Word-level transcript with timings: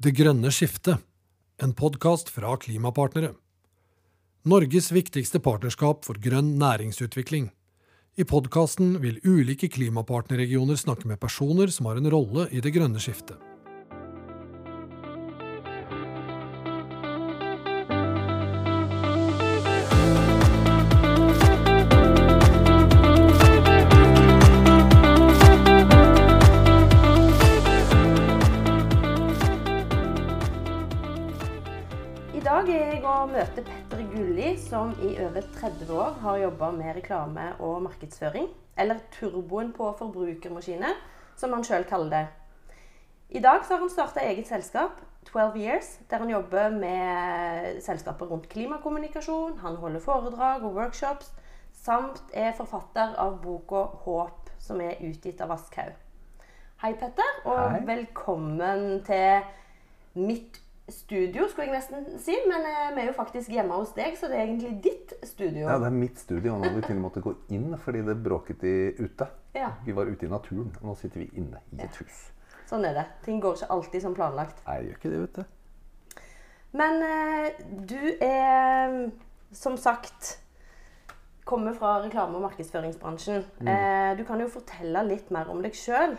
Det 0.00 0.14
grønne 0.16 0.48
skiftet, 0.48 0.96
en 1.60 1.74
podkast 1.76 2.30
fra 2.32 2.54
Klimapartnere. 2.56 3.34
Norges 4.48 4.86
viktigste 4.96 5.42
partnerskap 5.44 6.06
for 6.06 6.16
grønn 6.16 6.54
næringsutvikling. 6.56 7.50
I 8.16 8.24
podkasten 8.24 8.94
vil 9.02 9.18
ulike 9.28 9.68
klimapartnerregioner 9.68 10.80
snakke 10.80 11.04
med 11.04 11.20
personer 11.20 11.68
som 11.68 11.90
har 11.90 12.00
en 12.00 12.08
rolle 12.16 12.48
i 12.48 12.64
det 12.64 12.72
grønne 12.78 12.96
skiftet. 12.96 13.36
30 35.60 35.92
år 35.92 36.14
har 36.22 36.36
jobba 36.40 36.70
med 36.72 36.94
reklame 36.96 37.42
og 37.60 37.82
markedsføring. 37.84 38.46
Eller 38.80 39.02
turboen 39.12 39.74
på 39.76 39.90
forbrukermaskiner, 39.98 40.94
som 41.36 41.52
han 41.52 41.64
sjøl 41.64 41.84
kaller 41.84 42.14
det. 42.14 42.22
I 43.36 43.42
dag 43.44 43.66
så 43.66 43.74
har 43.74 43.82
han 43.82 43.92
starta 43.92 44.24
eget 44.24 44.48
selskap, 44.48 45.02
12 45.28 45.58
Years, 45.60 45.90
der 46.10 46.24
han 46.24 46.30
jobber 46.30 46.70
med 46.70 47.82
selskaper 47.84 48.26
rundt 48.26 48.48
klimakommunikasjon. 48.48 49.58
Han 49.58 49.76
holder 49.76 50.00
foredrag 50.00 50.64
og 50.64 50.74
workshops, 50.74 51.28
samt 51.72 52.22
er 52.32 52.56
forfatter 52.56 53.12
av 53.18 53.42
boka 53.42 53.84
'Håp', 53.84 54.48
som 54.58 54.80
er 54.80 54.96
utgitt 55.00 55.40
av 55.40 55.52
Aschhaug. 55.52 55.92
Hei, 56.82 56.94
Petter, 56.94 57.36
og 57.44 57.70
Hei. 57.70 57.86
velkommen 57.86 59.04
til 59.04 59.42
mitt 60.14 60.62
studio, 60.92 61.46
skulle 61.48 61.68
jeg 61.68 61.76
nesten 61.78 62.18
si. 62.22 62.34
Men 62.48 62.64
eh, 62.68 62.90
vi 62.96 63.02
er 63.04 63.10
jo 63.10 63.16
faktisk 63.16 63.50
hjemme 63.54 63.76
hos 63.78 63.92
deg, 63.96 64.16
så 64.18 64.28
det 64.30 64.38
er 64.38 64.46
egentlig 64.48 64.72
ditt 64.84 65.14
studio. 65.28 65.66
Ja, 65.68 65.78
det 65.82 65.88
er 65.90 65.96
mitt 65.96 66.18
studio. 66.18 66.54
og 66.54 66.60
Nå 66.64 66.68
har 66.70 66.76
vi 66.76 66.82
til 66.86 66.96
og 66.96 67.00
med 67.00 67.06
måttet 67.08 67.24
gå 67.26 67.34
inn 67.56 67.70
fordi 67.84 68.02
det 68.06 68.16
bråket 68.24 68.64
i 68.68 68.74
ute. 69.00 69.28
Ja, 69.54 69.72
Vi 69.86 69.92
var 69.96 70.06
ute 70.10 70.26
i 70.26 70.30
naturen, 70.30 70.70
og 70.80 70.90
nå 70.90 70.96
sitter 71.00 71.24
vi 71.24 71.30
inne 71.40 71.62
i 71.74 71.80
et 71.82 71.96
hus. 72.02 72.20
sånn 72.70 72.84
er 72.86 72.94
det. 72.94 73.06
Ting 73.24 73.40
går 73.42 73.56
ikke 73.58 73.70
alltid 73.74 74.02
som 74.04 74.14
planlagt. 74.14 74.60
Nei, 74.66 74.76
gjør 74.86 74.98
ikke 75.00 75.10
det, 75.10 75.22
vet 75.24 75.40
du. 75.40 76.22
Men 76.78 77.02
eh, 77.02 77.64
du 77.90 77.98
er 78.22 79.10
som 79.52 79.74
sagt 79.76 80.36
kommer 81.44 81.74
fra 81.74 81.96
reklame- 82.04 82.38
og 82.38 82.44
markedsføringsbransjen. 82.46 83.42
Eh, 83.66 84.12
du 84.16 84.22
kan 84.28 84.38
jo 84.38 84.46
fortelle 84.52 85.02
litt 85.08 85.32
mer 85.34 85.50
om 85.50 85.62
deg 85.64 85.74
sjøl. 85.74 86.14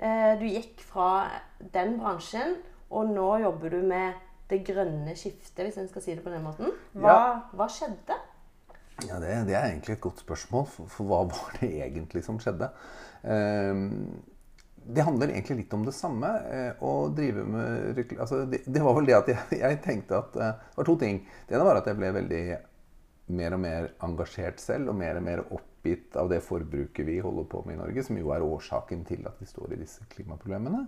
Eh, 0.00 0.38
du 0.40 0.46
gikk 0.48 0.80
fra 0.80 1.26
den 1.74 1.98
bransjen, 2.00 2.56
og 2.90 3.10
nå 3.14 3.28
jobber 3.44 3.70
du 3.76 3.82
med 3.86 4.14
det 4.50 4.64
grønne 4.66 5.14
skiftet, 5.14 5.62
hvis 5.66 5.78
en 5.78 5.88
skal 5.88 6.02
si 6.02 6.14
det 6.16 6.24
på 6.24 6.32
den 6.32 6.42
måten. 6.42 6.72
Hva, 6.94 7.12
Ja. 7.12 7.40
hva 7.54 7.68
skjedde? 7.70 8.16
Ja, 9.06 9.18
det, 9.22 9.30
det 9.48 9.54
er 9.56 9.68
egentlig 9.70 9.94
et 9.96 10.02
godt 10.04 10.18
spørsmål, 10.20 10.66
for, 10.68 10.90
for 10.92 11.08
hva 11.08 11.20
var 11.30 11.54
det 11.60 11.70
egentlig 11.86 12.24
som 12.26 12.40
skjedde? 12.42 12.68
Ehm, 13.24 14.22
det 14.90 15.04
handler 15.06 15.30
egentlig 15.32 15.56
litt 15.62 15.74
om 15.76 15.84
det 15.86 15.94
samme. 15.94 16.28
eh, 16.50 16.72
å 16.82 17.08
drive 17.14 17.44
med 17.46 18.00
altså, 18.18 18.42
det, 18.50 18.62
det 18.66 18.82
var 18.82 18.96
vel 18.98 19.06
det 19.08 19.16
at 19.20 19.28
jeg, 19.32 19.38
jeg 19.62 19.80
tenkte 19.84 20.18
at 20.18 20.36
eh, 20.36 20.52
Det 20.74 20.76
var 20.82 20.88
to 20.90 20.96
ting. 21.00 21.22
Det 21.48 21.56
ene 21.56 21.64
var 21.68 21.80
at 21.80 21.86
jeg 21.90 21.96
ble 22.00 22.12
veldig 22.18 22.42
mer 23.38 23.54
og 23.54 23.60
mer 23.62 23.88
engasjert 24.02 24.60
selv, 24.60 24.90
og 24.90 24.98
mer 24.98 25.16
og 25.20 25.22
mer 25.30 25.44
oppgitt 25.80 26.16
av 26.16 26.28
det 26.28 26.40
forbruket 26.40 27.06
vi 27.06 27.20
holder 27.20 27.44
på 27.44 27.62
med 27.64 27.74
i 27.74 27.78
Norge, 27.78 28.02
som 28.02 28.16
jo 28.18 28.30
er 28.34 28.42
årsaken 28.42 29.04
til 29.04 29.24
at 29.26 29.38
vi 29.40 29.46
står 29.46 29.72
i 29.72 29.80
disse 29.80 30.04
klimaproblemene. 30.12 30.86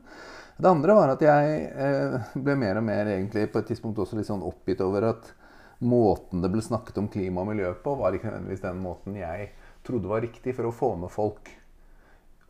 Det 0.59 0.69
andre 0.69 0.95
var 0.95 1.13
at 1.15 1.23
jeg 1.25 1.63
eh, 1.73 2.35
ble 2.35 2.57
mer 2.61 2.77
og 2.77 2.85
mer 2.85 3.09
egentlig 3.09 3.49
på 3.53 3.63
et 3.63 3.71
tidspunkt 3.73 3.99
også 3.99 4.19
litt 4.19 4.29
sånn 4.29 4.45
oppgitt 4.45 4.81
over 4.85 5.09
at 5.15 5.33
måten 5.81 6.43
det 6.43 6.53
ble 6.53 6.63
snakket 6.63 7.01
om 7.01 7.09
klima 7.09 7.43
og 7.43 7.51
miljø 7.55 7.73
på, 7.83 7.97
var 7.97 8.13
ikke 8.13 8.29
nødvendigvis 8.29 8.67
den 8.67 8.85
måten 8.85 9.17
jeg 9.17 9.51
trodde 9.83 10.13
var 10.13 10.23
riktig 10.23 10.55
for 10.55 10.69
å 10.69 10.77
få 10.77 10.95
med 11.01 11.11
folk. 11.11 11.49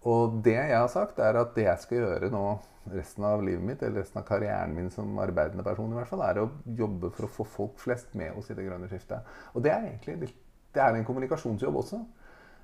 Og 0.03 0.43
det 0.43 0.59
jeg 0.59 0.77
har 0.77 0.91
sagt, 0.91 1.23
er 1.23 1.39
at 1.39 1.55
det 1.55 1.69
jeg 1.69 1.85
skal 1.85 2.01
gjøre 2.01 2.33
nå 2.35 2.47
resten 2.91 3.25
av 3.25 3.45
livet 3.47 3.63
mitt, 3.63 3.83
eller 3.87 4.03
resten 4.03 4.19
av 4.19 4.27
karrieren 4.27 4.75
min 4.75 4.91
som 4.91 5.15
arbeidende 5.23 5.63
person, 5.63 5.93
i 5.95 6.01
hvert 6.01 6.11
fall, 6.11 6.25
er 6.27 6.43
å 6.43 6.49
jobbe 6.67 7.13
for 7.15 7.29
å 7.29 7.35
få 7.39 7.47
folk 7.47 7.79
flest 7.79 8.11
med 8.19 8.35
oss 8.35 8.51
i 8.51 8.57
det 8.59 8.67
grønne 8.67 8.91
skiftet. 8.91 9.23
Og 9.55 9.63
det 9.63 9.71
er 9.71 9.87
egentlig 9.87 10.33
det 10.73 10.81
er 10.81 10.97
en 10.97 11.07
kommunikasjonsjobb 11.07 11.79
også. 11.83 12.01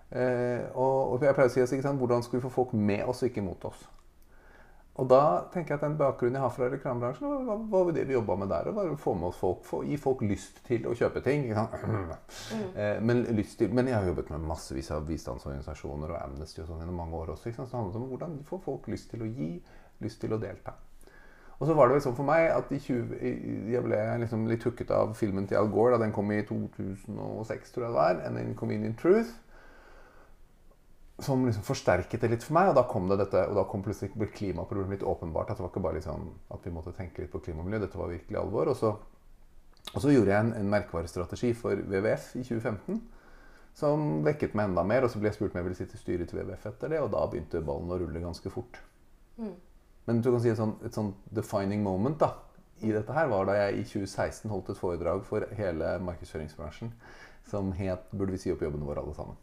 Eh, 0.09 0.65
og, 0.73 1.21
jeg 1.21 1.37
pleier 1.37 1.51
å 1.51 1.53
si 1.53 1.63
oss, 1.63 1.73
sant, 1.85 2.01
hvordan 2.01 2.25
skal 2.25 2.39
vi 2.39 2.45
få 2.47 2.53
folk 2.53 2.75
med 2.77 3.05
oss 3.09 3.23
og 3.23 3.29
ikke 3.29 3.45
mot 3.45 3.65
oss? 3.69 3.85
Og 4.99 5.07
da 5.07 5.45
tenker 5.53 5.77
jeg 5.77 5.79
at 5.79 5.85
den 5.85 5.99
bakgrunnen 5.99 6.41
jeg 6.41 6.43
har 6.43 6.51
fra 6.51 6.69
reklamebransjen, 6.73 7.47
var, 7.47 7.61
var, 7.71 7.91
det 7.95 8.03
vi 8.09 8.17
jobba 8.17 8.35
med 8.41 8.51
der. 8.51 8.71
Å 8.73 8.97
få 8.99 9.15
med 9.15 9.29
oss 9.29 9.39
folk, 9.39 9.61
få, 9.69 9.85
gi 9.87 9.99
folk 10.01 10.25
lyst 10.27 10.59
til 10.67 10.89
å 10.91 10.95
kjøpe 10.99 11.23
ting. 11.23 11.47
Sant? 11.55 11.77
Eh, 12.75 12.99
men, 13.05 13.23
til, 13.59 13.71
men 13.75 13.91
jeg 13.91 13.95
har 13.95 14.09
jobbet 14.11 14.33
med 14.35 14.49
massevis 14.49 14.91
av 14.95 15.07
bistandsorganisasjoner 15.07 16.17
og 16.17 16.19
Amnesty 16.19 16.65
og 16.65 16.69
sånn 16.73 16.83
gjennom 16.83 16.99
mange 16.99 17.21
år 17.21 17.33
også. 17.37 17.53
Så 17.55 17.69
det 17.69 17.79
handler 17.79 18.03
om 18.03 18.11
hvordan 18.11 18.37
få 18.49 18.59
folk 18.65 18.91
lyst 18.91 19.13
til 19.13 19.23
å 19.23 19.31
gi, 19.31 19.53
lyst 20.03 20.19
til 20.25 20.35
å 20.35 20.41
delta. 20.43 20.75
Og 21.59 21.67
så 21.67 21.75
var 21.75 21.89
det 21.89 21.97
vel 21.97 22.05
sånn 22.05 22.19
for 22.19 22.27
meg 22.27 22.49
at 22.55 22.69
i 22.75 22.79
20, 22.83 23.23
jeg 23.73 23.83
ble 23.87 24.03
liksom 24.23 24.47
litt 24.51 24.67
hooket 24.67 24.91
av 24.95 25.15
filmen 25.19 25.47
til 25.51 25.59
Al 25.59 25.71
Gore 25.71 25.95
da 25.95 26.03
den 26.05 26.15
kom 26.15 26.31
i 26.35 26.43
2006, 26.47 27.73
tror 27.75 27.87
jeg 27.87 27.91
det 27.91 27.99
var. 27.99 28.21
En 28.27 28.39
Inconvenient 28.43 28.99
Truth 28.99 29.35
som 31.19 31.47
liksom 31.47 31.65
forsterket 31.67 32.23
det 32.23 32.31
litt 32.33 32.47
for 32.47 32.57
meg. 32.59 32.71
Og 32.71 32.79
da 32.79 32.85
kom 32.91 33.09
det 33.11 33.19
dette, 33.23 33.45
og 33.51 33.59
da 33.59 33.67
kom 33.69 33.85
plutselig 33.85 34.15
ble 34.15 34.31
klimaproblemet 34.33 34.99
litt 34.99 35.07
åpenbart. 35.09 35.51
At 35.51 35.59
det 35.59 35.67
var 35.67 35.73
ikke 35.73 35.85
bare 35.85 35.99
liksom 35.99 36.27
at 36.55 36.67
vi 36.67 36.75
måtte 36.75 36.95
tenke 36.97 37.25
litt 37.25 37.33
på 37.33 37.43
klima 37.45 37.63
og 37.63 37.69
miljø. 37.69 37.83
Dette 37.85 38.01
var 38.01 38.13
virkelig 38.13 38.41
alvor. 38.41 38.73
Og 38.73 38.79
så, 38.79 38.95
og 39.93 40.01
så 40.03 40.15
gjorde 40.15 40.35
jeg 40.35 40.47
en, 40.47 40.53
en 40.61 40.75
merkevarestrategi 40.75 41.55
for 41.59 41.79
WWF 41.85 42.35
i 42.39 42.45
2015. 42.47 43.01
Som 43.79 44.09
vekket 44.27 44.55
meg 44.59 44.71
enda 44.71 44.87
mer. 44.87 45.07
Og 45.07 45.13
så 45.13 45.23
ble 45.23 45.33
jeg 45.33 45.39
spurt 45.39 45.55
om 45.55 45.63
jeg 45.63 45.69
ville 45.69 45.81
sitte 45.81 45.99
i 45.99 46.03
styret 46.03 46.31
til 46.31 46.43
WWF 46.43 46.69
etter 46.73 46.95
det. 46.95 47.03
Og 47.03 47.11
da 47.15 47.25
begynte 47.27 47.65
ballen 47.67 47.91
å 47.91 47.99
rulle 48.03 48.23
ganske 48.23 48.55
fort. 48.55 48.79
Men 50.09 50.23
du 50.25 50.31
kan 50.31 50.41
si 50.41 50.51
et 50.51 50.59
sånn, 50.59 50.79
et 50.87 50.95
sånn 50.95 51.11
defining 51.37 51.83
moment 51.85 52.17
da, 52.23 52.33
i 52.81 52.93
dette 52.95 53.13
her 53.13 53.27
var 53.31 53.49
da 53.49 53.57
jeg 53.59 53.81
i 53.81 53.85
2016 53.91 54.51
holdt 54.53 54.71
et 54.73 54.79
foredrag 54.79 55.25
for 55.27 55.45
hele 55.59 55.97
markedsføringsbransjen 56.07 56.93
som 57.49 57.73
het 57.73 58.07
'Burde 58.13 58.33
vi 58.33 58.39
si 58.39 58.53
opp 58.53 58.63
jobbene 58.63 58.87
våre 58.87 59.03
alle 59.03 59.15
sammen'? 59.15 59.37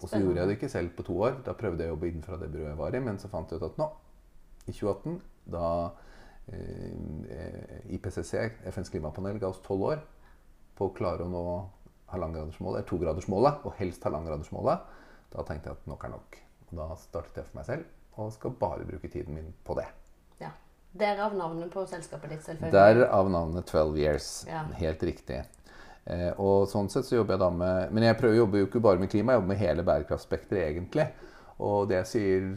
Og 0.00 0.08
så 0.08 0.20
gjorde 0.20 0.40
jeg 0.40 0.48
det 0.48 0.56
ikke 0.56 0.72
selv 0.72 0.94
på 0.96 1.04
to 1.04 1.16
år. 1.26 1.40
Da 1.44 1.52
prøvde 1.56 1.84
jeg 1.84 1.92
å 1.92 1.94
jobbe 1.94 2.08
innenfra 2.08 2.38
det 2.40 2.48
byrået 2.52 2.72
jeg 2.72 2.78
var 2.80 2.96
i. 2.96 3.02
Men 3.04 3.18
så 3.20 3.28
fant 3.32 3.50
jeg 3.52 3.60
ut 3.60 3.66
at 3.68 3.80
nå, 3.80 3.88
i 4.64 4.72
2018, 4.72 5.18
da 5.52 5.66
eh, 6.52 7.92
IPCC, 7.96 8.32
FNs 8.72 8.92
klimapanel, 8.92 9.40
ga 9.42 9.50
oss 9.52 9.60
tolv 9.64 9.90
år 9.90 10.02
på 10.78 10.88
å 10.88 10.94
klare 10.96 11.26
å 11.26 11.32
nå 11.32 11.44
halvannengradersmålet, 12.10 12.86
togradersmålet, 12.88 13.64
og 13.68 13.76
helst 13.78 14.04
halvannengradersmålet, 14.06 14.88
da 15.30 15.44
tenkte 15.46 15.70
jeg 15.70 15.78
at 15.78 15.90
nok 15.90 16.06
er 16.06 16.14
nok. 16.14 16.38
Og 16.70 16.76
da 16.80 16.88
startet 16.98 17.42
jeg 17.42 17.50
for 17.50 17.60
meg 17.60 17.68
selv, 17.68 17.92
og 18.16 18.32
skal 18.34 18.56
bare 18.60 18.86
bruke 18.88 19.10
tiden 19.12 19.36
min 19.36 19.52
på 19.66 19.76
det. 19.78 19.86
Ja. 20.40 20.50
Derav 21.00 21.36
navnet 21.38 21.70
på 21.70 21.84
selskapet 21.86 22.32
ditt, 22.34 22.42
selvfølgelig. 22.46 22.74
Derav 22.74 23.30
navnet 23.30 23.68
12 23.68 24.00
Years. 24.00 24.30
Ja. 24.48 24.64
Helt 24.80 25.04
riktig. 25.06 25.44
Eh, 26.10 26.32
og 26.42 26.66
sånn 26.70 26.90
sett 26.90 27.06
så 27.06 27.20
jobber 27.20 27.36
jeg 27.36 27.42
da 27.44 27.48
med 27.54 27.92
Men 27.94 28.08
jeg 28.08 28.16
prøver 28.18 28.34
å 28.34 28.40
jobbe 28.40 28.62
jo 28.62 28.66
ikke 28.66 28.82
bare 28.82 28.98
med 28.98 29.12
klima, 29.12 29.34
jeg 29.34 29.40
jobber 29.40 29.52
med 29.52 29.60
hele 29.60 29.86
bærekraftspekteret 29.86 30.72
egentlig. 30.72 31.06
Og 31.60 31.88
det 31.90 32.00
jeg 32.00 32.10
sier 32.10 32.50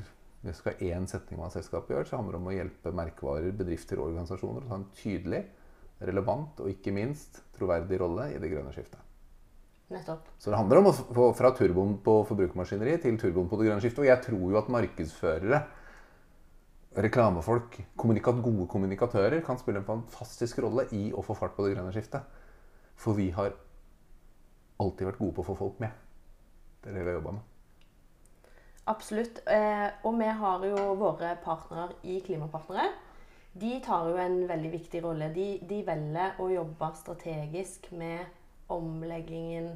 det 0.43 0.55
skal 0.57 0.81
én 0.83 1.05
setning 1.07 1.39
av 1.39 1.53
selskapet 1.53 1.93
gjør, 1.93 2.07
så 2.07 2.17
handler 2.19 2.35
det 2.35 2.41
om 2.41 2.47
å 2.51 2.55
hjelpe 2.57 2.91
merkevarer, 2.99 3.53
bedrifter 3.55 3.99
og 4.01 4.09
organisasjoner 4.09 4.65
å 4.65 4.71
ta 4.71 4.79
en 4.81 4.89
tydelig, 4.97 5.39
relevant 6.03 6.59
og 6.59 6.67
ikke 6.67 6.91
minst 6.91 7.39
troverdig 7.55 8.01
rolle 8.01 8.25
i 8.33 8.41
det 8.43 8.49
grønne 8.51 8.73
skiftet. 8.75 8.99
Nettopp. 9.93 10.27
Så 10.41 10.51
det 10.51 10.59
handler 10.59 10.81
om 10.81 10.89
å 10.89 10.93
få 10.95 11.29
fra 11.37 11.53
turboen 11.55 11.95
på 12.03 12.17
forbrukermaskineri 12.27 12.97
til 13.05 13.15
turboen 13.21 13.47
på 13.47 13.59
det 13.59 13.69
grønne 13.69 13.83
skiftet. 13.83 14.03
Og 14.03 14.09
jeg 14.09 14.23
tror 14.25 14.43
jo 14.43 14.59
at 14.59 14.71
markedsførere, 14.73 15.61
reklamefolk, 17.03 17.79
kommunikat, 17.99 18.43
gode 18.43 18.67
kommunikatører 18.69 19.39
kan 19.45 19.61
spille 19.61 19.79
en 19.79 19.87
fantastisk 19.87 20.59
rolle 20.65 20.89
i 20.97 21.05
å 21.15 21.23
få 21.25 21.37
fart 21.39 21.55
på 21.55 21.65
det 21.65 21.77
grønne 21.77 21.93
skiftet. 21.95 22.42
For 23.03 23.17
vi 23.19 23.29
har 23.35 23.51
alltid 24.79 25.09
vært 25.09 25.19
gode 25.19 25.35
på 25.35 25.43
å 25.43 25.49
få 25.51 25.57
folk 25.59 25.81
med. 25.83 25.91
Det 26.79 26.91
er 26.91 26.97
det 26.97 27.03
vi 27.03 27.11
har 27.11 27.19
jobba 27.19 27.33
med. 27.37 27.49
Absolutt. 28.91 29.41
Eh, 29.47 29.89
og 30.03 30.19
vi 30.19 30.29
har 30.41 30.67
jo 30.67 30.85
våre 30.99 31.33
partnere 31.43 31.97
i 32.07 32.19
Klimapartnere. 32.23 32.91
De 33.53 33.75
tar 33.85 34.07
jo 34.09 34.17
en 34.19 34.39
veldig 34.49 34.71
viktig 34.73 35.03
rolle. 35.03 35.29
De, 35.35 35.47
de 35.69 35.81
velger 35.85 36.39
å 36.41 36.49
jobbe 36.51 36.89
strategisk 36.99 37.91
med 37.95 38.23
omleggingen 38.73 39.69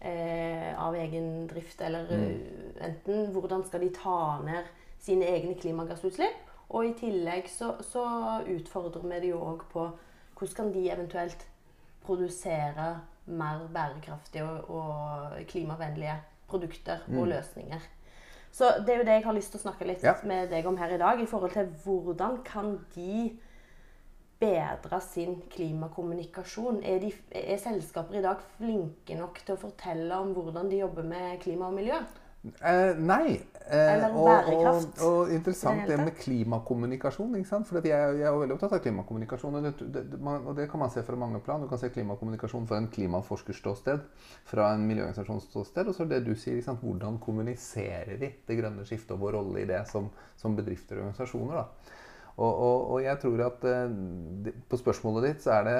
eh, 0.00 0.74
av 0.78 0.96
egen 0.98 1.46
drift, 1.50 1.80
eller 1.80 2.10
mm. 2.10 2.74
enten 2.90 3.30
hvordan 3.32 3.64
skal 3.64 3.86
de 3.86 3.90
ta 3.96 4.18
ned 4.44 4.68
sine 5.02 5.28
egne 5.30 5.54
klimagassutslipp, 5.60 6.52
og 6.74 6.88
i 6.88 6.94
tillegg 6.98 7.48
så, 7.50 7.74
så 7.84 8.04
utfordrer 8.50 9.06
vi 9.08 9.22
de 9.24 9.32
jo 9.32 9.40
òg 9.40 9.64
på 9.72 9.88
hvordan 10.34 10.56
kan 10.58 10.70
de 10.74 10.84
eventuelt 10.90 11.44
produsere 12.04 13.00
mer 13.26 13.66
bærekraftige 13.72 14.44
og, 14.44 14.70
og 14.70 15.46
klimavennlige 15.48 16.16
produkter 16.48 17.04
og 17.18 17.26
løsninger. 17.30 17.80
Så 18.54 18.68
det 18.86 18.92
er 18.94 19.00
jo 19.00 19.06
det 19.08 19.16
jeg 19.16 19.24
har 19.24 19.34
lyst 19.34 19.50
til 19.50 19.58
å 19.58 19.64
snakke 19.64 19.86
litt 19.88 20.04
Ja. 20.04 20.12
med 20.22 20.50
deg 20.52 20.66
om 20.66 20.76
her 20.78 20.92
i 20.94 20.98
dag. 21.00 21.20
I 21.20 21.26
forhold 21.26 21.50
til 21.56 21.72
hvordan 21.84 22.42
kan 22.46 22.76
de 22.94 23.32
bedre 24.38 25.00
sin 25.00 25.40
klimakommunikasjon? 25.50 26.82
Er, 26.84 27.00
de, 27.02 27.12
er 27.34 27.58
selskaper 27.58 28.18
i 28.18 28.22
dag 28.22 28.42
flinke 28.58 29.16
nok 29.18 29.40
til 29.46 29.56
å 29.56 29.62
fortelle 29.64 30.20
om 30.20 30.34
hvordan 30.36 30.70
de 30.70 30.82
jobber 30.84 31.02
med 31.08 31.40
klima 31.42 31.66
og 31.66 31.74
miljø? 31.80 31.98
Eh, 32.44 32.96
nei. 33.00 33.40
Eh, 33.72 34.02
og, 34.12 34.28
Og, 34.52 34.82
og 35.00 35.30
interessant 35.32 35.86
det 35.86 35.94
det 35.94 36.04
med 36.04 36.16
klimakommunikasjon. 36.20 37.32
ikke 37.38 37.48
sant? 37.48 37.68
For 37.68 37.80
jeg, 37.80 38.18
jeg 38.20 38.26
er 38.28 38.36
veldig 38.36 38.56
opptatt 38.58 38.76
av 38.76 38.82
klimakommunikasjon. 38.84 39.56
Og 39.56 39.64
det, 39.64 39.88
det, 39.94 40.20
og 40.20 40.50
det 40.58 40.68
kan 40.70 40.82
man 40.82 40.92
se 40.92 41.04
fra 41.06 41.16
mange 41.16 41.40
plan. 41.44 41.64
Du 41.64 41.70
kan 41.70 41.80
se 41.80 41.88
klimakommunikasjon 41.94 42.68
fra 42.68 42.82
en 42.82 42.90
klimaforskerståsted, 42.92 44.04
fra 44.50 44.70
en 44.74 44.84
miljøorganisasjonsståsted. 44.90 45.88
Og 45.88 45.96
så 45.96 46.04
er 46.04 46.12
det 46.12 46.24
du 46.28 46.34
sier, 46.34 46.60
ikke 46.60 46.68
sant? 46.68 46.84
hvordan 46.84 47.18
kommuniserer 47.24 48.20
vi 48.20 48.34
det 48.46 48.60
grønne 48.60 48.84
skiftet 48.84 49.16
og 49.16 49.24
vår 49.24 49.38
rolle 49.38 49.64
i 49.64 49.68
det 49.70 49.80
som, 49.88 50.10
som 50.36 50.56
bedrifter 50.58 51.00
og 51.00 51.08
organisasjoner. 51.08 51.62
da. 51.62 52.00
Og, 52.44 52.98
jeg 52.98 53.20
tror 53.22 53.44
at 53.46 53.64
eh, 53.70 53.92
på 54.68 54.78
spørsmålet 54.80 55.28
ditt 55.28 55.44
så 55.44 55.60
er 55.60 55.68
det 55.68 55.76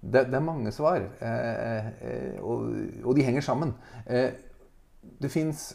det, 0.00 0.34
er 0.34 0.42
mange 0.42 0.70
svar, 0.74 1.02
eh, 1.20 1.86
eh, 2.06 2.42
og, 2.42 2.68
og 3.04 3.16
de 3.16 3.24
henger 3.26 3.42
sammen. 3.42 3.72
Eh, 4.06 4.30
det 5.20 5.30
fins 5.32 5.70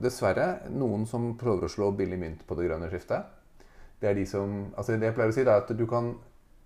dessverre 0.00 0.70
noen 0.72 1.04
som 1.06 1.34
prøver 1.38 1.66
å 1.66 1.72
slå 1.72 1.90
billig 1.92 2.18
mynt 2.18 2.44
på 2.48 2.56
det 2.56 2.68
grønne 2.68 2.88
skiftet. 2.92 3.28
Det 4.00 4.08
er 4.08 4.16
de 4.16 4.24
som 4.24 4.70
altså 4.72 4.96
Det 4.96 5.10
jeg 5.10 5.16
pleier 5.16 5.32
å 5.32 5.36
si, 5.36 5.42
er 5.44 5.52
at 5.52 5.72
du 5.76 5.86
kan 5.86 6.14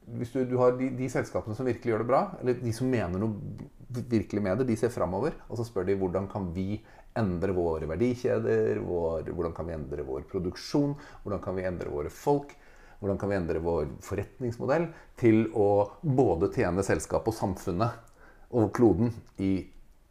Hvis 0.05 0.31
du, 0.31 0.45
du 0.45 0.59
har 0.61 0.77
de, 0.79 0.91
de 0.95 1.09
selskapene 1.09 1.57
som 1.57 1.67
virkelig 1.67 1.91
gjør 1.91 2.03
det 2.05 2.11
bra, 2.11 2.19
eller 2.43 2.59
de 2.61 2.73
som 2.77 2.91
mener 2.93 3.19
noe 3.19 3.41
virkelig 3.89 4.43
med 4.45 4.59
det, 4.61 4.67
de 4.69 4.77
ser 4.77 4.93
framover, 4.93 5.33
og 5.49 5.57
så 5.57 5.65
spør 5.65 5.87
de 5.89 5.97
hvordan 5.97 6.27
kan 6.29 6.51
vi 6.53 6.77
endre 7.17 7.55
våre 7.57 7.89
verdikjeder, 7.89 8.83
vår, 8.85 9.31
hvordan 9.31 9.55
kan 9.57 9.69
vi 9.69 9.73
endre 9.79 10.05
vår 10.05 10.27
produksjon, 10.29 10.93
hvordan 11.23 11.41
kan 11.41 11.57
vi 11.57 11.65
endre 11.65 11.89
våre 11.89 12.13
folk, 12.13 12.53
hvordan 13.01 13.21
kan 13.21 13.33
vi 13.33 13.39
endre 13.39 13.63
vår 13.65 13.95
forretningsmodell 14.05 14.91
til 15.21 15.47
å 15.57 15.69
både 16.03 16.51
tjene 16.53 16.85
selskapet 16.85 17.33
og 17.33 17.39
samfunnet 17.39 18.53
og 18.55 18.71
kloden 18.77 19.15
i 19.41 19.55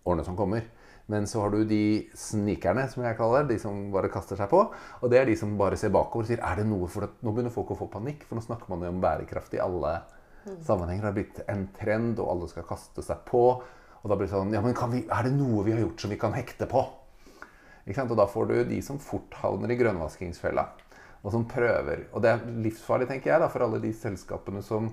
årene 0.04 0.26
som 0.26 0.38
kommer. 0.40 0.66
Men 1.12 1.28
så 1.28 1.42
har 1.44 1.52
du 1.52 1.66
de 1.68 2.08
snikerne, 2.16 2.86
som 2.88 3.04
jeg 3.04 3.18
kaller 3.20 3.44
det, 3.44 3.58
de 3.58 3.64
som 3.64 3.90
bare 3.92 4.12
kaster 4.12 4.40
seg 4.40 4.48
på. 4.52 4.62
Og 5.02 5.12
det 5.12 5.20
er 5.20 5.28
de 5.28 5.36
som 5.40 5.58
bare 5.60 5.78
ser 5.80 5.92
bakover 5.92 6.24
og 6.24 6.32
sier 6.32 6.44
er 6.44 6.62
det 6.62 6.68
noe 6.70 6.88
for 6.92 7.10
at 7.10 7.18
Nå 7.26 7.34
begynner 7.34 7.54
folk 7.54 7.74
å 7.76 7.80
få 7.82 7.90
panikk, 7.92 8.24
for 8.30 8.40
nå 8.40 8.46
snakker 8.46 8.72
man 8.72 8.86
jo 8.86 8.94
om 8.94 9.02
bærekraft 9.04 9.58
i 9.58 9.62
alle 9.64 9.98
sammenhenger. 10.64 11.04
Det 11.04 11.10
har 11.10 11.18
blitt 11.18 11.42
en 11.52 11.66
trend, 11.76 12.20
og 12.24 12.32
alle 12.32 12.52
skal 12.52 12.68
kaste 12.68 13.04
seg 13.04 13.24
på. 13.28 13.44
Og 14.04 14.12
da 14.12 14.18
blir 14.20 14.28
det 14.28 14.36
sånn 14.36 14.56
Ja, 14.56 14.62
men 14.64 14.76
vi, 14.92 15.04
er 15.08 15.28
det 15.28 15.34
noe 15.36 15.64
vi 15.68 15.76
har 15.76 15.84
gjort 15.84 16.04
som 16.04 16.14
vi 16.14 16.20
kan 16.20 16.36
hekte 16.36 16.68
på? 16.72 16.84
Ikke 17.84 18.00
sant? 18.00 18.12
Og 18.16 18.20
da 18.20 18.28
får 18.30 18.50
du 18.50 18.56
de 18.72 18.80
som 18.84 19.00
fort 19.04 19.36
havner 19.42 19.72
i 19.72 19.80
grønnvaskingsfella, 19.80 20.66
og 21.24 21.36
som 21.36 21.48
prøver. 21.52 22.08
Og 22.12 22.24
det 22.24 22.32
er 22.32 22.48
livsfarlig, 22.64 23.10
tenker 23.12 23.34
jeg, 23.34 23.44
da, 23.44 23.52
for 23.52 23.66
alle 23.66 23.82
de 23.84 23.92
selskapene 23.96 24.64
som 24.64 24.88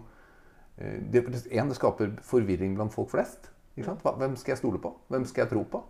eh, 0.79 0.99
det, 1.11 1.25
en, 1.55 1.71
det 1.71 1.79
skaper 1.79 2.17
forvirring 2.27 2.75
blant 2.79 2.95
folk 2.95 3.13
flest. 3.15 3.51
Hvem 3.85 4.37
skal 4.37 4.53
jeg 4.53 4.59
stole 4.59 4.79
på? 4.83 4.93
Hvem 5.09 5.25
skal 5.25 5.43
jeg 5.45 5.51
tro 5.51 5.65
på? 5.65 5.83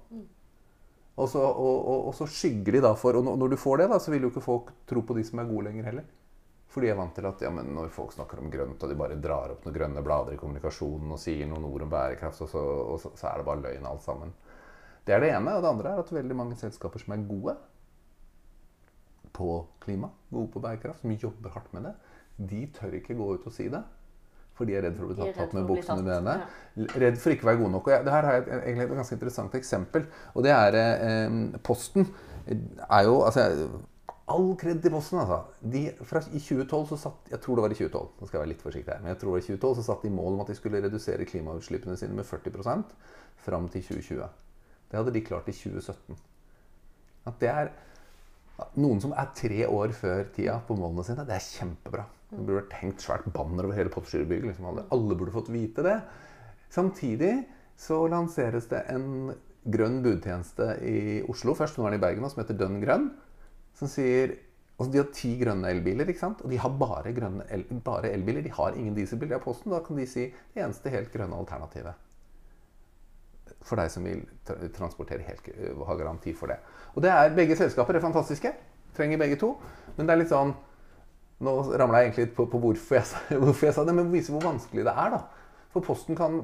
Og 1.21 1.29
så, 1.29 1.41
og, 1.43 1.89
og, 1.89 2.07
og 2.09 2.15
så 2.17 2.27
skygger 2.27 2.73
de 2.73 2.81
da 2.81 2.95
for 2.97 3.17
Og 3.19 3.25
når- 3.25 3.51
du 3.51 3.57
får 3.57 3.77
det, 3.79 3.89
da, 3.91 3.99
så 3.99 4.11
vil 4.11 4.23
jo 4.23 4.31
ikke 4.31 4.41
folk 4.45 4.73
tro 4.87 5.03
på 5.03 5.15
de 5.17 5.25
som 5.25 5.39
er 5.39 5.45
gode 5.51 5.65
lenger 5.69 5.85
heller. 5.85 6.05
For 6.71 6.81
de 6.81 6.89
er 6.89 6.95
vant 6.97 7.15
til 7.15 7.27
at 7.27 7.41
ja, 7.43 7.51
men 7.51 7.67
når 7.75 7.89
folk 7.91 8.13
snakker 8.13 8.39
om 8.39 8.51
grønt, 8.51 8.83
og 8.83 8.89
de 8.89 8.95
bare 8.97 9.17
drar 9.21 9.51
opp 9.51 9.65
noen 9.67 9.75
grønne 9.75 10.03
blader 10.07 10.33
i 10.33 10.39
kommunikasjonen 10.39 11.11
og 11.13 11.19
sier 11.19 11.47
noen 11.51 11.65
ord 11.67 11.83
om 11.83 11.91
bærekraft, 11.91 12.41
og 12.47 12.49
så, 12.49 12.63
og 12.63 13.01
så, 13.03 13.11
så 13.19 13.27
er 13.27 13.39
det 13.39 13.47
bare 13.47 13.61
løgn 13.65 13.87
alt 13.91 14.03
sammen. 14.07 14.33
Det 15.05 15.15
er 15.17 15.21
det 15.21 15.33
ene. 15.35 15.57
Og 15.57 15.63
det 15.63 15.69
andre 15.73 15.91
er 15.91 15.99
at 16.05 16.13
veldig 16.15 16.37
mange 16.37 16.57
selskaper 16.57 17.03
som 17.03 17.13
er 17.17 17.27
gode 17.27 17.57
på 19.33 19.67
klima, 19.83 20.09
gode 20.31 20.51
på 20.55 20.61
bærekraft, 20.63 21.01
som 21.03 21.11
jobber 21.19 21.51
hardt 21.55 21.73
med 21.75 21.89
det, 21.89 21.95
de 22.51 22.67
tør 22.79 22.95
ikke 22.99 23.15
gå 23.19 23.27
ut 23.35 23.47
og 23.47 23.53
si 23.53 23.67
det. 23.69 23.83
For 24.61 24.69
de 24.69 24.75
er 24.77 24.83
redd 24.85 24.97
for 24.99 25.07
å 25.07 25.11
bli 25.11 25.17
tatt, 25.17 25.37
tatt 25.39 25.55
med 25.57 25.69
buksene 25.71 26.03
tatt, 26.05 26.49
Ja. 26.77 26.89
Redd 27.01 27.17
for 27.21 27.33
ikke 27.33 27.47
å 27.47 27.51
være 27.51 27.61
gode 27.62 27.73
nok. 27.73 27.87
Og 27.89 27.95
jeg, 27.95 28.05
det 28.05 28.12
her 28.12 28.27
har 28.29 28.35
jeg 28.37 28.43
et, 28.43 28.51
egentlig 28.59 28.85
et 28.85 28.99
ganske 28.99 29.17
interessant 29.17 29.55
eksempel. 29.57 30.05
Og 30.35 30.45
det 30.45 30.53
er 30.53 30.77
eh, 30.85 31.39
Posten 31.65 32.05
er 32.51 33.07
jo 33.09 33.23
altså, 33.25 33.47
All 34.31 34.53
kred 34.61 34.83
til 34.85 34.93
Posten, 34.95 35.19
altså. 35.19 35.41
De, 35.73 35.87
fra, 36.07 36.23
I 36.29 36.39
2012 36.39 36.93
så 36.93 36.99
satt 37.07 37.33
Jeg 37.33 37.43
tror 37.43 37.59
det 37.59 37.65
var 37.65 37.73
i 37.73 37.79
2012, 37.81 38.11
nå 38.21 38.29
skal 38.29 38.37
jeg 38.37 38.45
være 38.45 38.53
litt 38.53 38.65
forsiktig 38.67 38.93
her, 38.93 39.01
men 39.03 39.12
jeg 39.15 39.21
tror 39.23 39.31
det 39.31 39.37
var 39.39 39.43
i 39.43 39.49
2012 39.49 39.79
så 39.81 39.87
satt 39.89 40.05
de 40.07 40.12
mål 40.15 40.37
om 40.37 40.45
at 40.45 40.53
de 40.53 40.59
skulle 40.59 40.83
redusere 40.85 41.27
klimautslippene 41.27 41.97
sine 41.99 42.19
med 42.19 42.29
40% 42.29 42.93
fram 43.47 43.67
til 43.73 43.87
2020. 43.89 44.29
Det 44.91 45.01
hadde 45.01 45.15
de 45.17 45.25
klart 45.27 45.51
i 45.51 45.56
2017. 45.56 46.21
At 47.31 47.41
det 47.43 47.51
er 47.51 47.73
noen 48.81 49.01
som 49.03 49.12
er 49.17 49.31
tre 49.37 49.62
år 49.67 49.95
før 49.97 50.27
tida 50.35 50.59
på 50.67 50.77
målene 50.79 51.05
sine. 51.07 51.27
Det 51.29 51.37
er 51.37 51.47
kjempebra. 51.47 52.07
Det 52.31 52.41
burde 52.41 52.59
vært 52.61 52.77
hengt 52.81 53.03
svært 53.03 53.29
banner 53.35 53.67
over 53.67 53.79
hele 53.79 53.93
Postgirobygget. 53.93 54.53
Liksom. 54.53 54.69
Alle, 54.83 55.17
burde 55.17 55.35
fått 55.35 55.51
vite 55.53 55.85
det. 55.87 55.97
Samtidig 56.71 57.33
så 57.81 58.05
lanseres 58.12 58.69
det 58.71 58.85
en 58.93 59.33
grønn 59.71 59.99
budtjeneste 60.05 60.69
i 60.87 61.01
Oslo, 61.29 61.57
først 61.59 61.77
nå 61.77 61.85
er 61.85 61.95
den 61.95 62.01
i 62.01 62.05
Bergen, 62.05 62.29
som 62.31 62.43
heter 62.43 62.59
Dønn 62.61 62.79
grønn. 62.83 63.11
Som 63.77 63.91
sier 63.91 64.37
altså 64.81 64.93
De 64.95 65.01
har 65.03 65.11
ti 65.13 65.35
grønne 65.37 65.69
elbiler, 65.69 66.09
ikke 66.09 66.23
sant? 66.23 66.41
og 66.41 66.49
de 66.49 66.56
har 66.61 66.71
bare, 66.81 67.13
el, 67.53 67.67
bare 67.85 68.15
elbiler. 68.15 68.47
De 68.47 68.55
har 68.56 68.79
ingen 68.79 68.95
dieselbiler. 68.97 69.37
i 69.37 69.45
Posten. 69.45 69.75
Da 69.75 69.83
kan 69.85 69.99
de 70.01 70.06
si 70.09 70.31
det 70.55 70.63
eneste 70.65 70.93
helt 70.95 71.13
grønne 71.13 71.37
alternativet 71.37 72.10
for 73.67 73.81
deg 73.81 73.93
som 73.93 74.07
vil 74.07 74.23
transportere 74.77 75.25
helt, 75.27 75.51
øh, 75.53 75.83
ha 75.87 75.97
garanti 75.99 76.35
for 76.37 76.53
det. 76.53 76.59
Og 76.95 77.05
det 77.05 77.11
er 77.12 77.35
Begge 77.37 77.57
selskaper 77.57 77.97
er 77.97 78.05
fantastiske. 78.05 78.53
Trenger 78.97 79.19
begge 79.19 79.39
to. 79.41 79.55
Men 79.97 80.07
det 80.07 80.15
er 80.15 80.23
litt 80.25 80.35
sånn 80.35 80.57
Nå 81.41 81.53
ramla 81.81 82.03
jeg 82.03 82.11
egentlig 82.11 82.25
litt 82.27 82.35
på, 82.37 82.45
på 82.53 82.59
hvorfor, 82.61 82.99
jeg, 82.99 83.37
hvorfor 83.41 83.67
jeg 83.67 83.73
sa 83.73 83.85
det, 83.89 83.95
men 83.97 84.11
vise 84.12 84.33
hvor 84.33 84.43
vanskelig 84.45 84.83
det 84.85 84.93
er. 84.93 85.15
da. 85.15 85.21
For 85.73 85.87
Posten 85.87 86.19
kan 86.19 86.43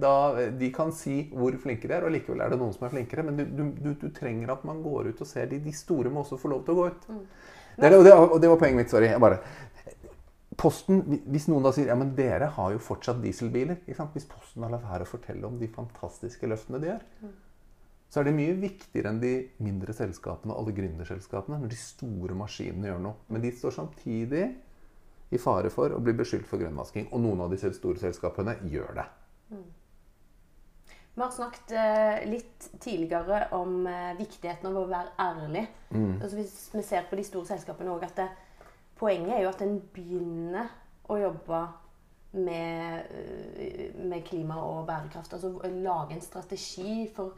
da, 0.00 0.14
de 0.54 0.70
kan 0.72 0.94
si 0.96 1.26
hvor 1.34 1.52
flinke 1.60 1.90
de 1.90 1.96
er, 1.96 2.06
og 2.06 2.14
likevel 2.14 2.40
er 2.40 2.54
det 2.54 2.56
noen 2.60 2.72
som 2.72 2.86
er 2.86 2.94
flinkere. 2.94 3.24
Men 3.26 3.36
du, 3.36 3.44
du, 3.50 3.90
du, 4.00 4.06
trenger 4.16 4.54
at 4.54 4.64
man 4.64 4.80
går 4.84 5.10
ut 5.10 5.20
og 5.20 5.28
ser 5.28 5.50
de. 5.50 5.58
De 5.60 5.74
store 5.76 6.12
må 6.12 6.22
også 6.22 6.38
få 6.40 6.54
lov 6.54 6.62
til 6.64 6.72
å 6.72 6.78
gå 6.78 6.86
ut. 6.88 7.06
Er 7.76 7.90
det, 7.90 7.98
og 7.98 8.06
det, 8.06 8.14
og 8.14 8.36
det 8.40 8.52
var 8.52 8.60
poenget 8.62 8.80
mitt. 8.80 8.94
Sorry. 8.94 9.10
Jeg 9.10 9.20
bare, 9.20 9.42
Posten, 10.60 11.00
Hvis 11.32 11.48
noen 11.50 11.64
da 11.64 11.72
sier 11.74 11.88
ja, 11.90 11.96
men 11.98 12.12
dere 12.18 12.50
har 12.56 12.74
jo 12.74 12.82
fortsatt 12.82 13.22
dieselbiler 13.22 13.80
ikke 13.80 13.96
sant? 13.98 14.12
Hvis 14.14 14.28
Posten 14.30 14.62
har 14.64 14.72
latt 14.74 14.84
være 14.86 15.06
å 15.06 15.10
fortelle 15.10 15.48
om 15.48 15.56
de 15.60 15.70
fantastiske 15.72 16.48
løftene 16.50 16.80
de 16.82 16.92
gjør, 16.92 17.06
så 18.14 18.20
er 18.20 18.28
det 18.28 18.36
mye 18.36 18.54
viktigere 18.62 19.10
enn 19.10 19.22
de 19.22 19.32
mindre 19.64 19.94
selskapene 19.96 20.54
og 20.54 20.60
alle 20.60 20.76
gründerselskapene 20.76 21.58
når 21.58 21.72
de 21.72 21.78
store 21.80 22.36
maskinene 22.38 22.92
gjør 22.92 23.00
noe. 23.08 23.18
Men 23.26 23.42
de 23.42 23.50
står 23.56 23.74
samtidig 23.74 24.44
i 25.34 25.40
fare 25.42 25.72
for 25.74 25.90
å 25.90 26.02
bli 26.04 26.14
beskyldt 26.14 26.46
for 26.46 26.62
grønnvasking. 26.62 27.08
Og 27.10 27.24
noen 27.24 27.42
av 27.42 27.50
de 27.50 27.58
store 27.64 27.98
selskapene 27.98 28.54
gjør 28.70 29.00
det. 29.00 29.08
Vi 31.14 31.22
har 31.22 31.30
snakket 31.30 31.74
eh, 31.78 32.22
litt 32.26 32.68
tidligere 32.82 33.44
om 33.54 33.84
eh, 33.86 34.14
viktigheten 34.18 34.66
av 34.70 34.78
å 34.80 34.88
være 34.90 35.12
ærlig. 35.22 35.62
Altså, 35.94 36.36
hvis 36.40 36.54
vi 36.74 36.82
ser 36.86 37.06
på 37.10 37.18
de 37.18 37.26
store 37.26 37.50
selskapene 37.52 37.92
også, 37.94 38.08
at 38.10 38.22
det, 38.22 38.28
Poenget 38.98 39.36
er 39.36 39.42
jo 39.44 39.52
at 39.52 39.62
en 39.64 39.78
begynner 39.94 40.70
å 41.10 41.18
jobbe 41.20 41.60
med, 42.34 43.06
eh, 43.58 43.94
med 43.94 44.24
klima 44.26 44.58
og 44.62 44.86
bærekraft. 44.86 45.32
Altså 45.32 45.52
lage 45.70 46.14
en 46.14 46.24
strategi 46.24 47.08
for 47.14 47.34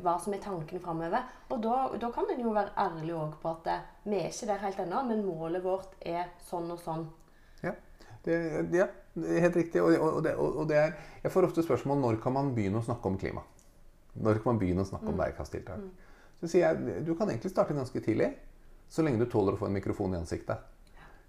hva 0.00 0.14
som 0.22 0.32
er 0.32 0.40
tankene 0.42 0.80
framover. 0.80 1.26
Og 1.50 1.62
da, 1.62 1.76
da 2.00 2.10
kan 2.14 2.30
en 2.32 2.40
jo 2.40 2.54
være 2.54 2.72
ærlig 2.80 3.14
også 3.16 3.40
på 3.42 3.52
at 3.52 3.70
eh, 3.72 3.88
vi 4.06 4.18
er 4.18 4.30
ikke 4.30 4.48
der 4.48 4.62
helt 4.64 4.82
ennå, 4.86 5.02
men 5.08 5.24
målet 5.26 5.64
vårt 5.64 5.96
er 6.00 6.32
sånn 6.48 6.70
og 6.72 6.80
sånn. 6.80 7.04
Ja, 7.62 7.74
det, 8.24 8.38
ja, 8.72 8.88
det 9.14 9.42
helt 9.46 9.58
riktig. 9.60 9.82
Og, 9.84 9.96
og, 9.98 10.22
det, 10.24 10.36
og 10.36 10.64
det 10.70 10.78
er, 10.80 10.96
jeg 11.24 11.34
får 11.34 11.50
ofte 11.50 11.66
spørsmål 11.66 12.00
når 12.00 12.22
kan 12.22 12.36
man 12.38 12.54
begynne 12.56 12.80
å 12.80 12.86
snakke 12.86 13.10
om 13.10 13.20
klima. 13.20 13.44
Når 14.12 14.40
kan 14.40 14.52
man 14.52 14.62
begynne 14.62 14.84
å 14.84 14.88
snakke 14.88 15.12
om 15.12 15.20
bærekraftstiltak? 15.20 15.84
Så 16.40 16.50
sier 16.50 16.72
jeg 16.72 17.04
du 17.06 17.14
kan 17.16 17.30
egentlig 17.30 17.52
starte 17.52 17.76
ganske 17.76 18.00
tidlig, 18.02 18.32
så 18.92 19.04
lenge 19.04 19.22
du 19.22 19.30
tåler 19.30 19.54
å 19.54 19.60
få 19.60 19.68
en 19.68 19.76
mikrofon 19.76 20.16
i 20.16 20.20
ansiktet. 20.20 20.71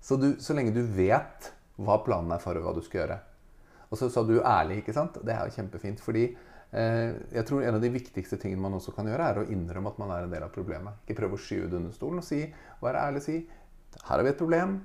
Så, 0.03 0.17
du, 0.19 0.33
så 0.43 0.55
lenge 0.55 0.75
du 0.75 0.81
vet 0.83 1.53
hva 1.79 1.99
planen 2.03 2.33
er 2.35 2.41
for 2.43 2.59
hva 2.59 2.73
du 2.75 2.81
skal 2.83 3.03
gjøre. 3.03 3.19
Og 3.89 3.99
så 3.99 4.09
sa 4.11 4.23
du 4.25 4.39
ærlig, 4.41 4.81
ikke 4.81 4.95
sant? 4.95 5.19
Det 5.23 5.31
er 5.31 5.47
jo 5.47 5.55
kjempefint. 5.55 6.01
fordi 6.03 6.25
eh, 6.27 7.11
jeg 7.31 7.45
tror 7.47 7.63
en 7.63 7.77
av 7.77 7.83
de 7.83 7.91
viktigste 7.93 8.39
tingene 8.41 8.65
man 8.65 8.75
også 8.79 8.91
kan 8.95 9.07
gjøre, 9.07 9.29
er 9.29 9.41
å 9.41 9.49
innrømme 9.53 9.93
at 9.93 9.99
man 10.01 10.11
er 10.15 10.25
en 10.25 10.33
del 10.33 10.45
av 10.45 10.51
problemet. 10.55 10.99
Ikke 11.05 11.21
prøve 11.21 11.37
å 11.37 11.43
skyve 11.43 11.69
det 11.71 11.79
under 11.79 11.95
stolen 11.95 12.19
og 12.19 12.27
si, 12.27 12.41
være 12.83 13.05
ærlig 13.07 13.23
og 13.23 13.27
si 13.27 13.37
her 14.01 14.17
har 14.17 14.25
vi 14.25 14.33
et 14.33 14.39
problem. 14.39 14.77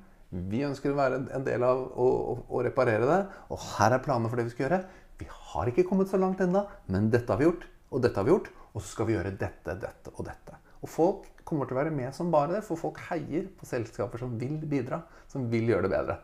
Vi 0.53 0.61
ønsker 0.67 0.93
å 0.93 0.99
være 0.99 1.23
en 1.35 1.45
del 1.47 1.65
av 1.65 1.81
å, 1.81 2.07
å, 2.07 2.37
å 2.59 2.63
reparere 2.65 3.09
det. 3.09 3.19
Og 3.55 3.63
her 3.79 3.97
er 3.97 4.05
planene 4.05 4.31
for 4.31 4.41
det 4.41 4.49
vi 4.49 4.55
skal 4.55 4.67
gjøre. 4.67 4.83
Vi 5.19 5.29
har 5.33 5.71
ikke 5.71 5.87
kommet 5.89 6.13
så 6.13 6.21
langt 6.21 6.43
ennå, 6.45 6.67
men 6.93 7.09
dette 7.11 7.33
har 7.33 7.41
vi 7.41 7.49
gjort, 7.49 7.65
og 7.91 8.05
dette 8.05 8.21
har 8.21 8.29
vi 8.29 8.35
gjort. 8.35 8.53
Og 8.75 8.83
så 8.83 8.93
skal 8.93 9.09
vi 9.09 9.17
gjøre 9.17 9.35
dette, 9.41 9.75
dette 9.81 10.13
og 10.15 10.27
dette. 10.29 10.58
Og 10.83 10.91
folk 10.91 11.29
kommer 11.49 11.67
til 11.67 11.77
å 11.77 11.81
være 11.81 11.95
med 11.95 12.15
som 12.15 12.33
bare 12.33 12.59
det, 12.59 12.65
for 12.67 12.81
folk 12.81 13.01
heier 13.09 13.49
på 13.59 13.67
selskaper 13.67 14.21
som 14.23 14.37
vil 14.41 14.59
bidra, 14.69 15.01
som 15.31 15.49
vil 15.51 15.71
gjøre 15.73 15.89
det 15.89 15.95
bedre. 15.95 16.19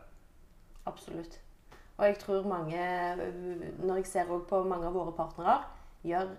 Absolutt. 0.85 1.39
Og 1.97 2.05
jeg 2.05 2.17
tror 2.21 2.47
mange, 2.47 2.79
når 3.83 4.01
jeg 4.01 4.09
ser 4.11 4.31
på 4.49 4.63
mange 4.67 4.87
av 4.89 4.95
våre 4.95 5.15
partnere, 5.15 5.59
gjør, 6.05 6.33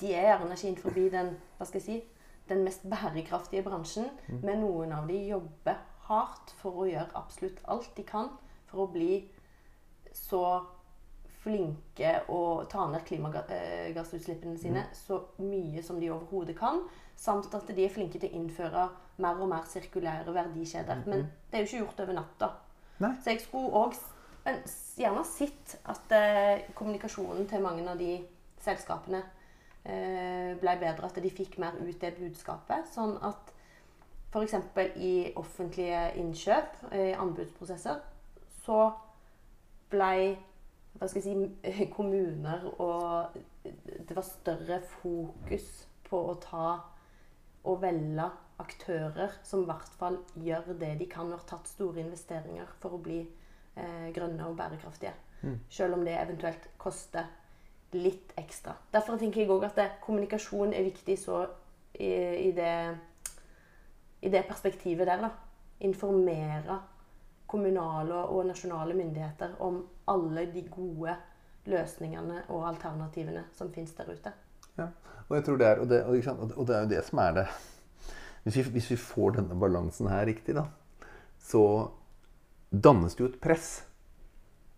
de 0.00 0.12
er 0.14 0.28
gjerne 0.28 0.56
ikke 0.56 0.68
innenfor 0.68 0.98
den, 1.16 1.32
hva 1.58 1.68
skal 1.68 1.80
jeg 1.80 1.86
si, 1.86 2.00
den 2.48 2.64
mest 2.66 2.84
bærekraftige 2.90 3.64
bransjen. 3.64 4.10
Men 4.42 4.62
noen 4.64 4.92
av 4.92 5.08
de 5.08 5.18
jobber 5.30 5.80
hardt 6.08 6.52
for 6.60 6.82
å 6.82 6.88
gjøre 6.90 7.14
absolutt 7.18 7.62
alt 7.70 7.90
de 7.96 8.04
kan 8.06 8.28
for 8.70 8.84
å 8.84 8.90
bli 8.92 9.22
så 10.16 10.44
flinke 11.42 12.12
å 12.30 12.62
ta 12.70 12.86
ned 12.90 13.02
klimagassutslippene 13.06 14.58
sine 14.60 14.84
så 14.94 15.18
mye 15.42 15.82
som 15.82 15.98
de 16.00 16.10
overhodet 16.12 16.56
kan. 16.58 16.84
Samt 17.18 17.54
at 17.54 17.70
de 17.74 17.84
er 17.84 17.92
flinke 17.92 18.20
til 18.20 18.30
å 18.30 18.38
innføre 18.40 18.88
mer 19.22 19.40
og 19.42 19.50
mer 19.50 19.66
sirkulære 19.70 20.34
verdikjeder. 20.34 21.04
Men 21.06 21.26
det 21.50 21.58
er 21.58 21.64
jo 21.64 21.70
ikke 21.70 21.82
gjort 21.84 22.02
over 22.04 22.18
natta. 22.18 22.50
Nei. 23.02 23.14
Så 23.22 23.34
jeg 23.34 23.42
skulle 23.42 23.82
òg 23.82 23.98
gjerne 24.98 25.24
sett 25.26 25.76
at 25.90 26.14
eh, 26.16 26.68
kommunikasjonen 26.78 27.46
til 27.50 27.62
mange 27.62 27.84
av 27.90 27.98
de 27.98 28.16
selskapene 28.62 29.22
eh, 29.84 30.54
ble 30.58 30.76
bedre. 30.80 31.10
At 31.10 31.18
de 31.22 31.30
fikk 31.30 31.58
mer 31.62 31.78
ut 31.78 31.98
det 32.00 32.14
budskapet. 32.18 32.90
Sånn 32.94 33.18
at 33.22 33.52
f.eks. 34.32 34.56
i 34.96 35.14
offentlige 35.36 36.06
innkjøp, 36.22 36.86
eh, 36.90 37.10
i 37.12 37.18
anbudsprosesser, 37.18 38.00
så 38.62 38.80
blei 39.92 40.38
hva 40.98 41.08
skal 41.08 41.22
jeg 41.22 41.26
si, 41.26 41.86
kommuner 41.96 42.66
og 42.78 43.36
Det 43.62 44.14
var 44.14 44.26
større 44.26 44.80
fokus 44.98 45.68
på 46.08 46.20
å 46.30 46.38
ta 46.42 46.66
og 47.62 47.78
velge 47.82 48.24
aktører 48.62 49.36
som 49.46 49.62
i 49.62 49.68
hvert 49.68 49.92
fall 49.98 50.18
gjør 50.42 50.72
det 50.80 50.96
de 51.00 51.06
kan 51.10 51.30
og 51.30 51.38
har 51.38 51.46
tatt 51.48 51.70
store 51.70 52.02
investeringer 52.02 52.68
for 52.82 52.96
å 52.96 53.02
bli 53.02 53.20
eh, 53.22 54.08
grønne 54.14 54.48
og 54.48 54.56
bærekraftige. 54.58 55.14
Selv 55.70 55.96
om 55.96 56.04
det 56.06 56.14
eventuelt 56.18 56.68
koster 56.78 57.26
litt 57.92 58.32
ekstra. 58.38 58.74
Derfor 58.92 59.18
tenker 59.18 59.42
jeg 59.42 59.50
òg 59.50 59.66
at 59.66 59.78
det, 59.78 59.88
kommunikasjon 60.04 60.74
er 60.74 60.86
viktig 60.86 61.16
så 61.18 61.42
i, 61.98 62.12
i, 62.48 62.50
det, 62.56 62.74
i 64.22 64.30
det 64.32 64.44
perspektivet 64.48 65.08
der. 65.08 65.26
da. 65.26 65.30
Informere 65.82 66.78
kommunale 67.50 68.22
og 68.30 68.46
nasjonale 68.48 68.94
myndigheter 68.96 69.58
om 69.60 69.82
alle 70.08 70.46
de 70.52 70.62
gode 70.70 71.16
løsningene 71.70 72.42
og 72.50 72.64
alternativene 72.72 73.44
som 73.54 73.70
finnes 73.72 73.92
der 73.94 74.08
ute. 74.10 74.32
Ja. 74.78 74.88
Og 75.28 75.36
jeg 75.36 75.44
tror 75.46 75.58
det 75.60 75.66
er, 75.68 75.80
og 75.80 75.88
det, 75.88 76.00
og, 76.04 76.12
det- 76.66 76.76
er 76.76 76.82
jo 76.82 76.88
det 76.88 77.04
som 77.04 77.18
er 77.18 77.32
det 77.32 77.46
Hvis 78.44 78.56
vi, 78.56 78.62
hvis 78.74 78.90
vi 78.90 78.96
får 78.96 79.36
denne 79.36 79.54
balansen 79.60 80.08
her 80.10 80.24
riktig, 80.26 80.54
da, 80.56 80.64
så 81.38 81.90
dannes 82.72 83.14
det 83.14 83.20
jo 83.22 83.28
et 83.30 83.40
press 83.40 83.84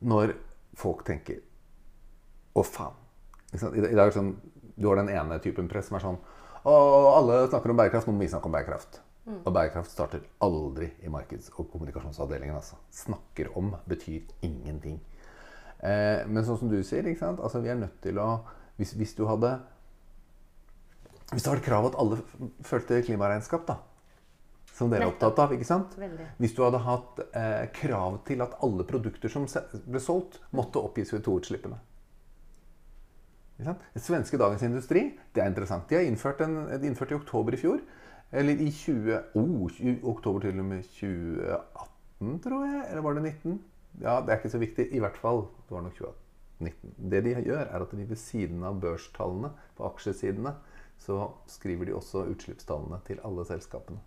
når 0.05 0.35
folk 0.77 1.05
tenker 1.07 1.39
Å, 2.55 2.63
faen. 2.63 2.93
I, 3.55 3.59
dag- 3.81 3.93
er 3.95 4.05
det 4.11 4.13
sånn, 4.19 4.35
Du 4.77 4.89
har 4.89 4.97
den 4.97 5.09
ene 5.09 5.39
typen 5.41 5.69
press 5.71 5.87
som 5.89 5.97
er 5.97 6.01
sånn 6.05 6.19
Å, 6.67 6.75
alle 7.17 7.49
snakker 7.49 7.71
om 7.71 7.77
bærekraft, 7.81 8.07
nå 8.07 8.13
må 8.13 8.21
vi 8.25 8.29
snakke 8.29 8.47
om 8.51 8.53
bærekraft. 8.53 9.01
Og 9.45 9.53
bærekraft 9.53 9.91
starter 9.91 10.21
aldri 10.45 10.91
i 11.03 11.09
markeds- 11.09 11.51
og 11.59 11.71
kommunikasjonsavdelingen. 11.73 12.57
Altså. 12.57 12.77
Snakker 12.93 13.51
om 13.57 13.71
betyr 13.89 14.23
ingenting. 14.43 14.99
Eh, 15.85 16.25
men 16.27 16.45
sånn 16.47 16.59
som 16.63 16.71
du 16.73 16.79
sier? 16.87 17.07
Altså, 17.21 17.61
vi 17.61 17.73
er 17.73 17.81
nødt 17.81 18.01
til 18.05 18.19
å 18.21 18.29
Hvis, 18.79 18.95
hvis 18.97 19.13
du 19.15 19.27
hadde 19.29 19.51
Hvis 21.31 21.45
det 21.45 21.51
var 21.51 21.61
et 21.61 21.67
krav 21.67 21.89
at 21.91 21.99
alle 22.01 22.23
følte 22.65 23.03
klimaregnskap, 23.05 23.67
da, 23.69 23.77
som 24.75 24.91
dere 24.91 25.07
er 25.07 25.13
opptatt 25.13 25.39
av, 25.45 25.53
ikke 25.55 25.67
sant? 25.67 25.97
Veldig. 25.99 26.29
Hvis 26.39 26.55
du 26.57 26.63
hadde 26.65 26.81
hatt 26.85 27.21
eh, 27.27 27.65
krav 27.75 28.21
til 28.29 28.45
at 28.45 28.57
alle 28.65 28.87
produkter 28.87 29.33
som 29.33 29.47
ble 29.47 30.03
solgt, 30.03 30.41
måtte 30.55 30.83
oppgi 30.83 31.07
CO2-utslippene. 31.09 31.79
Det 33.57 34.03
svenske 34.03 34.39
Dagens 34.41 34.65
Industri 34.67 35.05
det 35.35 35.43
er 35.43 35.51
interessant. 35.51 35.87
De 35.89 35.99
har 35.99 36.07
innført, 36.07 36.43
en, 36.45 36.65
de 36.71 36.91
innført 36.91 37.15
i 37.15 37.19
oktober 37.19 37.55
i 37.55 37.61
fjor. 37.61 37.83
Eller 38.35 38.59
i 38.59 38.71
20, 38.71 39.37
oh, 39.39 39.69
20 39.71 40.01
oktober 40.11 40.43
til 40.43 40.59
og 40.59 40.67
med 40.67 40.83
2018, 40.99 42.39
tror 42.43 42.65
jeg. 42.67 42.83
Eller 42.91 43.07
var 43.07 43.19
det 43.19 43.27
19? 43.31 43.61
Ja, 44.01 44.21
Det 44.21 44.33
er 44.33 44.41
ikke 44.41 44.55
så 44.55 44.63
viktig. 44.63 44.89
I 44.93 45.03
hvert 45.03 45.19
fall. 45.21 45.45
Det 45.69 45.77
var 45.77 45.85
nok 45.87 45.99
2019. 45.99 46.95
Det 47.11 47.25
de 47.25 47.35
gjør, 47.45 47.67
er 47.67 47.83
at 47.83 47.93
de 47.93 48.09
ved 48.09 48.17
siden 48.17 48.65
av 48.65 48.81
børstallene 48.81 49.53
på 49.77 49.87
aksjesidene, 49.87 50.55
så 50.99 51.29
skriver 51.51 51.89
de 51.89 51.95
også 51.95 52.25
utslippstallene 52.31 53.01
til 53.07 53.21
alle 53.27 53.45
selskapene. 53.47 54.01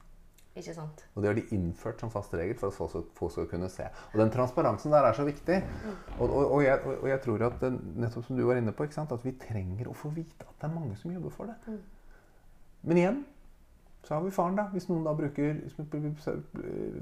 Ikke 0.57 0.73
sant? 0.73 1.03
Og 1.13 1.21
det 1.21 1.29
har 1.29 1.37
de 1.37 1.43
innført 1.53 2.01
som 2.01 2.09
fast 2.09 2.33
regel 2.33 2.57
for 2.57 2.71
at 2.71 2.73
folk 2.73 2.89
skal, 2.89 3.03
folk 3.19 3.33
skal 3.35 3.49
kunne 3.51 3.69
se. 3.69 3.85
Og 4.13 4.19
den 4.23 4.31
transparensen 4.33 4.93
der 4.95 5.05
er 5.05 5.13
så 5.13 5.25
viktig. 5.27 5.59
Og, 6.17 6.25
og, 6.25 6.51
og, 6.55 6.63
jeg, 6.65 6.81
og 6.95 7.09
jeg 7.11 7.21
tror 7.21 7.43
at 7.45 7.59
den, 7.61 7.77
nettopp 8.01 8.25
som 8.25 8.39
du 8.39 8.45
var 8.47 8.57
inne 8.57 8.73
på, 8.73 8.87
at 8.87 9.25
vi 9.25 9.35
trenger 9.37 9.91
å 9.91 9.93
få 9.97 10.09
vite 10.15 10.47
at 10.47 10.55
det 10.57 10.69
er 10.69 10.73
mange 10.73 10.97
som 10.97 11.13
jobber 11.13 11.35
for 11.35 11.51
det. 11.51 11.77
Men 12.87 13.01
igjen 13.03 13.19
så 14.07 14.13
har 14.13 14.21
vi 14.23 14.31
faren, 14.31 14.55
da. 14.55 14.63
Hvis 14.71 14.85
noen 14.87 15.03
da 15.03 15.11
bruker, 15.17 15.57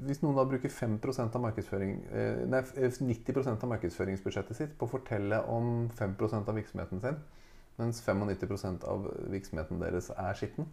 hvis 0.08 0.22
noen 0.24 0.34
da 0.34 0.44
bruker 0.50 0.72
5% 0.74 1.36
av 1.38 1.42
markedsføring, 1.44 1.92
eh, 2.10 2.40
nei, 2.50 2.62
90 2.66 3.52
av 3.52 3.70
markedsføringsbudsjettet 3.70 4.58
sitt 4.58 4.72
på 4.78 4.88
å 4.88 4.90
fortelle 4.90 5.38
om 5.46 5.86
5% 5.94 6.50
av 6.50 6.58
virksomheten 6.58 7.04
sin, 7.04 7.20
mens 7.78 8.02
95% 8.02 8.88
av 8.90 9.06
virksomheten 9.30 9.78
deres 9.84 10.10
er 10.10 10.34
skitten, 10.34 10.66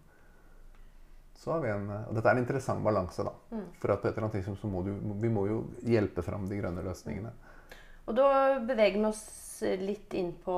så 1.38 1.52
har 1.54 1.62
vi 1.62 1.70
en 1.70 1.90
Og 1.92 2.16
dette 2.16 2.30
er 2.30 2.34
en 2.34 2.42
interessant 2.42 2.84
balanse, 2.84 3.22
da. 3.22 3.34
For 3.78 3.94
at 3.94 4.02
på 4.02 4.08
et 4.08 4.18
eller 4.18 4.26
annet 4.26 4.40
tidspunkt 4.40 4.62
så 4.62 4.72
må 4.72 4.82
du 4.82 4.94
Vi 5.22 5.30
må 5.30 5.46
jo 5.48 5.60
hjelpe 5.86 6.24
fram 6.24 6.48
de 6.50 6.58
grønne 6.58 6.82
løsningene. 6.82 7.34
Og 8.08 8.16
da 8.16 8.60
beveger 8.60 8.98
vi 8.98 9.06
oss 9.06 9.22
litt 9.84 10.14
inn 10.20 10.32
på 10.46 10.56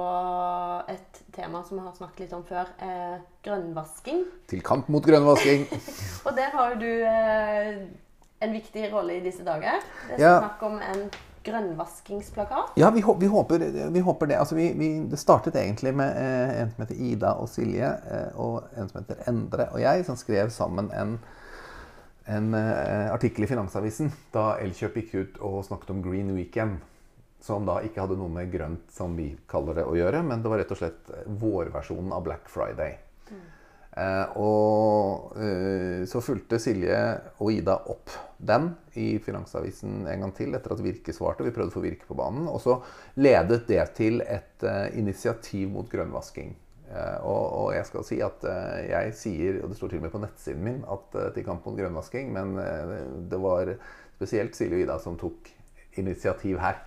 et 0.91 1.21
tema 1.35 1.62
som 1.67 1.77
vi 1.79 1.83
har 1.85 1.93
snakket 1.97 2.25
litt 2.25 2.33
om 2.38 2.43
før. 2.47 2.71
Eh, 2.81 3.19
grønnvasking. 3.45 4.24
Til 4.51 4.63
kamp 4.65 4.89
mot 4.93 5.05
grønnvasking. 5.05 5.67
Og 6.25 6.33
der 6.38 6.51
har 6.55 6.75
du 6.81 6.89
eh, 6.89 7.85
en 8.45 8.53
viktig 8.55 8.89
rolle 8.93 9.19
i 9.19 9.24
disse 9.25 9.45
dager. 9.47 9.79
Det 10.09 10.17
er 10.19 10.24
Ja. 10.25 10.35
snakk 10.43 10.63
om 10.67 10.79
en 10.81 11.07
grønnvaskingsplakat. 11.45 12.71
Ja, 12.81 12.89
vi, 12.89 13.03
vi, 13.19 13.27
håper, 13.29 13.59
vi 13.93 14.00
håper 14.01 14.25
det. 14.31 14.38
Altså, 14.41 14.55
vi, 14.57 14.71
vi, 14.74 14.88
det 15.12 15.19
startet 15.21 15.55
egentlig 15.55 15.93
med 15.93 16.15
eh, 16.17 16.62
en 16.63 16.71
som 16.74 16.83
heter 16.85 16.95
Ida 17.12 17.33
og 17.38 17.50
Silje, 17.50 17.91
eh, 18.12 18.31
og 18.41 18.63
en 18.77 18.89
som 18.89 19.03
heter 19.03 19.21
Endre 19.29 19.67
og 19.71 19.81
jeg, 19.83 20.05
som 20.07 20.17
skrev 20.17 20.50
sammen 20.50 20.89
en, 20.97 21.19
en 22.27 22.50
eh, 22.57 23.12
artikkel 23.13 23.45
i 23.45 23.50
Finansavisen 23.51 24.09
da 24.33 24.55
Elkjøp 24.63 24.97
gikk 25.01 25.13
ut 25.19 25.39
og 25.45 25.62
snakket 25.69 25.93
om 25.93 26.01
Green 26.05 26.33
Weekend. 26.35 26.79
Som 27.45 27.67
da 27.67 27.77
ikke 27.85 28.01
hadde 28.01 28.17
noe 28.17 28.31
med 28.33 28.49
grønt, 28.49 28.87
som 28.93 29.13
vi 29.17 29.29
kaller 29.49 29.77
det, 29.77 29.85
å 29.85 29.97
gjøre, 29.97 30.23
men 30.25 30.41
det 30.41 30.49
var 30.49 30.63
rett 30.63 30.71
og 30.73 30.79
slett 30.79 31.11
vårversjonen 31.29 32.15
av 32.15 32.23
Black 32.25 32.49
Friday. 32.49 32.97
Eh, 33.95 34.37
og 34.43 35.37
eh, 35.39 36.01
så 36.09 36.19
fulgte 36.19 36.57
Silje 36.59 36.97
og 37.39 37.53
Ida 37.53 37.77
opp 37.93 38.11
den 38.43 38.73
i 38.99 39.13
Finansavisen 39.23 40.03
en 40.11 40.25
gang 40.25 40.33
til 40.35 40.57
etter 40.57 40.73
at 40.75 40.83
Virke 40.83 41.15
svarte. 41.15 41.45
Vi 41.47 41.53
prøvde 41.55 41.71
å 41.71 41.77
få 41.77 41.83
Virke 41.85 42.09
på 42.09 42.17
banen. 42.19 42.49
Og 42.51 42.59
så 42.63 42.81
ledet 43.15 43.63
det 43.69 43.85
til 43.95 44.19
et 44.25 44.65
eh, 44.67 44.89
initiativ 44.99 45.71
mot 45.71 45.87
grønnvasking. 45.91 46.51
Eh, 46.91 47.19
og, 47.23 47.45
og 47.61 47.69
jeg 47.77 47.87
skal 47.87 48.07
si 48.09 48.19
at 48.25 48.43
eh, 48.51 48.81
jeg 48.91 49.15
sier, 49.21 49.61
og 49.61 49.71
det 49.71 49.79
står 49.79 49.93
til 49.93 50.03
og 50.03 50.09
med 50.09 50.15
på 50.17 50.23
nettsiden 50.25 50.67
min, 50.67 50.83
at 50.97 51.15
eh, 51.21 51.31
til 51.37 51.47
kamp 51.47 51.63
mot 51.69 51.79
grønnvasking, 51.79 52.35
men 52.35 52.57
eh, 52.61 52.97
det 53.31 53.39
var 53.47 53.77
spesielt 54.17 54.59
Silje 54.59 54.81
og 54.81 54.87
Ida 54.89 54.99
som 55.03 55.15
tok 55.21 55.53
initiativ 55.95 56.59
her. 56.59 56.83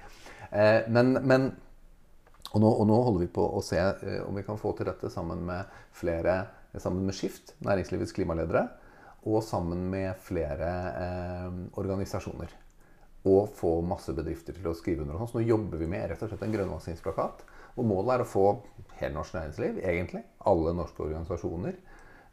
Eh, 0.50 0.84
men, 0.88 1.12
men 1.22 1.50
og 2.48 2.62
nå, 2.62 2.68
og 2.68 2.86
nå 2.88 3.00
holder 3.04 3.24
vi 3.26 3.32
på 3.32 3.44
å 3.44 3.60
se 3.64 3.80
eh, 3.80 4.20
om 4.24 4.36
vi 4.36 4.44
kan 4.46 4.60
få 4.60 4.72
til 4.76 4.88
dette 4.88 5.10
sammen 5.12 5.44
med 5.48 5.80
flere 5.96 6.44
Sammen 6.78 7.06
med 7.08 7.16
Skift, 7.16 7.54
næringslivets 7.64 8.12
klimaledere, 8.12 8.60
og 9.26 9.40
sammen 9.42 9.86
med 9.90 10.18
flere 10.20 10.68
eh, 11.00 11.54
organisasjoner. 11.80 12.52
Og 13.26 13.48
få 13.56 13.70
masse 13.82 14.12
bedrifter 14.14 14.54
til 14.54 14.68
å 14.68 14.74
skrive 14.76 15.02
under. 15.02 15.16
Så 15.26 15.40
nå 15.40 15.46
jobber 15.48 15.80
vi 15.80 15.88
med 15.90 16.04
rett 16.10 16.20
og 16.22 16.28
slett 16.28 16.44
en 16.44 16.52
grønnvaskingsplakat. 16.52 17.40
Og 17.80 17.88
målet 17.88 18.12
er 18.14 18.22
å 18.22 18.28
få 18.28 18.44
hele 19.00 19.16
norsk 19.16 19.38
næringsliv, 19.38 19.80
egentlig, 19.80 20.22
alle 20.52 20.76
norske 20.76 21.02
organisasjoner, 21.06 21.80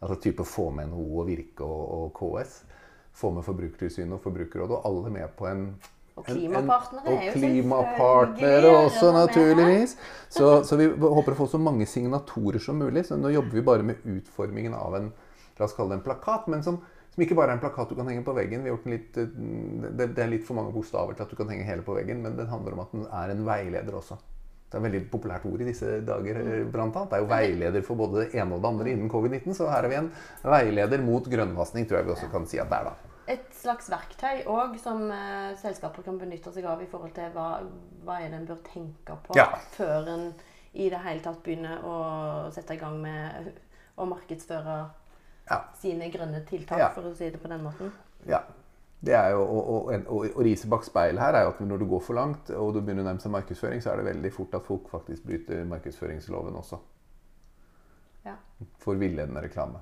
altså 0.01 0.19
type 0.27 0.45
få 0.51 0.67
med 0.75 0.91
NHO 0.91 1.07
og 1.23 1.31
Virke 1.31 1.65
og, 1.65 1.83
og 1.95 2.19
KS, 2.19 2.59
få 3.15 3.31
med 3.37 3.47
Forbrukertilsynet 3.47 4.17
og 4.19 4.23
Forbrukerrådet, 4.27 4.81
og 4.81 4.89
alle 4.91 5.15
med 5.15 5.35
på 5.39 5.47
en 5.49 5.69
Og 6.15 6.29
en- 6.29 6.35
en- 6.35 6.39
klimapartnere 6.39 7.05
er 7.05 7.11
jo 7.11 7.31
selvfølgelig 7.31 7.63
klimapartnere 7.63 8.69
også, 8.85 9.11
naturligvis. 9.13 9.95
Så, 10.35 10.63
så 10.67 10.75
vi 10.79 10.87
håper 10.99 11.31
å 11.31 11.35
få 11.37 11.47
så 11.47 11.59
mange 11.59 11.85
signatorer 11.87 12.59
som 12.59 12.75
mulig. 12.79 13.05
Så 13.07 13.15
nå 13.19 13.29
jobber 13.31 13.51
vi 13.55 13.61
bare 13.61 13.83
med 13.83 14.01
utformingen 14.03 14.73
av 14.75 14.95
en 14.95 15.11
la 15.59 15.65
oss 15.65 15.73
kalle 15.77 15.89
det 15.93 15.99
en 16.01 16.03
plakat, 16.03 16.47
men 16.51 16.63
som, 16.63 16.81
som 17.13 17.23
ikke 17.23 17.35
bare 17.37 17.53
er 17.53 17.55
en 17.55 17.61
plakat 17.63 17.89
du 17.89 17.95
kan 17.95 18.07
henge 18.11 18.23
på 18.27 18.33
veggen. 18.35 18.63
Vi 18.63 18.69
har 18.69 18.75
gjort 18.75 18.83
den 18.87 18.95
litt, 18.97 19.17
eh, 19.17 19.91
det, 19.95 20.07
det 20.17 20.23
er 20.25 20.31
litt 20.33 20.43
for 20.47 20.55
mange 20.59 20.73
bokstaver 20.75 21.15
til 21.15 21.23
at 21.23 21.31
du 21.31 21.37
kan 21.39 21.47
henge 21.53 21.63
hele 21.67 21.81
på 21.85 21.95
veggen, 21.95 22.19
men 22.23 22.35
den 22.35 22.47
handler 22.51 22.75
om 22.75 22.83
at 22.83 22.91
den 22.95 23.05
er 23.07 23.31
en 23.35 23.45
veileder 23.47 23.95
også. 23.95 24.17
Det 24.65 24.75
er 24.75 24.81
et 24.81 24.87
veldig 24.89 25.03
populært 25.13 25.45
ord 25.47 25.61
i 25.63 25.69
disse 25.69 25.93
dager. 26.03 26.41
eh, 26.41 26.63
Blant 26.67 26.95
annet. 26.99 27.09
Det 27.13 27.19
er 27.19 27.23
jo 27.23 27.31
veileder 27.31 27.83
for 27.87 27.95
både 27.95 28.25
det 28.25 28.35
ene 28.41 28.55
og 28.57 28.61
det 28.65 28.71
andre 28.73 28.91
innen 28.91 29.11
covid-19. 29.11 29.53
Så 29.55 29.69
her 29.71 29.83
er 29.87 29.91
vi 29.93 29.99
en 30.01 30.11
veileder 30.43 31.03
mot 31.05 31.23
grønnvasking, 31.31 31.87
tror 31.87 32.01
jeg 32.01 32.07
vi 32.09 32.15
også 32.17 32.31
kan 32.31 32.47
si 32.51 32.59
at 32.59 32.67
det 32.71 32.79
er. 32.81 32.89
da. 32.91 33.14
Et 33.27 33.45
slags 33.57 33.87
verktøy 33.89 34.43
òg 34.45 34.75
som 34.79 35.07
eh, 35.11 35.55
selskaper 35.57 36.03
kan 36.05 36.17
benytte 36.21 36.51
seg 36.53 36.65
av 36.69 36.81
i 36.83 36.85
forhold 36.89 37.13
til 37.15 37.31
hva, 37.33 37.47
hva 38.05 38.19
er 38.21 38.29
det 38.29 38.37
en 38.41 38.45
bør 38.51 38.59
tenke 38.67 39.15
på 39.25 39.35
Ja. 39.39 39.47
før 39.77 40.07
en 40.13 40.27
i 40.75 40.89
det 40.91 40.99
hele 41.05 41.21
tatt 41.23 41.39
begynner 41.43 41.81
å 41.87 41.95
sette 42.53 42.75
i 42.75 42.77
gang 42.81 42.99
med 43.01 43.53
å 43.97 44.05
markedsføre 44.11 44.75
Ja. 45.49 45.59
sine 45.77 46.09
grønne 46.11 46.43
tiltak, 46.45 46.77
Ja. 46.79 46.89
for 46.89 47.03
å 47.03 47.15
si 47.15 47.29
det 47.29 47.41
på 47.41 47.47
den 47.49 47.63
måten. 47.63 47.91
Ja. 48.27 48.43
Det 49.05 49.13
er 49.13 49.31
jo, 49.31 49.41
og, 49.43 49.67
og, 49.69 50.05
og, 50.09 50.25
og 50.35 50.43
riset 50.43 50.69
bak 50.69 50.83
speilet 50.83 51.21
her 51.21 51.33
er 51.37 51.43
jo 51.45 51.49
at 51.49 51.59
når 51.61 51.77
du 51.79 51.85
går 51.85 52.01
for 52.01 52.13
langt, 52.17 52.49
og 52.49 52.73
du 52.73 52.79
begynner 52.81 53.03
å 53.03 53.09
nærme 53.11 53.21
seg 53.21 53.31
markedsføring, 53.31 53.81
så 53.83 53.91
er 53.91 53.97
det 54.01 54.05
veldig 54.15 54.31
fort 54.33 54.53
at 54.57 54.65
folk 54.65 54.87
faktisk 54.89 55.23
bryter 55.27 55.63
markedsføringsloven 55.69 56.55
også. 56.57 56.79
Ja. 58.25 58.35
For 58.81 58.95
villedende 58.97 59.41
reklame. 59.45 59.81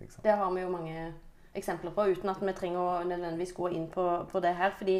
Ikke 0.00 0.10
sant? 0.12 0.22
Det 0.26 0.34
har 0.36 0.50
vi 0.52 0.60
jo 0.60 0.68
mange 0.74 1.12
eksempler 1.58 1.94
på, 1.94 2.08
uten 2.14 2.32
at 2.32 2.40
vi 2.42 2.54
trenger 2.56 2.80
å 2.80 3.02
nødvendigvis 3.08 3.54
gå 3.56 3.72
inn 3.76 3.86
på, 3.92 4.06
på 4.30 4.42
det 4.44 4.54
her. 4.58 4.74
Fordi 4.78 4.98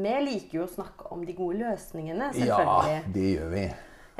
vi 0.00 0.16
liker 0.24 0.60
jo 0.60 0.64
å 0.66 0.72
snakke 0.72 1.10
om 1.14 1.24
de 1.26 1.36
gode 1.36 1.60
løsningene, 1.60 2.32
selvfølgelig. 2.36 2.96
Ja, 2.96 3.12
det 3.14 3.28
gjør 3.34 3.54
vi. 3.54 3.68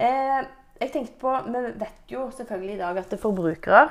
Eh, 0.00 0.38
jeg 0.80 0.94
tenkte 0.94 1.18
på, 1.20 1.34
Vi 1.46 1.64
vet 1.80 2.12
jo 2.12 2.28
selvfølgelig 2.36 2.78
i 2.78 2.80
dag 2.80 3.02
at 3.02 3.18
forbrukere 3.20 3.88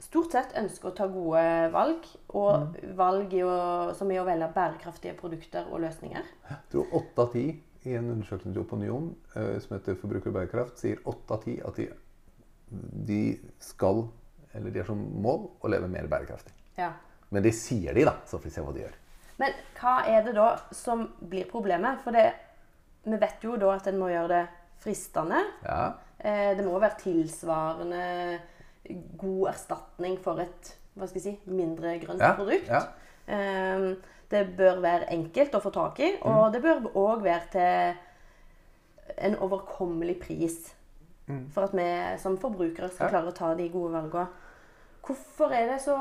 stort 0.00 0.34
sett 0.34 0.54
ønsker 0.58 0.90
å 0.90 0.94
ta 0.96 1.06
gode 1.10 1.42
valg. 1.74 2.06
Og 2.36 2.76
valg 2.98 3.34
er 3.34 3.42
jo, 3.42 3.56
som 3.96 4.10
er 4.12 4.22
å 4.22 4.28
velge 4.28 4.50
bærekraftige 4.54 5.16
produkter 5.18 5.68
og 5.70 5.84
løsninger. 5.84 6.30
Jeg 6.50 6.62
tror 6.72 6.94
åtte 7.00 7.26
av 7.26 7.34
ti 7.34 7.44
i 7.88 7.96
en 7.96 8.12
undersøkelse 8.12 8.52
til 8.52 8.62
Opinion 8.62 9.10
eh, 9.34 9.56
som 9.62 9.76
heter 9.76 9.98
Forbruker 10.00 10.32
og 10.32 10.38
bærekraft, 10.40 10.80
sier 10.80 11.00
åtte 11.08 11.36
av 11.36 11.44
ti 11.46 11.56
at 11.64 11.80
de, 11.80 11.88
de 13.08 13.20
skal, 13.64 14.04
eller 14.52 14.72
de 14.72 14.82
har 14.82 14.88
som 14.88 15.00
mål, 15.00 15.46
å 15.60 15.72
leve 15.72 15.88
mer 15.88 16.08
bærekraftig. 16.10 16.52
Ja. 16.78 16.92
Men 17.30 17.42
det 17.42 17.54
sier 17.54 17.94
de, 17.94 18.04
da. 18.04 18.14
Så 18.26 18.38
får 18.38 18.44
vi 18.44 18.50
se 18.50 18.60
hva 18.64 18.72
de 18.74 18.80
gjør. 18.84 18.94
Men 19.38 19.52
hva 19.80 19.96
er 20.06 20.22
det 20.26 20.34
da 20.36 20.48
som 20.72 21.06
blir 21.20 21.46
problemet? 21.50 22.00
For 22.04 22.12
det, 22.12 22.26
vi 23.04 23.16
vet 23.16 23.40
jo 23.46 23.56
da 23.56 23.70
at 23.76 23.86
en 23.86 23.98
må 23.98 24.08
gjøre 24.12 24.28
det 24.28 24.42
fristende. 24.82 25.40
Ja. 25.64 25.92
Eh, 26.18 26.54
det 26.56 26.64
må 26.66 26.78
være 26.80 26.98
tilsvarende 27.00 28.40
god 29.16 29.48
erstatning 29.52 30.18
for 30.20 30.40
et 30.40 30.74
hva 30.98 31.06
skal 31.06 31.20
jeg 31.20 31.24
si, 31.38 31.50
mindre 31.50 31.94
grønt 32.02 32.20
Ja, 32.20 32.32
produkt. 32.34 32.66
ja. 32.68 32.80
Eh, 33.30 33.94
det 34.30 34.56
bør 34.58 34.80
være 34.82 35.08
enkelt 35.14 35.54
å 35.54 35.60
få 35.62 35.70
tak 35.72 35.98
i, 36.00 36.16
Mm. 36.16 36.26
og 36.26 36.52
det 36.52 36.62
bør 36.62 36.92
òg 36.94 37.22
være 37.22 37.50
til 37.52 37.96
en 39.18 39.36
overkommelig 39.36 40.20
pris. 40.20 40.74
For 41.54 41.62
at 41.62 41.72
vi 41.74 42.18
som 42.18 42.36
forbrukere 42.38 42.88
skal 42.90 43.06
Mm. 43.06 43.10
Klare 43.10 43.28
å 43.30 43.34
ta 43.34 43.54
de 43.54 43.68
gode 43.68 43.92
valgene. 43.92 44.28
Hvorfor 45.06 45.52
er 45.56 45.66
det 45.72 45.78
så 45.82 45.94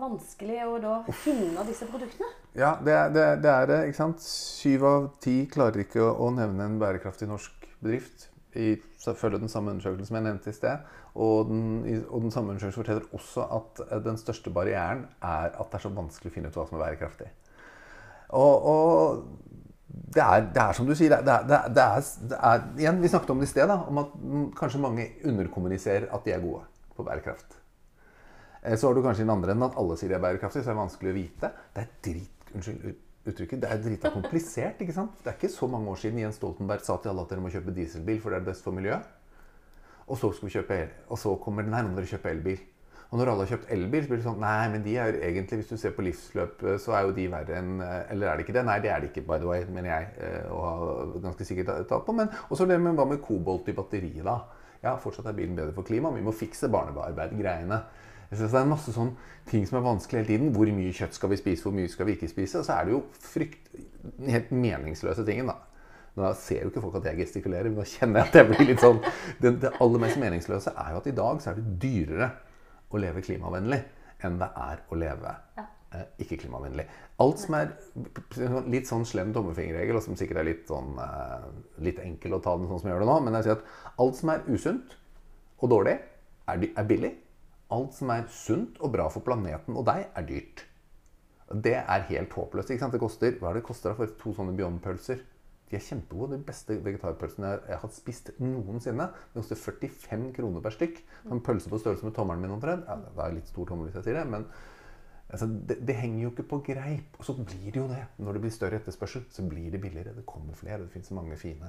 vanskelig 0.00 0.58
å 0.64 0.78
da 0.82 0.94
finne 1.20 1.64
disse 1.68 1.86
produktene? 1.90 2.30
Ja, 2.58 2.72
det 2.84 2.94
er 2.96 3.12
det, 3.14 3.26
det 3.44 3.50
er 3.52 3.68
det. 3.70 3.78
ikke 3.88 4.00
sant? 4.00 4.24
Syv 4.24 4.86
av 4.88 5.08
ti 5.22 5.42
klarer 5.52 5.84
ikke 5.84 6.02
å, 6.02 6.14
å 6.26 6.30
nevne 6.34 6.66
en 6.66 6.78
bærekraftig 6.80 7.28
norsk 7.30 7.68
bedrift. 7.82 8.30
I, 8.58 8.78
følge 8.98 9.38
den 9.38 9.52
samme 9.52 9.74
undersøkelsen 9.74 10.08
som 10.08 10.16
jeg 10.18 10.26
nevnte 10.26 10.50
i 10.50 10.56
sted. 10.56 10.86
Og 11.18 11.50
den, 11.50 11.66
og 12.08 12.24
den 12.24 12.32
samme 12.34 12.54
undersøkelsen 12.54 12.80
forteller 12.80 13.18
også 13.18 13.44
at 13.58 13.84
eh, 13.84 14.00
den 14.06 14.18
største 14.20 14.52
barrieren 14.54 15.04
er 15.20 15.52
at 15.52 15.68
det 15.68 15.78
er 15.78 15.84
så 15.84 15.92
vanskelig 15.94 16.32
å 16.32 16.34
finne 16.34 16.50
ut 16.50 16.58
hva 16.58 16.66
som 16.66 16.78
er 16.78 16.84
bærekraftig. 16.86 17.28
Og, 18.38 18.66
og 18.72 19.22
det, 19.88 20.24
er, 20.24 20.48
det 20.54 20.64
er 20.64 20.76
som 20.76 20.88
du 20.88 20.96
sier, 20.96 21.14
det 21.24 21.36
er, 21.36 21.46
det 21.68 21.84
er, 21.84 22.10
er, 22.40 22.66
Igjen, 22.80 23.00
vi 23.04 23.12
snakket 23.12 23.32
om 23.34 23.40
det 23.40 23.48
i 23.48 23.52
sted, 23.52 23.68
da, 23.70 23.78
om 23.88 24.02
at 24.02 24.18
kanskje 24.58 24.82
mange 24.82 25.08
underkommuniserer 25.28 26.10
at 26.14 26.26
de 26.26 26.34
er 26.34 26.44
gode 26.44 26.64
på 26.96 27.06
bærekraft. 27.06 27.58
Eh, 28.62 28.76
Så 28.76 28.88
har 28.88 28.94
du 28.94 29.02
kanskje 29.02 29.24
den 29.26 29.30
andre 29.34 29.52
enden 29.54 29.68
at 29.70 29.76
alle 29.78 29.96
sier 29.96 30.08
de 30.08 30.14
er 30.18 30.24
bærekraftige, 30.24 30.62
så 30.64 30.70
er 30.70 30.74
det 30.76 30.82
vanskelig 30.84 31.12
å 31.12 31.18
vite. 31.18 31.52
Det 31.74 31.84
er 31.84 31.92
drit, 32.08 32.48
unnskyld 32.54 32.88
uttrykket, 33.28 33.60
det 33.60 33.68
er 33.70 33.82
drita 33.84 34.10
komplisert. 34.18 34.80
ikke 34.80 34.94
sant? 34.96 35.18
Det 35.24 35.30
er 35.32 35.36
ikke 35.38 35.52
så 35.52 35.68
mange 35.68 35.90
år 35.92 36.00
siden 36.00 36.18
Jens 36.22 36.38
Stoltenberg 36.40 36.80
sa 36.86 36.96
til 37.02 37.12
alle 37.12 37.22
at 37.26 37.30
dere 37.34 37.44
må 37.44 37.50
kjøpe 37.52 37.74
dieselbil, 37.76 38.20
for 38.24 38.30
det 38.32 38.40
er 38.40 38.48
best 38.50 38.64
for 38.64 38.72
miljøet. 38.72 39.04
Og 40.08 40.16
så, 40.16 40.30
skal 40.32 40.48
vi 40.48 40.54
kjøpe 40.56 40.76
el, 40.80 40.90
og 41.12 41.18
så 41.20 41.34
kommer 41.44 41.62
den 41.66 41.74
nei, 41.74 41.82
nå 41.84 41.90
må 41.92 41.98
dere 42.00 42.08
kjøpe 42.08 42.30
elbil. 42.32 42.60
Og 43.10 43.16
når 43.20 43.30
alle 43.32 43.44
har 43.44 43.50
kjøpt 43.54 43.70
elbil, 43.72 44.02
så 44.04 44.08
blir 44.10 44.18
det 44.20 44.24
sånn 44.26 44.40
Nei, 44.40 44.68
men 44.68 44.82
de 44.84 44.94
er 45.00 45.12
jo 45.14 45.20
egentlig, 45.24 45.58
hvis 45.62 45.68
du 45.70 45.78
ser 45.80 45.92
på 45.96 46.02
livsløpet, 46.04 46.74
så 46.84 46.92
er 46.92 47.06
jo 47.06 47.12
de 47.16 47.24
verre 47.32 47.54
enn 47.56 47.78
eh, 47.80 48.02
Eller 48.12 48.28
er 48.28 48.36
det 48.36 48.44
ikke 48.44 48.52
det? 48.58 48.64
Nei, 48.68 48.74
det 48.84 48.90
er 48.92 49.00
det 49.00 49.08
ikke, 49.08 49.22
by 49.30 49.38
the 49.40 49.48
way, 49.48 49.62
mener 49.72 49.88
jeg. 49.94 50.10
eh, 50.26 50.50
Og 50.52 50.64
har 50.66 51.14
ganske 51.24 51.46
sikkert 51.48 51.70
tatt 51.88 52.04
på. 52.04 52.12
Men 52.18 52.28
også 52.52 52.66
det 52.68 52.76
med 52.84 52.98
hva 53.00 53.06
med 53.08 53.22
kobolt 53.24 53.68
i 53.72 53.76
batteriet, 53.76 54.20
da? 54.28 54.34
Ja, 54.84 54.92
fortsatt 55.00 55.24
er 55.32 55.36
bilen 55.38 55.56
bedre 55.56 55.72
for 55.76 55.88
klimaet, 55.88 56.18
vi 56.20 56.26
må 56.26 56.34
fikse 56.36 56.68
barnearbeid-greiene. 56.72 57.80
Så 58.30 58.44
det 58.44 58.60
er 58.60 58.68
masse 58.68 58.92
sånn 58.92 59.14
ting 59.48 59.64
som 59.68 59.78
er 59.78 59.86
vanskelig 59.86 60.20
hele 60.20 60.28
tiden. 60.32 60.50
Hvor 60.56 60.68
mye 60.76 60.92
kjøtt 60.96 61.16
skal 61.16 61.32
vi 61.32 61.38
spise, 61.40 61.64
hvor 61.64 61.76
mye 61.76 61.88
skal 61.88 62.08
vi 62.08 62.18
ikke 62.18 62.28
spise? 62.28 62.60
Og 62.60 62.66
så 62.66 62.76
er 62.76 62.88
det 62.88 62.92
jo 62.92 63.00
frykt, 63.24 63.70
helt 64.28 64.52
meningsløse 64.52 65.24
tingen, 65.24 65.48
da. 65.48 65.56
Nå 66.18 66.32
ser 66.40 66.64
jo 66.64 66.72
ikke 66.72 66.82
folk 66.82 66.98
at 66.98 67.08
jeg 67.12 67.22
gestikulerer, 67.22 67.70
men 67.70 67.78
nå 67.78 67.86
kjenner 67.86 68.20
jeg 68.20 68.28
at 68.28 68.38
jeg 68.40 68.48
blir 68.50 68.66
litt 68.72 68.82
sånn 68.82 68.98
Det, 69.38 69.52
det 69.62 69.70
aller 69.84 70.02
mest 70.02 70.18
meningsløse 70.18 70.72
er 70.74 70.92
jo 70.92 71.00
at 71.00 71.06
i 71.06 71.14
dag 71.14 71.42
så 71.42 71.52
er 71.52 71.60
det 71.60 71.76
dyrere 71.84 72.30
å 72.88 73.00
leve 73.00 73.22
klimavennlig 73.22 73.78
enn 74.26 74.38
det 74.40 74.48
er 74.58 74.80
å 74.90 74.98
leve 74.98 75.32
eh, 75.60 76.06
ikke 76.24 76.40
klimavennlig. 76.42 76.88
Alt 77.22 77.44
som 77.44 77.54
er 77.54 77.70
litt 78.66 78.88
sånn 78.90 79.06
slem 79.06 79.30
tommefingerregel, 79.36 80.00
og 80.00 80.02
som 80.02 80.18
sikkert 80.18 80.42
er 80.42 80.48
litt 80.48 80.64
sånn 80.70 80.98
eh, 81.04 81.44
litt 81.86 82.00
enkel 82.02 82.34
å 82.34 82.42
ta 82.42 82.56
den 82.58 82.66
sånn 82.66 82.82
som 82.82 82.90
jeg 82.90 82.96
gjør 82.96 83.04
det 83.04 83.10
nå, 83.12 83.18
men 83.26 83.38
jeg 83.38 83.46
sier 83.46 83.60
at 83.60 84.02
alt 84.02 84.18
som 84.18 84.32
er 84.34 84.42
usunt 84.50 84.96
og 85.62 85.70
dårlig, 85.70 85.94
er, 86.50 86.66
er 86.66 86.88
billig. 86.90 87.12
Alt 87.74 87.96
som 87.98 88.10
er 88.14 88.28
sunt 88.32 88.78
og 88.80 88.92
bra 88.94 89.08
for 89.12 89.24
planeten 89.24 89.76
og 89.76 89.84
deg, 89.88 90.06
er 90.16 90.28
dyrt. 90.28 90.64
Det 91.48 91.74
er 91.80 92.06
helt 92.10 92.32
håpløst. 92.32 92.70
ikke 92.70 92.84
sant? 92.84 92.92
Det 92.92 93.00
koster, 93.00 93.36
Hva 93.40 93.50
er 93.50 93.58
det 93.58 93.66
koster 93.66 93.96
for 93.96 94.08
to 94.20 94.32
sånne 94.36 94.56
Beyond-pølser? 94.56 95.20
De 95.68 95.76
er 95.76 95.84
kjempegode. 95.84 96.36
De 96.36 96.48
beste 96.48 96.78
vegetarpølsene 96.84 97.50
jeg, 97.50 97.60
har 97.68 97.82
har 97.82 97.92
spist 97.92 98.30
noensinne. 98.40 99.10
Det 99.32 99.42
koster 99.42 99.60
45 99.60 100.32
kroner 100.36 100.64
per 100.64 100.76
stykk. 100.76 101.02
En 101.32 101.44
pølse 101.44 101.72
på 101.72 101.80
størrelse 101.80 102.08
med 102.08 102.16
tommelen 102.16 102.44
min 102.44 102.54
omtrent. 102.56 102.88
Ja, 102.88 102.96
det 103.04 103.24
er 103.24 103.36
litt 103.36 103.52
stor 103.52 103.68
tommel 103.68 103.88
hvis 103.88 103.98
jeg 104.00 104.08
sier 104.08 104.20
det, 104.20 104.24
men 104.32 104.46
altså, 105.28 105.48
det, 105.48 105.78
det 105.88 105.96
henger 106.00 106.22
jo 106.22 106.32
ikke 106.32 106.48
på 106.52 106.62
greip. 106.70 107.20
Og 107.20 107.28
så 107.28 107.36
blir 107.36 107.68
det 107.68 107.82
jo 107.82 107.88
det. 107.90 108.00
Når 108.16 108.36
det 108.36 108.44
blir 108.44 108.56
større 108.56 108.80
etterspørsel, 108.80 109.28
så 109.32 109.44
blir 109.48 109.68
det 109.72 109.82
billigere. 109.84 110.16
Det 110.16 110.24
kommer 110.28 110.56
flere. 110.56 110.86
Det 110.86 110.92
finnes 110.96 111.12
mange 111.16 111.36
fine, 111.40 111.68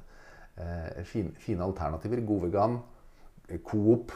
eh, 0.56 1.04
fine, 1.04 1.36
fine 1.40 1.68
alternativer. 1.68 2.24
God 2.28 2.48
vegan, 2.48 2.80
eh, 3.50 3.60
Coop 3.60 4.16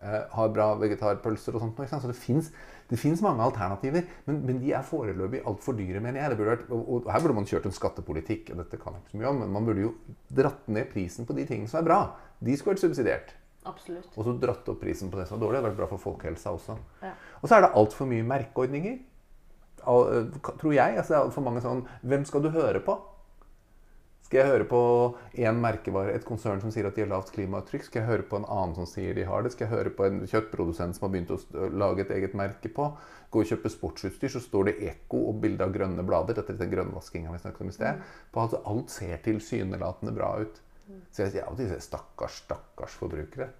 har 0.00 0.50
bra 0.54 0.72
vegetarpølser 0.80 1.56
og 1.56 1.62
sånt. 1.64 1.80
Så 1.88 2.10
det 2.10 2.18
fins 2.18 2.50
det 2.86 2.98
finnes 3.00 3.22
mange 3.24 3.42
alternativer, 3.42 4.04
men, 4.28 4.36
men 4.46 4.60
de 4.62 4.70
er 4.76 4.84
foreløpig 4.86 5.40
altfor 5.48 5.74
dyre, 5.74 5.98
mener 6.02 6.22
jeg. 6.22 6.36
Vært, 6.38 6.68
og, 6.70 6.82
og 6.86 7.08
her 7.10 7.24
burde 7.24 7.34
man 7.40 7.48
kjørt 7.48 7.66
en 7.66 7.74
skattepolitikk. 7.74 8.52
og 8.52 8.60
dette 8.62 8.78
kan 8.78 8.94
jeg 8.94 9.02
ikke 9.02 9.14
så 9.16 9.20
mye 9.22 9.32
om, 9.32 9.40
men 9.42 9.56
Man 9.56 9.66
burde 9.66 9.82
jo 9.82 9.90
dratt 10.38 10.68
ned 10.70 10.86
prisen 10.92 11.26
på 11.26 11.34
de 11.34 11.48
tingene 11.48 11.70
som 11.72 11.80
er 11.80 11.88
bra. 11.88 11.98
De 12.38 12.54
skulle 12.54 12.76
vært 12.76 12.84
subsidiert. 12.84 13.34
Absolutt. 13.66 14.12
Og 14.14 14.28
så 14.28 14.36
dratt 14.38 14.70
opp 14.70 14.78
prisen 14.78 15.10
på 15.10 15.18
det 15.18 15.26
som 15.26 15.40
er 15.40 15.42
dårlig. 15.42 15.58
Det 15.58 15.62
hadde 15.64 15.72
vært 15.72 15.80
bra 15.82 15.90
for 15.90 16.04
folkehelsa 16.04 16.54
også. 16.54 16.78
Ja. 17.02 17.12
Og 17.40 17.48
så 17.50 17.56
er 17.56 17.66
det 17.66 17.72
altfor 17.82 18.10
mye 18.12 18.26
merkeordninger. 18.30 19.00
Eh, 19.82 20.38
Tror 20.46 20.76
jeg. 20.76 20.96
Altså 21.00 21.10
det 21.10 21.18
er 21.18 21.24
altfor 21.24 21.46
mange 21.46 21.62
sånn 21.64 21.82
Hvem 22.06 22.24
skal 22.28 22.46
du 22.46 22.52
høre 22.54 22.82
på? 22.86 22.94
Skal 24.26 24.40
jeg 24.40 24.50
høre 24.50 24.64
på 24.66 24.78
en 25.38 25.58
merkevare, 25.62 26.10
et 26.16 26.24
konsern 26.26 26.58
som 26.58 26.72
sier 26.74 26.88
at 26.88 26.96
de 26.96 27.04
har 27.04 27.10
lavt 27.12 27.28
klimaavtrykk? 27.30 27.84
Skal 27.86 28.00
jeg 28.00 28.08
høre 28.08 28.24
på 28.26 28.40
en 28.40 28.46
annen 28.50 28.72
som 28.74 28.88
sier 28.90 29.14
de 29.14 29.22
har 29.28 29.44
det? 29.44 29.52
Skal 29.54 29.68
jeg 29.68 29.74
høre 29.76 29.92
på 29.94 30.02
en 30.02 30.24
kjøttprodusent 30.26 30.96
som 30.98 31.04
har 31.06 31.12
begynt 31.12 31.30
å 31.30 31.68
lage 31.70 32.02
et 32.02 32.10
eget 32.16 32.34
merke 32.34 32.72
på? 32.74 32.88
Gå 33.30 33.44
og 33.44 33.52
kjøpe 33.52 33.70
sportsutstyr, 33.70 34.32
så 34.34 34.42
står 34.42 34.66
det 34.66 34.74
Eko 34.88 35.20
og 35.30 35.38
bilde 35.44 35.62
av 35.62 35.74
grønne 35.76 36.02
blader. 36.08 36.34
Dette 36.40 36.56
er 36.56 36.58
den 36.58 36.72
grønnvaskinga 36.74 37.36
vi 37.36 37.42
snakket 37.44 37.62
om 37.62 37.70
i 37.70 37.76
sted. 37.76 38.02
På 38.34 38.48
at 38.48 38.56
alt 38.66 38.90
ser 38.96 39.22
tilsynelatende 39.28 40.16
bra 40.18 40.32
ut. 40.42 40.58
Så 41.14 41.22
jeg 41.22 41.36
sier 41.36 41.46
av 41.46 41.54
og 41.54 41.62
til 41.62 41.86
stakkars, 41.86 42.40
stakkars 42.48 42.98
forbrukere. 42.98 43.52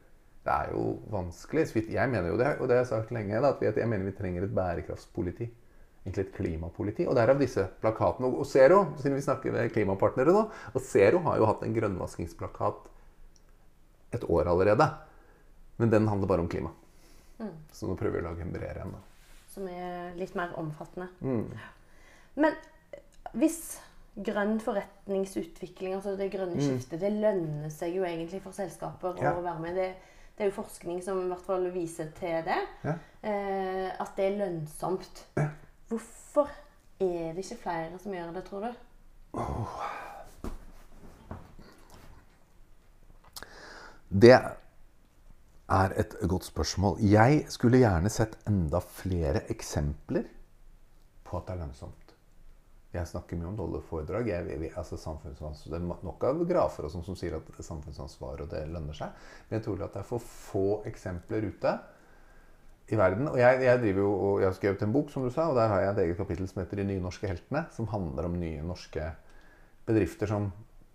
Det 0.47 0.57
er 0.57 0.75
jo 0.75 0.97
vanskelig. 1.15 1.69
Jeg 1.95 2.11
mener 2.11 2.33
jo 2.33 2.43
det, 2.43 2.57
og 2.59 2.67
det 2.67 2.81
har 2.81 2.83
jeg 2.83 2.91
sagt 2.91 3.15
lenge, 3.15 3.39
da, 3.39 3.55
at 3.55 3.79
jeg 3.79 3.87
mener 3.91 4.11
vi 4.11 4.19
trenger 4.19 4.47
et 4.47 4.59
bærekraftspoliti. 4.59 5.47
Egentlig 6.07 6.23
et 6.29 6.35
klimapoliti. 6.37 7.07
Og 7.11 7.17
derav 7.19 7.39
disse 7.41 7.65
plakatene. 7.83 8.29
Og- 8.31 8.47
Zero, 8.47 8.85
siden 8.97 9.17
vi 9.19 9.25
snakker 9.27 9.53
med 9.53 9.73
klimapartnere 9.75 10.31
nå, 10.33 10.45
og 10.75 10.81
Zero 10.87 11.19
har 11.27 11.37
jo 11.41 11.47
hatt 11.51 11.63
en 11.67 11.75
grønnvaskingsplakat 11.75 12.87
et 14.15 14.25
år 14.31 14.47
allerede. 14.47 14.87
Men 15.79 15.91
den 15.91 16.07
handler 16.09 16.29
bare 16.31 16.41
om 16.41 16.49
klima. 16.49 16.71
Så 17.73 17.89
nå 17.91 17.97
prøver 17.99 18.21
vi 18.21 18.23
å 18.23 18.29
lage 18.31 18.41
en 18.47 18.53
bredere 18.55 18.83
en. 18.87 18.95
Som 19.53 19.67
er 19.69 20.15
litt 20.17 20.35
mer 20.39 20.55
omfattende. 20.57 21.09
Mm. 21.21 21.51
Men 22.37 22.55
hvis 23.35 23.59
grønn 24.17 24.59
forretningsutvikling, 24.61 25.95
altså 25.99 26.15
det 26.17 26.31
grønne 26.33 26.57
skiftet, 26.63 27.01
det 27.03 27.11
lønner 27.13 27.69
seg 27.73 27.95
jo 27.99 28.07
egentlig 28.09 28.41
for 28.45 28.53
selskaper 28.57 29.13
Mm. 29.19 29.23
Ja. 29.23 29.35
å 29.35 29.43
være 29.43 29.61
med. 29.61 29.75
Det, 29.75 29.95
det 30.39 30.47
er 30.47 30.51
jo 30.51 30.63
forskning 30.63 31.03
som 31.05 31.21
i 31.25 31.29
hvert 31.29 31.45
fall 31.45 31.71
viser 31.75 32.09
til 32.17 32.43
det. 32.47 32.61
Ja. 32.85 32.95
Eh, 33.23 33.91
at 34.01 34.17
det 34.17 34.25
er 34.33 34.39
lønnsomt. 34.39 35.25
Hvorfor 35.89 36.51
er 37.01 37.35
det 37.35 37.45
ikke 37.45 37.63
flere 37.63 37.99
som 38.03 38.15
gjør 38.15 38.33
det, 38.35 38.45
tror 38.49 38.61
du? 38.67 38.73
Det 44.09 44.33
er 45.69 45.95
et 45.99 46.17
godt 46.31 46.45
spørsmål. 46.47 46.99
Jeg 47.03 47.45
skulle 47.53 47.79
gjerne 47.83 48.11
sett 48.11 48.39
enda 48.49 48.81
flere 48.81 49.45
eksempler 49.51 50.27
på 51.27 51.39
at 51.39 51.47
det 51.47 51.55
er 51.55 51.63
lønnsomt. 51.65 52.15
Jeg 52.95 53.11
snakker 53.11 53.37
mye 53.37 53.51
om 53.51 53.59
dollarforedrag. 53.59 54.29
Jeg, 54.31 54.47
jeg, 54.47 54.71
altså 54.79 54.97
det 55.67 55.75
er 55.77 55.85
nok 55.85 56.25
av 56.25 56.43
grafer 56.49 56.87
og 56.87 56.93
sånt 56.95 57.07
som 57.09 57.19
sier 57.19 57.37
at 57.37 57.51
samfunnsansvar 57.61 58.43
og 58.45 58.51
det 58.51 58.63
lønner 58.73 58.97
seg. 58.97 59.13
Men 59.49 59.59
jeg 59.59 59.67
tror 59.67 59.85
at 59.85 59.95
det 59.95 60.03
er 60.03 60.09
for 60.09 60.23
få 60.23 60.69
eksempler 60.89 61.47
ute 61.51 61.75
i 62.89 62.99
verden. 62.99 63.29
Og 63.33 63.39
jeg, 63.41 63.63
jeg 63.67 63.83
driver 63.83 64.05
jo, 64.05 64.13
og 64.13 64.41
jeg 64.41 64.49
har 64.49 64.59
skrevet 64.59 64.85
en 64.87 64.93
bok, 64.95 65.11
som 65.11 65.25
du 65.27 65.31
sa, 65.35 65.49
og 65.51 65.59
der 65.59 65.73
har 65.73 65.83
jeg 65.83 65.93
et 65.93 66.03
eget 66.05 66.21
kapittel 66.21 66.49
som 66.49 66.63
heter 66.63 66.77
'De 66.77 66.85
nye 66.85 67.03
norske 67.03 67.27
heltene', 67.27 67.67
som 67.71 67.89
handler 67.91 68.29
om 68.29 68.39
nye 68.41 68.63
norske 68.63 69.11
bedrifter 69.87 70.27
som 70.27 70.53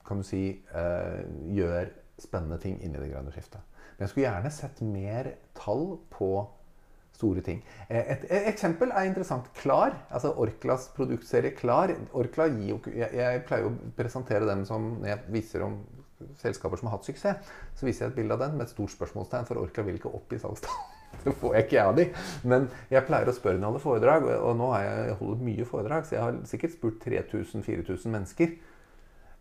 kan 0.07 0.17
du 0.17 0.23
si, 0.23 0.61
eh, 0.75 1.19
gjør 1.55 1.91
spennende 2.19 2.57
ting 2.61 2.79
inni 2.83 2.99
det 2.99 3.11
grønne 3.11 3.31
skiftet. 3.31 3.61
Men 3.97 4.05
jeg 4.05 4.09
skulle 4.09 4.27
gjerne 4.27 4.51
sett 4.51 4.81
mer 4.81 5.31
tall 5.55 5.99
på 6.09 6.47
store 7.13 7.41
ting. 7.41 7.63
Eh, 7.89 8.01
et, 8.01 8.23
et, 8.29 8.47
eksempel 8.51 8.91
er 8.91 9.09
interessant. 9.09 9.49
Klar, 9.53 9.95
altså 10.09 10.33
Orklas 10.41 10.89
produktserie 10.95 11.55
Klar. 11.55 11.93
Orkla 12.13 12.47
gir 12.47 12.79
jeg, 12.95 13.09
jeg 13.13 13.43
pleier 13.47 13.69
å 13.69 13.75
presentere 13.97 14.47
dem 14.49 14.65
som 14.65 14.97
når 15.01 15.07
jeg 15.13 15.19
viser 15.37 15.67
om 15.67 15.81
selskaper 16.37 16.77
som 16.77 16.89
har 16.89 16.97
hatt 16.97 17.07
suksess, 17.09 17.53
så 17.75 17.85
viser 17.85 18.05
jeg 18.05 18.13
et 18.13 18.19
bilde 18.21 18.37
av 18.37 18.43
den 18.43 18.57
med 18.57 18.67
et 18.67 18.73
stort 18.73 18.93
spørsmålstegn, 18.93 19.47
for 19.49 19.61
Orkla 19.61 19.85
vil 19.87 19.97
ikke 19.97 20.13
opp 20.13 20.33
i 20.33 20.41
salgstall. 20.41 21.00
Det 21.23 21.33
får 21.37 21.55
jeg 21.55 21.67
ikke 21.67 21.77
jeg 21.77 21.85
av 21.85 21.97
de. 21.99 22.05
Men 22.49 22.67
jeg 22.89 23.05
pleier 23.07 23.29
å 23.29 23.35
spørre 23.35 23.59
når 23.59 23.61
jeg 23.61 23.71
holder 23.71 23.85
foredrag, 23.85 24.27
og 24.39 24.57
nå 24.57 24.71
har 24.73 24.85
jeg 24.87 25.17
holdt 25.21 25.45
mye 25.45 25.67
foredrag, 25.69 26.07
så 26.07 26.15
jeg 26.15 26.23
har 26.25 26.39
sikkert 26.49 26.75
spurt 26.75 27.05
3000-4000 27.05 28.15
mennesker 28.15 28.55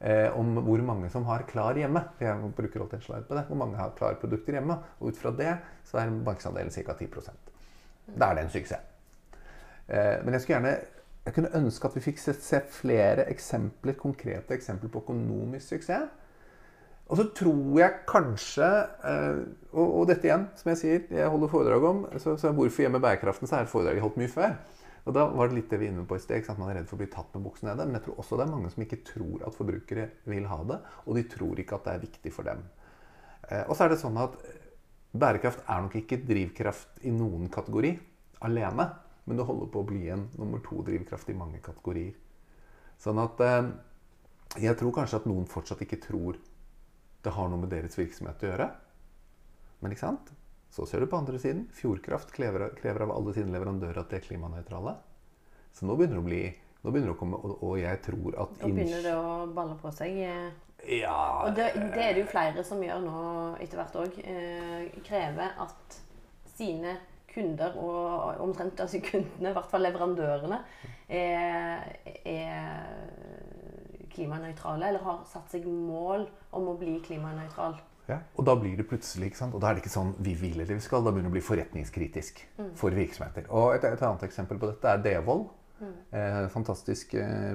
eh, 0.00 0.28
om 0.36 0.60
hvor 0.66 0.84
mange 0.84 1.10
som 1.12 1.24
har 1.30 1.46
Klar 1.48 1.80
hjemme. 1.80 2.04
For 2.18 2.28
jeg 2.28 2.52
bruker 2.58 2.84
alltid 2.84 3.00
en 3.00 3.06
slide 3.06 3.26
på 3.28 3.38
det. 3.38 3.46
Hvor 3.48 3.60
mange 3.62 3.80
har 3.80 3.96
Klar-produkter 3.98 4.58
hjemme. 4.58 4.78
Og 5.00 5.12
ut 5.12 5.20
fra 5.20 5.32
det 5.36 5.56
så 5.88 6.02
er 6.02 6.12
markedsandelen 6.14 6.74
ca. 6.74 6.96
10% 7.00 8.16
Da 8.16 8.30
er 8.30 8.40
det 8.40 8.46
en 8.46 8.54
suksess. 8.56 8.88
Eh, 9.88 10.16
men 10.24 10.34
jeg 10.36 10.44
skulle 10.44 10.58
gjerne 10.60 10.78
jeg 11.24 11.34
kunne 11.36 11.52
ønske 11.54 11.86
at 11.86 11.96
vi 11.96 12.00
fikk 12.00 12.18
se, 12.18 12.32
se 12.40 12.58
flere 12.72 13.26
eksempler, 13.28 13.92
konkrete 13.98 14.56
eksempler 14.56 14.90
på 14.90 15.02
økonomisk 15.04 15.74
suksess. 15.74 16.08
Og 17.10 17.18
så 17.18 17.26
tror 17.34 17.78
jeg 17.80 18.02
kanskje 18.06 18.66
eh, 19.10 19.38
og, 19.72 19.86
og, 19.86 20.04
dette 20.10 20.28
igjen, 20.28 20.44
som 20.58 20.70
jeg 20.70 20.78
sier, 20.78 21.00
jeg 21.10 21.30
holder 21.32 21.50
foredrag 21.50 21.86
om. 21.88 22.04
Så, 22.22 22.36
så 22.38 22.52
hvorfor 22.54 22.84
hjemme 22.84 23.00
bærekraften, 23.02 23.50
så 23.50 23.58
er 23.58 23.70
foredraget 23.70 24.04
holdt 24.04 24.20
mye 24.20 24.30
før. 24.30 24.54
Og 25.08 25.16
da 25.16 25.24
var 25.32 25.48
det 25.48 25.56
litt 25.56 25.72
det 25.72 25.80
vi 25.80 25.88
inne 25.90 26.04
på 26.06 26.18
i 26.18 26.22
sted. 26.22 26.46
Man 26.54 26.70
er 26.70 26.80
redd 26.80 26.88
for 26.90 26.98
å 26.98 27.02
bli 27.02 27.10
tatt 27.10 27.34
med 27.34 27.46
buksa 27.48 27.66
nede. 27.66 27.86
Men 27.88 27.98
jeg 27.98 28.06
tror 28.06 28.22
også 28.22 28.38
det 28.38 28.46
er 28.46 28.52
mange 28.52 28.70
som 28.70 28.84
ikke 28.84 29.00
tror 29.08 29.44
at 29.48 29.56
forbrukere 29.56 30.06
vil 30.30 30.46
ha 30.50 30.58
det. 30.70 30.78
Og 31.06 31.18
de 31.18 31.26
tror 31.34 31.62
ikke 31.62 31.78
at 31.80 31.88
det 31.88 31.94
er 31.94 32.04
viktig 32.04 32.32
for 32.34 32.46
dem. 32.46 32.62
Eh, 33.48 33.64
og 33.64 33.74
så 33.74 33.86
er 33.86 33.94
det 33.94 34.00
sånn 34.04 34.20
at 34.20 34.36
bærekraft 35.10 35.64
er 35.66 35.82
nok 35.86 35.96
ikke 35.98 36.20
drivkraft 36.28 37.02
i 37.08 37.14
noen 37.14 37.50
kategori 37.50 37.94
alene. 38.46 38.86
Men 39.26 39.40
det 39.40 39.48
holder 39.48 39.72
på 39.72 39.82
å 39.82 39.88
bli 39.88 40.04
en 40.14 40.28
nummer 40.38 40.62
to-drivkraft 40.62 41.32
i 41.32 41.38
mange 41.38 41.58
kategorier. 41.64 42.14
Sånn 43.00 43.18
at 43.22 43.42
eh, 43.42 43.72
jeg 44.62 44.78
tror 44.78 44.94
kanskje 44.94 45.24
at 45.24 45.28
noen 45.30 45.48
fortsatt 45.50 45.82
ikke 45.86 46.00
tror 46.06 46.38
det 47.24 47.34
har 47.36 47.50
noe 47.50 47.60
med 47.60 47.72
deres 47.72 47.98
virksomhet 47.98 48.42
å 48.44 48.50
gjøre. 48.50 48.70
Men 49.80 49.94
ikke 49.94 50.06
sant? 50.06 50.32
Så 50.70 50.86
ser 50.86 51.02
du 51.02 51.10
på 51.10 51.18
andre 51.18 51.38
siden. 51.42 51.66
Fjordkraft 51.74 52.32
krever, 52.32 52.70
krever 52.78 53.04
av 53.06 53.14
alle 53.16 53.34
sine 53.36 53.52
leverandører 53.54 54.02
at 54.04 54.12
de 54.12 54.20
er 54.20 54.26
klimanøytrale. 54.26 54.96
Så 55.74 55.86
nå 55.86 55.96
begynner 55.98 56.20
det 56.20 56.24
å 56.24 56.28
bli 56.28 56.42
nå 56.80 56.92
begynner 56.94 57.10
det 57.10 57.16
å 57.16 57.20
komme, 57.20 57.36
og, 57.44 57.58
og 57.60 57.74
jeg 57.76 58.00
tror 58.06 58.36
at 58.40 58.62
Nå 58.62 58.70
begynner 58.72 59.02
det 59.04 59.12
å 59.12 59.32
balle 59.52 59.76
på 59.82 59.90
seg. 59.92 60.16
Ja, 60.88 61.44
og 61.44 61.58
det, 61.58 61.66
det, 61.76 62.00
er 62.00 62.14
det 62.16 62.22
jo 62.22 62.30
flere 62.30 62.64
som 62.64 62.80
gjør 62.80 63.02
nå 63.04 63.24
etter 63.60 63.82
hvert 63.82 63.98
òg. 64.00 64.16
Eh, 64.24 64.86
krever 65.04 65.58
at 65.60 65.98
sine 66.54 66.96
kunder, 67.30 67.76
og 67.78 68.40
omtrent 68.42 68.80
altså 68.80 69.02
kundene, 69.04 69.52
i 69.52 69.54
hvert 69.58 69.68
fall 69.70 69.84
leverandørene, 69.84 70.62
er, 71.20 71.84
er 72.24 73.29
klimanøytrale. 74.12 74.88
Eller 74.88 75.04
har 75.04 75.22
satt 75.30 75.52
seg 75.52 75.68
mål 75.68 76.26
om 76.56 76.72
å 76.72 76.76
bli 76.80 76.98
klimanøytral. 77.04 77.78
Ja, 78.10 78.18
og 78.34 78.46
da 78.48 78.56
blir 78.58 78.74
det 78.78 78.88
plutselig, 78.90 79.30
ikke 79.30 79.38
sant? 79.38 79.54
Og 79.54 79.62
da 79.62 79.70
er 79.70 79.76
det 79.76 79.84
ikke 79.84 79.92
sånn 79.92 80.14
vi 80.18 80.34
vil 80.38 80.58
eller 80.58 80.74
vi 80.74 80.82
skal. 80.84 81.04
Da 81.04 81.12
begynner 81.12 81.30
det 81.30 81.34
å 81.34 81.38
bli 81.38 81.46
forretningskritisk 81.46 82.42
mm. 82.58 82.72
for 82.80 82.96
virksomheter. 82.96 83.46
Og 83.54 83.76
et, 83.76 83.86
et, 83.86 84.02
annet 84.02 84.26
eksempel 84.26 84.58
på 84.60 84.70
dette 84.72 84.94
er 84.94 85.04
Devold. 85.04 85.46
Mm. 85.80 85.92
Eh, 86.18 86.40
fantastisk 86.52 87.14
eh, 87.16 87.54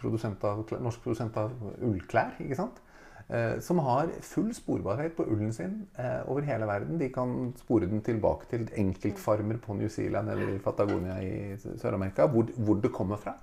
produsent 0.00 0.42
av, 0.44 0.66
norsk 0.82 1.04
produsent 1.04 1.38
av 1.40 1.54
ullklær. 1.86 2.34
ikke 2.42 2.58
sant? 2.58 2.82
Eh, 3.28 3.58
som 3.60 3.78
har 3.82 4.10
full 4.22 4.52
sporbarhet 4.54 5.16
på 5.16 5.24
ullen 5.26 5.50
sin 5.52 5.80
eh, 5.98 6.20
over 6.30 6.44
hele 6.46 6.66
verden. 6.66 6.98
De 7.00 7.08
kan 7.10 7.52
spore 7.58 7.88
den 7.90 8.02
tilbake 8.06 8.46
til 8.50 8.68
enkeltfarmer 8.70 9.58
på 9.62 9.74
New 9.74 9.88
Zealand 9.90 10.30
eller 10.30 10.52
i 10.54 10.60
Patagonia 10.62 11.16
i 11.22 11.56
Sør-Amerika, 11.58 12.28
hvor, 12.30 12.46
hvor, 12.56 12.78
det 12.78 12.92
kommer 12.94 13.16
fra. 13.16 13.34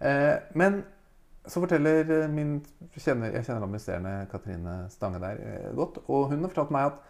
Eh, 0.00 0.34
men 0.54 0.82
så 1.46 1.62
forteller 1.62 2.10
eh, 2.10 2.28
min 2.30 2.60
kjenner, 2.94 3.32
Jeg 3.34 3.46
kjenner 3.46 3.64
administrerende 3.64 4.28
Katrine 4.30 4.76
Stange 4.92 5.18
der 5.22 5.40
eh, 5.42 5.72
godt. 5.74 5.98
Og 6.06 6.30
hun 6.30 6.44
har 6.44 6.52
fortalt 6.52 6.74
meg 6.74 6.90
at 6.90 7.00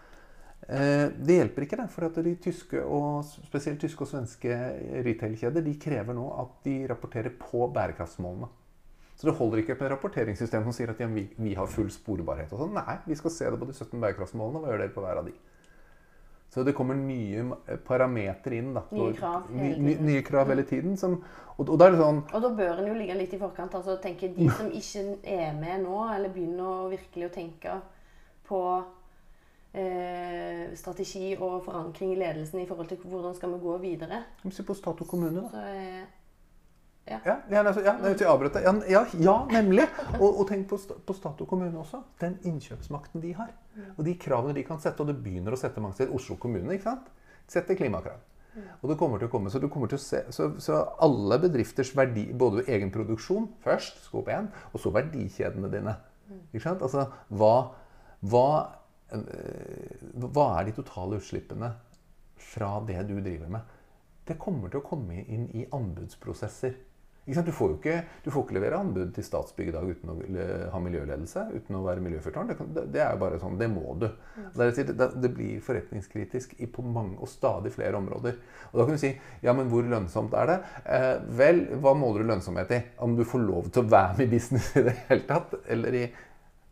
eh, 0.68 1.04
det 1.18 1.36
hjelper 1.36 1.66
ikke. 1.66 1.78
Det, 1.82 1.88
for 1.92 2.08
at 2.08 2.18
de 2.24 2.34
tyske 2.40 2.80
og 2.80 3.26
spesielt 3.28 3.80
tyske 3.82 4.06
og 4.06 4.12
svenske 4.14 4.56
retailkjeder 5.04 5.64
de 5.66 5.76
krever 5.80 6.16
nå 6.16 6.26
at 6.40 6.58
de 6.64 6.78
rapporterer 6.88 7.36
på 7.38 7.68
bærekraftsmålene. 7.74 8.48
Så 9.20 9.28
det 9.28 9.36
holder 9.36 9.60
ikke 9.60 9.76
med 9.76 9.84
et 9.86 9.92
rapporteringssystem 9.92 10.64
som 10.64 10.74
sier 10.74 10.90
at 10.90 11.00
ja, 11.00 11.06
vi, 11.12 11.28
vi, 11.36 11.52
har 11.54 11.68
full 11.70 11.92
sporbarhet. 11.92 12.50
og 12.56 12.64
sånn. 12.64 12.72
Nei, 12.78 12.96
vi 13.04 13.18
skal 13.20 13.34
se 13.34 13.50
det 13.52 13.60
på 13.60 13.68
de 13.68 13.76
17 13.76 14.00
bærekraftsmålene. 14.00 14.62
Hva 14.62 14.72
gjør 14.72 14.86
dere 14.86 14.94
på 14.96 15.04
hver 15.04 15.20
av 15.20 15.28
de? 15.28 15.36
Så 16.52 16.62
det 16.62 16.74
kommer 16.76 16.94
nye 16.94 17.46
parametere 17.86 18.58
inn. 18.60 18.74
Da. 18.76 18.82
Nye 18.92 19.12
krav 19.16 19.46
hele 19.48 19.70
tiden. 19.72 19.86
Nye, 19.86 20.00
nye 20.04 20.22
krav 20.26 20.50
hele 20.52 20.64
tiden 20.68 20.98
som, 21.00 21.14
og, 21.56 21.62
og, 21.64 21.78
da 21.80 21.86
er 21.88 21.94
det 21.94 22.00
sånn 22.02 22.18
Og 22.28 22.44
da 22.44 22.50
bør 22.58 22.82
en 22.82 22.90
jo 22.90 22.96
ligge 22.98 23.16
litt 23.16 23.32
i 23.32 23.40
forkant. 23.40 23.76
altså 23.78 23.96
tenke 24.02 24.28
De 24.36 24.50
som 24.52 24.68
ikke 24.80 25.04
er 25.24 25.54
med 25.56 25.86
nå, 25.86 26.02
eller 26.12 26.34
begynner 26.34 26.68
å 26.68 26.90
virkelig 26.92 27.30
å 27.30 27.32
tenke 27.32 27.78
på 28.48 28.60
eh, 29.72 30.66
strategi 30.76 31.32
og 31.38 31.62
forankring 31.64 32.12
i 32.12 32.20
ledelsen 32.20 32.60
i 32.60 32.66
forhold 32.68 32.92
til 32.92 33.00
hvordan 33.06 33.38
skal 33.38 33.54
vi 33.54 33.62
gå 33.64 33.78
videre. 33.86 34.20
Se 34.50 34.66
på 34.66 34.76
stat 34.76 35.00
og 35.00 35.08
kommune, 35.08 35.46
da. 35.46 35.48
Så, 35.54 35.64
eh, 35.72 36.02
ja. 37.08 37.18
Ja, 37.26 37.36
ja, 37.50 37.62
altså, 37.66 37.82
avbrøt 38.30 38.60
ja, 38.62 38.72
ja, 38.88 39.00
ja, 39.18 39.34
nemlig. 39.50 39.88
Og, 40.20 40.28
og 40.28 40.44
tenk 40.48 40.68
på, 40.70 40.78
på, 40.78 41.16
stat 41.18 41.40
og 41.42 41.48
kommune 41.50 41.74
også. 41.80 41.98
Den 42.22 42.36
innkjøpsmakten 42.46 43.24
de 43.24 43.32
har. 43.34 43.50
Mm. 43.74 43.88
Og 43.96 44.04
de 44.06 44.14
kravene 44.22 44.54
de 44.54 44.62
kan 44.66 44.78
sette. 44.82 45.02
Og 45.02 45.10
det 45.10 45.18
begynner 45.24 45.56
å 45.56 45.58
sette 45.58 45.82
mange 45.82 45.98
steder. 45.98 46.14
Oslo 46.14 46.38
kommune 46.40 46.76
ikke 46.76 46.90
sant? 46.90 47.10
setter 47.50 47.76
klimakrav. 47.76 48.20
Mm. 48.54 48.68
Og 48.82 48.90
det 48.90 48.98
kommer 49.00 49.20
til 49.20 49.28
å 49.28 49.32
komme, 49.32 49.50
så, 49.50 49.60
til 49.62 49.96
å 49.96 50.00
se, 50.00 50.22
så, 50.34 50.48
så 50.60 50.78
alle 51.04 51.38
bedrifters 51.42 51.92
verdi, 51.96 52.26
både 52.36 52.66
egen 52.70 52.92
produksjon 52.92 53.48
først, 53.64 54.04
skop 54.06 54.28
1, 54.32 54.50
og 54.72 54.82
så 54.82 54.92
verdikjedene 54.94 55.70
dine. 55.72 55.96
Mm. 56.28 56.42
Ikke 56.52 56.64
sant? 56.66 56.84
Altså, 56.84 57.06
hva, 57.32 57.54
hva, 58.28 58.48
øh, 59.16 60.08
hva 60.28 60.48
er 60.58 60.68
de 60.68 60.76
totale 60.76 61.20
utslippene 61.20 61.72
fra 62.52 62.74
det 62.88 63.00
du 63.08 63.16
driver 63.18 63.52
med? 63.56 63.78
Det 64.28 64.38
kommer 64.40 64.70
til 64.70 64.82
å 64.82 64.86
komme 64.86 65.24
inn 65.24 65.48
i 65.56 65.66
anbudsprosesser. 65.74 66.76
Du 67.24 67.52
får 67.54 67.76
ikke, 67.76 68.00
du 68.24 68.30
får 68.34 68.42
ikke 68.42 68.54
levere 68.56 68.78
anbud 68.82 69.12
til 69.14 69.22
Statsbygg 69.22 69.68
i 69.70 69.74
dag 69.76 69.86
uten 69.86 70.10
å 70.10 70.14
ha 70.72 70.78
miljøledelse, 70.82 71.44
uten 71.54 71.76
å 71.78 71.82
være 71.84 72.02
miljøfyrtårn. 72.02 72.50
Det, 72.50 72.82
det, 72.96 73.02
er 73.04 73.20
bare 73.20 73.38
sånn, 73.38 73.54
det 73.60 73.68
må 73.70 73.94
du. 74.00 74.08
Det, 74.56 74.88
det, 74.90 75.30
blir 75.30 75.60
forretningskritisk 75.62 76.56
på 76.74 76.82
mange 76.82 77.20
og 77.22 77.30
stadig 77.30 77.70
flere 77.76 78.00
områder. 78.00 78.40
Og 78.72 78.80
Da 78.80 78.88
kan 78.88 78.98
du 78.98 79.02
si 79.04 79.12
ja, 79.44 79.54
men 79.54 79.70
hvor 79.70 79.86
lønnsomt 79.86 80.34
er 80.34 80.50
det? 80.50 80.58
Eh, 80.82 81.14
vel, 81.38 81.62
hva 81.84 81.94
måler 81.94 82.26
du 82.26 82.32
lønnsomhet 82.32 82.74
i? 82.74 82.82
Om 83.06 83.14
du 83.14 83.22
får 83.28 83.46
lov 83.46 83.70
til 83.70 83.84
å 83.84 83.92
være 83.94 84.18
med 84.18 84.26
i 84.26 84.34
business 84.34 84.72
i 84.74 84.84
det 84.90 84.98
hele 85.06 85.26
tatt? 85.30 85.54
Eller 85.70 86.00
i 86.02 86.04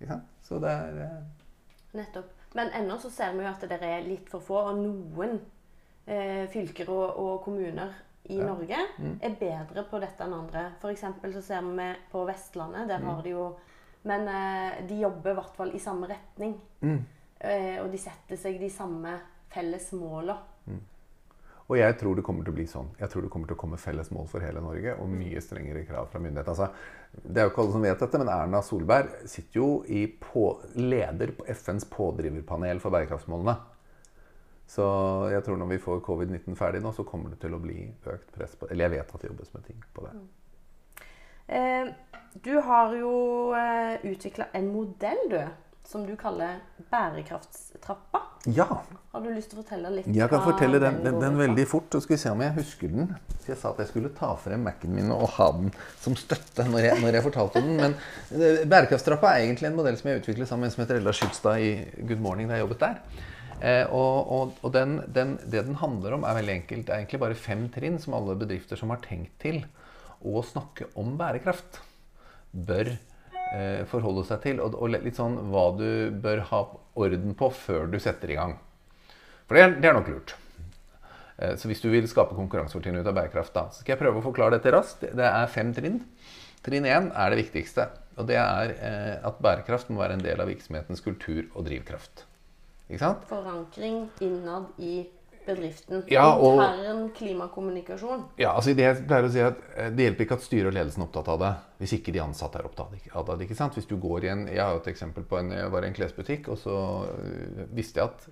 ja, 0.02 0.18
Så 0.42 0.58
det 0.58 0.74
er 0.74 1.02
eh... 1.06 1.16
Nettopp. 1.94 2.34
Men 2.58 2.74
ennå 2.74 2.98
så 2.98 3.14
ser 3.14 3.38
vi 3.38 3.46
jo 3.46 3.52
at 3.54 3.62
det 3.70 3.78
er 3.86 4.02
litt 4.02 4.26
for 4.26 4.42
få, 4.42 4.66
og 4.72 4.82
noen 4.82 5.38
eh, 6.10 6.48
fylker 6.50 6.90
og, 6.90 7.20
og 7.22 7.44
kommuner 7.46 7.94
i 8.30 8.38
ja. 8.38 8.46
Norge 8.46 8.78
mm. 8.98 9.16
er 9.26 9.36
bedre 9.40 9.84
på 9.90 10.00
dette 10.02 10.26
enn 10.26 10.36
andre. 10.36 10.66
F.eks. 10.78 11.06
så 11.34 11.42
ser 11.42 11.66
vi 11.66 11.88
på 12.12 12.22
Vestlandet. 12.28 12.86
Der 12.90 13.02
mm. 13.02 13.08
har 13.10 13.24
de 13.26 13.34
jo 13.34 13.48
Men 14.02 14.28
eh, 14.32 14.78
de 14.88 15.02
jobber 15.02 15.34
i 15.34 15.36
hvert 15.36 15.56
fall 15.58 15.74
i 15.76 15.78
samme 15.82 16.08
retning. 16.08 16.54
Mm. 16.80 17.00
Eh, 17.40 17.76
og 17.82 17.90
de 17.92 17.98
setter 18.00 18.38
seg 18.40 18.56
de 18.60 18.70
samme 18.72 19.12
felles 19.52 19.90
måla. 19.92 20.38
Mm. 20.70 20.80
Og 21.70 21.76
jeg 21.78 21.96
tror 22.00 22.16
det 22.16 22.24
kommer 22.26 22.46
til 22.46 22.50
å 22.50 22.56
bli 22.56 22.64
sånn. 22.66 22.88
Jeg 22.98 23.12
tror 23.12 23.26
det 23.26 23.30
kommer 23.30 23.50
til 23.50 23.54
å 23.54 23.60
komme 23.60 23.78
felles 23.78 24.08
mål 24.10 24.26
for 24.30 24.42
hele 24.42 24.62
Norge 24.64 24.96
og 24.98 25.12
mye 25.12 25.42
strengere 25.44 25.84
krav 25.86 26.08
fra 26.10 26.22
myndighetene. 26.22 26.54
Altså, 26.56 27.20
det 27.22 27.42
er 27.42 27.46
jo 27.46 27.52
ikke 27.52 27.62
alle 27.62 27.74
som 27.76 27.84
vet 27.86 28.02
dette, 28.02 28.20
men 28.22 28.32
Erna 28.32 28.62
Solberg 28.66 29.12
sitter 29.30 29.60
jo 29.60 29.68
i 29.86 30.06
på, 30.10 30.46
leder 30.80 31.34
på 31.36 31.46
FNs 31.46 31.86
pådriverpanel 31.92 32.82
for 32.82 32.96
bærekraftsmålene. 32.96 33.54
Så 34.70 34.84
jeg 35.32 35.42
tror 35.42 35.58
når 35.58 35.72
vi 35.72 35.80
får 35.82 36.02
covid-19 36.06 36.54
ferdig 36.58 36.82
nå, 36.84 36.92
så 36.94 37.02
kommer 37.06 37.32
det 37.32 37.40
til 37.42 37.56
å 37.56 37.62
bli 37.62 37.88
økt 38.06 38.28
press 38.36 38.52
på 38.58 38.68
Eller 38.70 38.86
jeg 38.86 39.00
vet 39.00 39.16
at 39.16 39.24
det 39.24 39.32
jobbes 39.32 39.50
med 39.56 39.64
ting 39.66 39.80
på 39.96 40.04
det. 40.04 40.12
Mm. 40.14 40.28
Eh, 41.50 41.88
du 42.44 42.52
har 42.62 42.94
jo 42.94 43.14
eh, 43.58 43.96
utvikla 44.12 44.52
en 44.54 44.68
modell, 44.70 45.24
du, 45.32 45.40
som 45.90 46.04
du 46.06 46.12
kaller 46.18 46.60
bærekraftstrappa. 46.92 48.20
Ja. 48.46 48.68
Har 49.10 49.24
du 49.24 49.32
lyst 49.34 49.50
til 49.50 49.58
å 49.58 49.64
fortelle 49.64 49.90
litt? 49.96 50.06
Jeg 50.14 50.30
kan 50.30 50.44
fortelle 50.46 50.78
den, 50.80 51.00
den, 51.02 51.18
den 51.18 51.40
veldig 51.40 51.64
fort. 51.68 51.90
Så 51.90 52.04
skal 52.04 52.14
vi 52.14 52.20
se 52.22 52.30
om 52.30 52.44
jeg 52.46 52.54
husker 52.60 52.94
den. 52.94 53.10
Så 53.40 53.50
jeg 53.50 53.58
sa 53.58 53.72
at 53.74 53.82
jeg 53.82 53.90
skulle 53.90 54.12
ta 54.14 54.30
frem 54.38 54.62
Mac-en 54.68 54.94
min 54.94 55.10
og 55.10 55.26
ha 55.34 55.50
den 55.56 55.74
som 56.00 56.14
støtte 56.14 56.68
når 56.70 56.86
jeg, 56.86 57.02
når 57.02 57.18
jeg 57.18 57.26
fortalte 57.26 57.64
den. 57.66 57.74
Men 57.82 57.98
eh, 58.38 58.62
bærekraftstrappa 58.70 59.34
er 59.34 59.48
egentlig 59.48 59.72
en 59.72 59.76
modell 59.82 59.98
som 59.98 60.12
jeg 60.12 60.22
utviklet 60.22 60.48
sammen 60.48 60.68
med 60.68 60.70
en 60.70 60.76
som 60.78 60.86
heter 60.86 61.02
Ella 61.02 61.16
Skylstad 61.18 61.66
i 61.66 61.74
Good 62.06 62.22
Morning 62.22 62.46
da 62.46 62.60
jeg 62.60 62.68
jobbet 62.68 62.86
der. 62.86 63.28
Eh, 63.60 63.84
og 63.92 64.32
og, 64.32 64.56
og 64.64 64.72
den, 64.72 64.98
den, 65.12 65.36
det 65.44 65.66
den 65.66 65.76
handler 65.80 66.16
om, 66.16 66.24
er 66.24 66.38
veldig 66.40 66.56
enkelt. 66.62 66.86
Det 66.86 66.94
er 66.94 67.02
egentlig 67.02 67.22
bare 67.22 67.38
fem 67.38 67.68
trinn 67.72 68.00
som 68.00 68.16
alle 68.16 68.38
bedrifter 68.40 68.80
som 68.80 68.92
har 68.94 69.02
tenkt 69.04 69.36
til 69.42 69.62
å 70.20 70.42
snakke 70.44 70.90
om 71.00 71.14
bærekraft, 71.20 71.80
bør 72.50 72.92
eh, 72.92 73.82
forholde 73.90 74.24
seg 74.28 74.42
til. 74.44 74.60
Og, 74.64 74.76
og, 74.76 74.92
litt 74.96 75.18
sånn 75.18 75.38
hva 75.52 75.70
du 75.76 76.12
bør 76.22 76.44
ha 76.50 76.64
orden 77.00 77.36
på 77.38 77.50
før 77.56 77.88
du 77.90 77.98
setter 78.02 78.32
i 78.32 78.38
gang. 78.40 78.56
For 79.48 79.56
det 79.56 79.64
er, 79.64 79.76
det 79.82 79.90
er 79.90 79.96
nok 79.98 80.10
lurt. 80.12 80.36
Eh, 81.40 81.56
så 81.60 81.70
hvis 81.70 81.82
du 81.84 81.90
vil 81.92 82.08
skape 82.10 82.36
konkurransefortrinn 82.38 83.00
ut 83.00 83.06
av 83.06 83.16
bærekraft, 83.16 83.54
da, 83.56 83.68
så 83.72 83.82
skal 83.82 83.96
jeg 83.96 84.02
prøve 84.04 84.20
å 84.20 84.28
forklare 84.28 84.56
dette 84.58 84.72
raskt. 84.74 85.04
Det 85.04 85.26
er 85.26 85.52
fem 85.52 85.72
trinn. 85.76 86.02
Trinn 86.64 86.88
én 86.88 87.12
er 87.16 87.32
det 87.32 87.44
viktigste. 87.44 87.88
Og 88.20 88.26
det 88.28 88.36
er 88.40 88.74
eh, 88.76 89.14
at 89.24 89.40
bærekraft 89.40 89.92
må 89.92 90.02
være 90.02 90.18
en 90.18 90.24
del 90.24 90.40
av 90.42 90.50
virksomhetens 90.50 91.00
kultur 91.04 91.46
og 91.54 91.64
drivkraft. 91.68 92.26
Forankring 93.28 94.08
innad 94.20 94.66
i 94.78 95.06
bedriften. 95.46 96.02
Ja, 96.12 96.34
og- 96.36 96.60
Intern 96.60 97.10
klimakommunikasjon. 97.16 98.24
Ja, 98.38 98.52
altså 98.54 98.74
det 98.76 98.84
jeg 98.84 99.06
pleier 99.08 99.24
å 99.26 99.30
si 99.32 99.40
at 99.40 99.56
eh, 99.76 99.90
Det 99.90 100.04
hjelper 100.04 100.26
ikke 100.26 100.36
at 100.36 100.42
styret 100.44 100.66
og 100.68 100.74
ledelsen 100.76 101.02
er 101.02 101.06
opptatt 101.08 101.28
av 101.32 101.38
det 101.40 101.52
hvis 101.80 101.94
ikke 101.96 102.12
de 102.12 102.20
ansatte 102.20 102.58
er 102.60 102.66
opptatt 102.68 102.92
av 103.16 103.26
det. 103.38 103.46
ikke 103.48 103.56
sant? 103.56 103.74
Hvis 103.74 103.88
du 103.88 103.96
går 103.96 104.24
i 104.24 104.28
en, 104.28 104.46
Jeg 104.46 104.60
har 104.60 104.72
jo 104.76 104.82
et 104.82 104.92
eksempel 104.92 105.24
på 105.24 105.38
en, 105.38 105.50
jeg 105.50 105.70
var 105.72 105.82
i 105.82 105.86
en 105.88 105.94
klesbutikk, 105.96 106.48
og 106.52 106.58
så 106.58 106.76
øh, 107.08 107.66
visste 107.72 108.00
jeg 108.00 108.10
at 108.10 108.28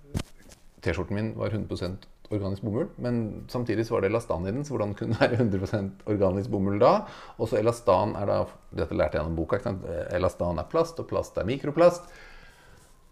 T-skjorten 0.85 1.15
min 1.17 1.33
var 1.35 1.51
100% 1.51 2.05
organisk 2.31 2.63
bomull, 2.63 2.91
men 2.99 3.45
samtidig 3.49 3.87
så 3.89 3.95
var 3.97 4.03
det 4.05 4.11
elastan 4.11 4.45
i 4.47 4.53
den, 4.53 4.63
så 4.63 4.75
hvordan 4.77 4.93
kunne 4.95 5.17
det 5.17 5.21
være 5.31 5.39
100% 5.41 6.05
organisk 6.13 6.51
bomull 6.53 6.79
da? 6.79 7.07
Og 7.39 7.49
så 7.49 7.57
elastan 7.59 8.13
er 8.21 8.27
da 8.29 8.37
Dette 8.71 8.93
lærte 8.95 9.17
jeg 9.17 9.23
gjennom 9.25 9.37
boka. 9.39 9.59
sant? 9.65 9.83
Elastan 10.13 10.59
er 10.61 10.69
plast, 10.69 11.01
og 11.01 11.09
plast 11.09 11.39
er 11.41 11.49
mikroplast. 11.49 12.05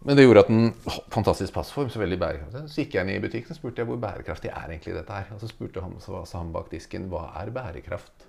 Men 0.05 0.17
det 0.17 0.27
gjorde 0.27 0.43
at 0.45 0.51
den 0.51 0.67
Fantastisk 1.13 1.55
passform, 1.55 1.89
så 1.89 2.01
veldig 2.01 2.19
bærekraftig. 2.21 2.63
Så 2.69 2.83
gikk 2.83 2.97
jeg 2.97 3.07
inn 3.07 3.15
i 3.15 3.21
butikken 3.23 3.53
og 3.53 3.59
spurte 3.59 3.81
jeg 3.81 3.89
hvor 3.89 3.99
bærekraftig 4.01 4.51
er 4.51 4.69
egentlig 4.69 4.95
dette 4.97 5.15
her. 5.19 5.31
Og 5.33 5.41
så 5.41 5.49
spurte 5.49 5.83
han, 5.83 5.97
så 6.03 6.21
han 6.37 6.53
bak 6.53 6.69
disken 6.73 7.09
hva 7.11 7.27
er 7.41 7.51
bærekraft? 7.55 8.27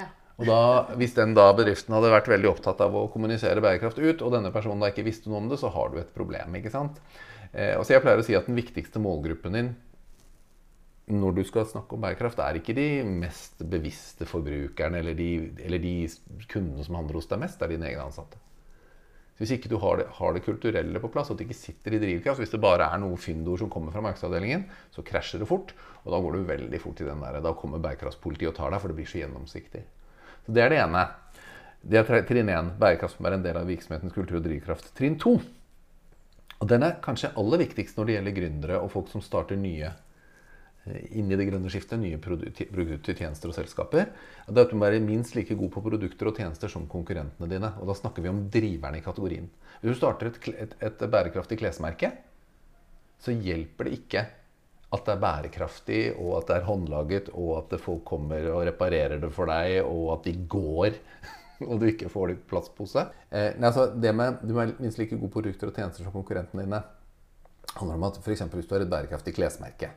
Ja. 0.00 0.08
Og 0.38 0.48
da, 0.48 0.58
Hvis 0.98 1.14
den 1.18 1.36
da 1.38 1.46
bedriften 1.56 1.94
hadde 1.96 2.12
vært 2.12 2.32
veldig 2.32 2.50
opptatt 2.50 2.82
av 2.84 2.96
å 2.98 3.06
kommunisere 3.12 3.62
bærekraft 3.62 4.02
ut, 4.02 4.24
og 4.24 4.34
denne 4.34 4.52
personen 4.54 4.82
da 4.82 4.90
ikke 4.90 5.06
visste 5.06 5.30
noe 5.30 5.44
om 5.44 5.48
det, 5.52 5.60
så 5.62 5.70
har 5.72 5.92
du 5.92 6.00
et 6.02 6.12
problem. 6.16 6.58
ikke 6.58 6.74
sant? 6.74 6.98
Eh, 7.52 7.76
og 7.78 7.86
så 7.86 7.94
Jeg 7.94 8.04
pleier 8.04 8.20
å 8.20 8.26
si 8.26 8.36
at 8.36 8.50
den 8.50 8.58
viktigste 8.58 9.02
målgruppen 9.02 9.58
din 9.58 9.74
når 11.12 11.34
du 11.34 11.42
skal 11.44 11.66
snakke 11.66 11.96
om 11.96 12.02
bærekraft, 12.04 12.38
er 12.38 12.56
ikke 12.58 12.76
de 12.76 12.86
mest 13.04 13.58
bevisste 13.68 14.26
forbrukerne 14.28 15.00
eller 15.02 15.16
de, 15.18 15.50
eller 15.64 15.82
de 15.82 15.96
kundene 16.48 16.84
som 16.86 16.96
handler 16.96 17.18
hos 17.18 17.28
deg 17.30 17.42
mest, 17.42 17.58
det 17.58 17.66
er 17.66 17.74
dine 17.74 17.88
egne 17.90 18.06
ansatte. 18.06 18.38
Hvis 19.42 19.56
ikke 19.56 19.72
du 19.72 19.74
har 19.82 19.98
det, 19.98 20.04
har 20.20 20.36
det 20.36 20.44
kulturelle 20.46 21.00
på 21.02 21.08
plass, 21.10 21.32
at 21.32 21.40
det 21.40 21.48
ikke 21.48 21.58
sitter 21.58 21.96
i 21.96 21.98
drivkraft, 21.98 22.38
hvis 22.38 22.52
det 22.52 22.60
bare 22.62 22.86
er 22.86 23.00
noen 23.02 23.18
fyndord 23.18 23.58
som 23.58 23.70
kommer 23.72 23.90
fra 23.90 24.04
markedsavdelingen, 24.04 24.68
så 24.94 25.02
krasjer 25.02 25.42
det 25.42 25.48
fort. 25.50 25.72
Og 26.04 26.14
da 26.14 26.20
går 26.22 26.36
du 26.36 26.44
veldig 26.46 26.78
fort 26.78 27.02
i 27.02 27.08
den 27.08 27.24
der, 27.24 27.40
da 27.42 27.50
kommer 27.58 27.82
bærekraftspolitiet 27.82 28.52
og 28.52 28.54
tar 28.60 28.70
deg, 28.70 28.84
for 28.84 28.92
det 28.92 28.98
blir 29.00 29.10
så 29.10 29.18
gjennomsiktig. 29.18 29.82
Så 30.46 30.54
Det 30.54 30.62
er 30.62 30.70
det 30.70 30.78
ene. 30.84 31.02
Det 31.82 31.98
er 31.98 32.22
trinn 32.28 32.54
én. 32.54 32.70
Bærekraft 32.78 33.18
som 33.18 33.26
er 33.26 33.34
en 33.34 33.42
del 33.42 33.58
av 33.58 33.66
virksomhetens 33.66 34.14
kultur 34.14 34.38
og 34.38 34.46
drivkraft. 34.46 34.92
Trinn 34.94 35.18
to. 35.18 35.34
Og 36.62 36.70
den 36.70 36.86
er 36.86 37.00
kanskje 37.02 37.32
aller 37.34 37.64
viktigst 37.64 37.98
når 37.98 38.06
det 38.06 38.16
gjelder 38.16 38.38
gründere 38.38 38.78
og 38.78 38.92
folk 38.94 39.10
som 39.10 39.24
starter 39.24 39.58
nye 39.58 39.90
inn 40.84 41.30
i 41.30 41.38
det 41.38 41.46
grønne 41.46 41.70
skiftet, 41.70 42.00
nye 42.02 42.18
produkter, 42.18 43.14
tjenester 43.14 43.52
og 43.52 43.54
selskaper. 43.54 44.10
Er 44.48 44.60
at 44.64 44.72
du 44.72 44.76
må 44.76 44.88
være 44.88 45.02
minst 45.04 45.36
like 45.38 45.54
god 45.58 45.70
på 45.74 45.82
produkter 45.84 46.30
og 46.30 46.38
tjenester 46.38 46.72
som 46.72 46.88
konkurrentene 46.90 47.50
dine. 47.50 47.70
Og 47.78 47.90
da 47.90 47.96
snakker 47.98 48.24
vi 48.24 48.32
om 48.32 48.44
driverne 48.52 48.98
i 48.98 49.04
kategorien. 49.04 49.48
Hvis 49.80 49.94
du 49.94 50.00
starter 50.00 50.32
et, 50.32 50.48
et, 50.66 50.78
et 50.82 51.04
bærekraftig 51.12 51.60
klesmerke, 51.62 52.10
så 53.22 53.34
hjelper 53.34 53.86
det 53.86 53.98
ikke 54.00 54.24
at 54.92 55.06
det 55.06 55.12
er 55.14 55.20
bærekraftig, 55.22 56.00
og 56.20 56.34
at 56.40 56.50
det 56.50 56.56
er 56.58 56.66
håndlaget, 56.66 57.30
og 57.32 57.62
at 57.62 57.78
folk 57.80 58.02
kommer 58.04 58.44
og 58.52 58.66
reparerer 58.68 59.22
det 59.22 59.30
for 59.32 59.48
deg, 59.48 59.78
og 59.86 60.18
at 60.18 60.26
de 60.26 60.34
går, 60.52 60.98
og 61.68 61.78
du 61.80 61.86
ikke 61.88 62.10
får 62.12 62.28
det 62.28 62.36
i 62.36 62.42
plastpose. 62.50 63.06
Eh, 63.30 63.54
nei, 63.56 63.70
altså, 63.70 63.86
det 63.94 64.12
med 64.18 64.42
du 64.42 64.52
må 64.52 64.60
være 64.64 64.76
minst 64.82 65.00
like 65.00 65.16
gode 65.16 65.32
produkter 65.32 65.70
og 65.70 65.78
tjenester 65.78 66.04
som 66.04 66.12
konkurrentene 66.12 66.66
dine 66.66 66.82
handler 67.72 67.96
om 67.96 68.08
at 68.10 68.18
f.eks. 68.20 68.44
hvis 68.52 68.68
du 68.68 68.74
har 68.74 68.84
et 68.84 68.90
bærekraftig 68.90 69.32
klesmerke, 69.38 69.88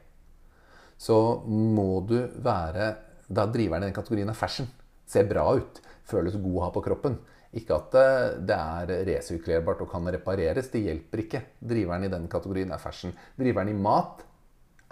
så 0.98 1.18
må 1.48 2.02
du 2.08 2.18
være 2.44 2.96
Da 3.26 3.48
driveren 3.50 3.84
i 3.84 3.88
den 3.88 3.96
kategorien 3.96 4.30
er 4.30 4.38
fashion. 4.38 4.68
Ser 5.10 5.26
bra 5.26 5.48
ut. 5.58 5.80
Føles 6.06 6.36
god 6.38 6.60
å 6.60 6.64
ha 6.68 6.70
på 6.76 6.84
kroppen. 6.86 7.16
Ikke 7.58 7.78
at 7.80 7.96
det, 7.96 8.10
det 8.52 8.58
er 8.60 8.92
resirkulerbart 9.08 9.82
og 9.82 9.90
kan 9.90 10.06
repareres. 10.14 10.70
Det 10.70 10.84
hjelper 10.84 11.24
ikke. 11.24 11.42
Driveren 11.58 12.06
i 12.06 12.12
den 12.12 12.28
kategorien 12.30 12.70
er 12.76 12.82
fashion. 12.84 13.16
Driveren 13.40 13.72
i 13.72 13.78
mat 13.80 14.22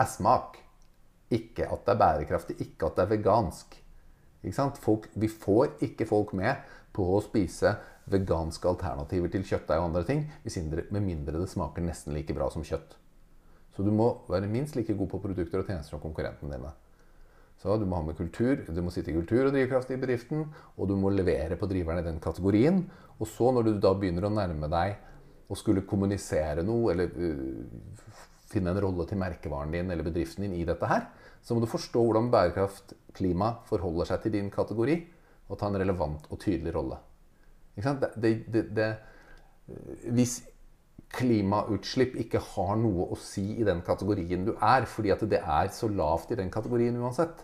er 0.02 0.10
smak. 0.10 0.58
Ikke 1.34 1.68
at 1.70 1.86
det 1.86 1.94
er 1.94 2.02
bærekraftig, 2.02 2.58
ikke 2.66 2.90
at 2.90 2.98
det 2.98 3.06
er 3.06 3.14
vegansk. 3.14 3.78
Folk, 4.82 5.08
vi 5.14 5.30
får 5.30 5.78
ikke 5.86 6.08
folk 6.10 6.34
med 6.36 6.66
på 6.94 7.06
å 7.16 7.22
spise 7.24 7.78
veganske 8.12 8.68
alternativer 8.68 9.32
til 9.32 9.46
kjøttdeig 9.48 9.80
og 9.80 9.88
andre 9.92 10.04
ting, 10.08 10.26
med 10.92 11.06
mindre 11.06 11.40
det 11.40 11.50
smaker 11.54 11.86
nesten 11.86 12.14
like 12.18 12.36
bra 12.36 12.50
som 12.52 12.66
kjøtt. 12.66 12.98
Så 13.74 13.86
du 13.86 13.92
må 13.94 14.10
være 14.30 14.50
minst 14.52 14.76
like 14.78 14.94
god 14.98 15.10
på 15.10 15.22
produkter 15.24 15.62
og 15.62 15.70
tjenester 15.70 15.96
som 15.96 16.02
konkurrentene 16.04 16.58
dine. 16.58 16.74
Så 17.62 17.78
du 17.80 17.86
må 17.88 17.96
ha 17.96 18.04
med 18.04 18.18
kultur, 18.18 18.60
du 18.68 18.82
må 18.84 18.92
sitte 18.92 19.14
i 19.14 19.16
kultur 19.16 19.48
og 19.48 19.54
drivkraft 19.56 19.94
i 19.94 19.98
bedriften, 19.98 20.44
og 20.76 20.90
du 20.90 20.98
må 21.00 21.14
levere 21.14 21.56
på 21.56 21.70
driverne 21.70 22.04
i 22.04 22.08
den 22.10 22.20
kategorien. 22.24 22.84
Og 23.22 23.30
så 23.30 23.54
når 23.56 23.70
du 23.70 23.72
da 23.82 23.94
begynner 23.96 24.28
å 24.28 24.34
nærme 24.34 24.68
deg 24.72 24.98
og 25.48 25.60
skulle 25.60 25.86
kommunisere 25.88 26.66
noe, 26.66 26.92
eller 26.92 27.14
uh, 27.16 28.20
finne 28.52 28.74
en 28.74 28.82
rolle 28.84 29.08
til 29.08 29.22
merkevaren 29.22 29.72
din 29.74 29.90
eller 29.94 30.06
bedriften 30.06 30.46
din 30.46 30.58
i 30.60 30.68
dette 30.68 30.90
her, 30.90 31.08
så 31.44 31.56
må 31.56 31.64
du 31.64 31.72
forstå 31.72 32.04
hvordan 32.04 32.30
bærekraft, 32.34 32.94
klima, 33.16 33.54
forholder 33.70 34.12
seg 34.12 34.24
til 34.24 34.36
din 34.38 34.52
kategori, 34.52 35.00
og 35.48 35.60
ta 35.60 35.70
en 35.70 35.80
relevant 35.80 36.28
og 36.32 36.40
tydelig 36.44 36.74
rolle. 36.76 37.00
Ikke 37.78 37.88
sant? 37.88 38.04
Det, 38.04 38.14
det, 38.24 38.44
det, 38.54 38.64
det, 38.76 38.92
hvis 40.12 40.42
klimautslipp 41.14 42.16
ikke 42.24 42.42
har 42.54 42.78
noe 42.82 43.12
å 43.14 43.18
si 43.20 43.46
i 43.60 43.66
den 43.68 43.84
kategorien 43.86 44.48
du 44.48 44.54
er, 44.56 44.88
fordi 44.90 45.14
at 45.14 45.26
det 45.30 45.42
er 45.42 45.70
så 45.76 45.90
lavt 45.92 46.34
i 46.34 46.40
den 46.40 46.50
kategorien 46.54 46.98
uansett, 46.98 47.44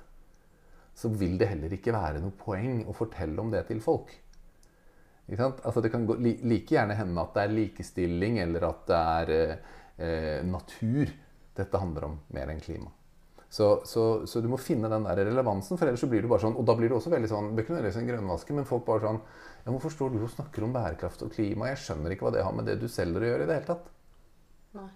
så 0.97 1.11
vil 1.13 1.37
det 1.39 1.51
heller 1.51 1.75
ikke 1.75 1.93
være 1.95 2.23
noe 2.23 2.35
poeng 2.35 2.83
å 2.89 2.95
fortelle 2.97 3.39
om 3.41 3.51
det 3.53 3.67
til 3.69 3.81
folk. 3.83 4.11
Altså 5.29 5.83
det 5.85 5.91
kan 5.93 6.07
gå, 6.09 6.17
like 6.19 6.73
gjerne 6.73 6.97
hende 6.97 7.21
at 7.21 7.35
det 7.35 7.43
er 7.43 7.53
likestilling, 7.53 8.39
eller 8.41 8.65
at 8.71 8.87
det 8.89 9.01
er 9.01 9.33
eh, 9.37 10.39
natur 10.47 11.11
dette 11.59 11.81
handler 11.81 12.07
om, 12.09 12.15
mer 12.33 12.49
enn 12.49 12.63
klima. 12.63 12.89
Så, 13.49 13.81
så, 13.85 14.25
så, 14.29 14.41
du 14.41 14.49
må 14.49 14.59
finne 14.61 14.89
den 14.91 15.05
der 15.07 15.23
relevansen, 15.25 15.77
for 15.77 15.89
ellers 15.89 16.03
så 16.03 16.09
blir 16.09 16.21
du 16.21 16.29
bare 16.29 16.43
sånn 16.43 16.53
Og 16.59 16.67
da 16.69 16.75
blir 16.77 16.91
du 16.91 16.99
også 16.99 17.09
veldig 17.09 17.29
sånn 17.31 17.47
Det 17.47 17.55
Bør 17.57 17.63
ikke 17.63 17.73
nødvendigvis 17.73 17.97
en 17.97 18.09
grønnvaske, 18.11 18.53
men 18.53 18.67
folk 18.69 18.83
bare 18.85 19.01
sånn 19.07 19.17
Ja, 19.69 19.73
hvorfor 19.75 19.91
står 19.93 20.15
du 20.15 20.23
og 20.25 20.31
snakker 20.33 20.63
om 20.65 20.71
bærekraft 20.73 21.21
og 21.21 21.29
klima? 21.35 21.67
Jeg 21.69 21.77
skjønner 21.83 22.15
ikke 22.15 22.25
hva 22.25 22.31
det 22.33 22.41
har 22.41 22.53
med 22.57 22.65
det 22.65 22.79
du 22.81 22.87
selger 22.89 23.21
å 23.21 23.27
gjøre 23.27 23.45
i 23.45 23.49
det 23.51 23.57
hele 23.59 23.67
tatt. 23.67 23.91
Nei. 24.79 24.87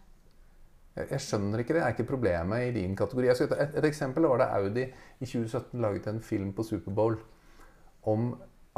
Jeg, 0.95 1.09
jeg 1.11 1.23
skjønner 1.27 1.61
ikke 1.61 1.75
det. 1.77 1.83
er 1.85 1.93
ikke 1.93 2.07
problemet 2.09 2.63
i 2.65 2.71
din 2.79 2.95
kategori. 2.97 3.29
Et, 3.29 3.53
et 3.77 3.85
eksempel 3.91 4.25
var 4.31 4.41
da 4.41 4.47
Audi 4.57 4.87
i 4.87 5.27
2017 5.29 5.77
laget 5.83 6.09
en 6.09 6.23
film 6.25 6.55
på 6.57 6.65
Superbowl 6.65 7.19
om 8.09 8.31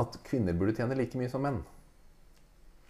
at 0.03 0.19
kvinner 0.27 0.58
burde 0.60 0.75
tjene 0.75 0.97
like 0.99 1.15
mye 1.15 1.31
som 1.31 1.47
menn. 1.47 1.62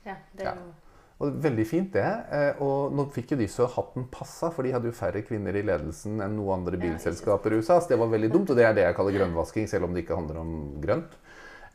Ja, 0.07 0.17
det 0.33 0.49
er 0.49 0.57
jo 0.63 0.73
Og 1.21 1.37
Veldig 1.45 1.67
fint, 1.69 1.93
det. 1.93 2.07
Eh, 2.33 2.57
Og 2.65 2.97
nå 2.97 3.05
fikk 3.13 3.35
jo 3.35 3.39
de 3.39 3.45
så 3.53 3.69
hatten 3.71 4.09
passa, 4.11 4.49
for 4.49 4.65
de 4.65 4.73
hadde 4.73 4.89
jo 4.89 4.97
færre 4.97 5.21
kvinner 5.29 5.53
i 5.55 5.61
ledelsen 5.61 6.17
enn 6.25 6.33
noen 6.41 6.57
andre 6.63 6.81
bilselskaper 6.81 7.53
i 7.53 7.61
USA. 7.61 7.77
Så 7.77 7.93
det 7.93 8.01
var 8.01 8.09
veldig 8.11 8.33
dumt, 8.33 8.49
og 8.49 8.57
det 8.57 8.65
er 8.65 8.73
det 8.75 8.89
jeg 8.89 8.97
kaller 8.97 9.15
grønnvasking, 9.19 9.69
selv 9.69 9.85
om 9.87 9.93
det 9.93 10.03
ikke 10.07 10.17
handler 10.17 10.41
om 10.41 10.57
grønt. 10.81 11.15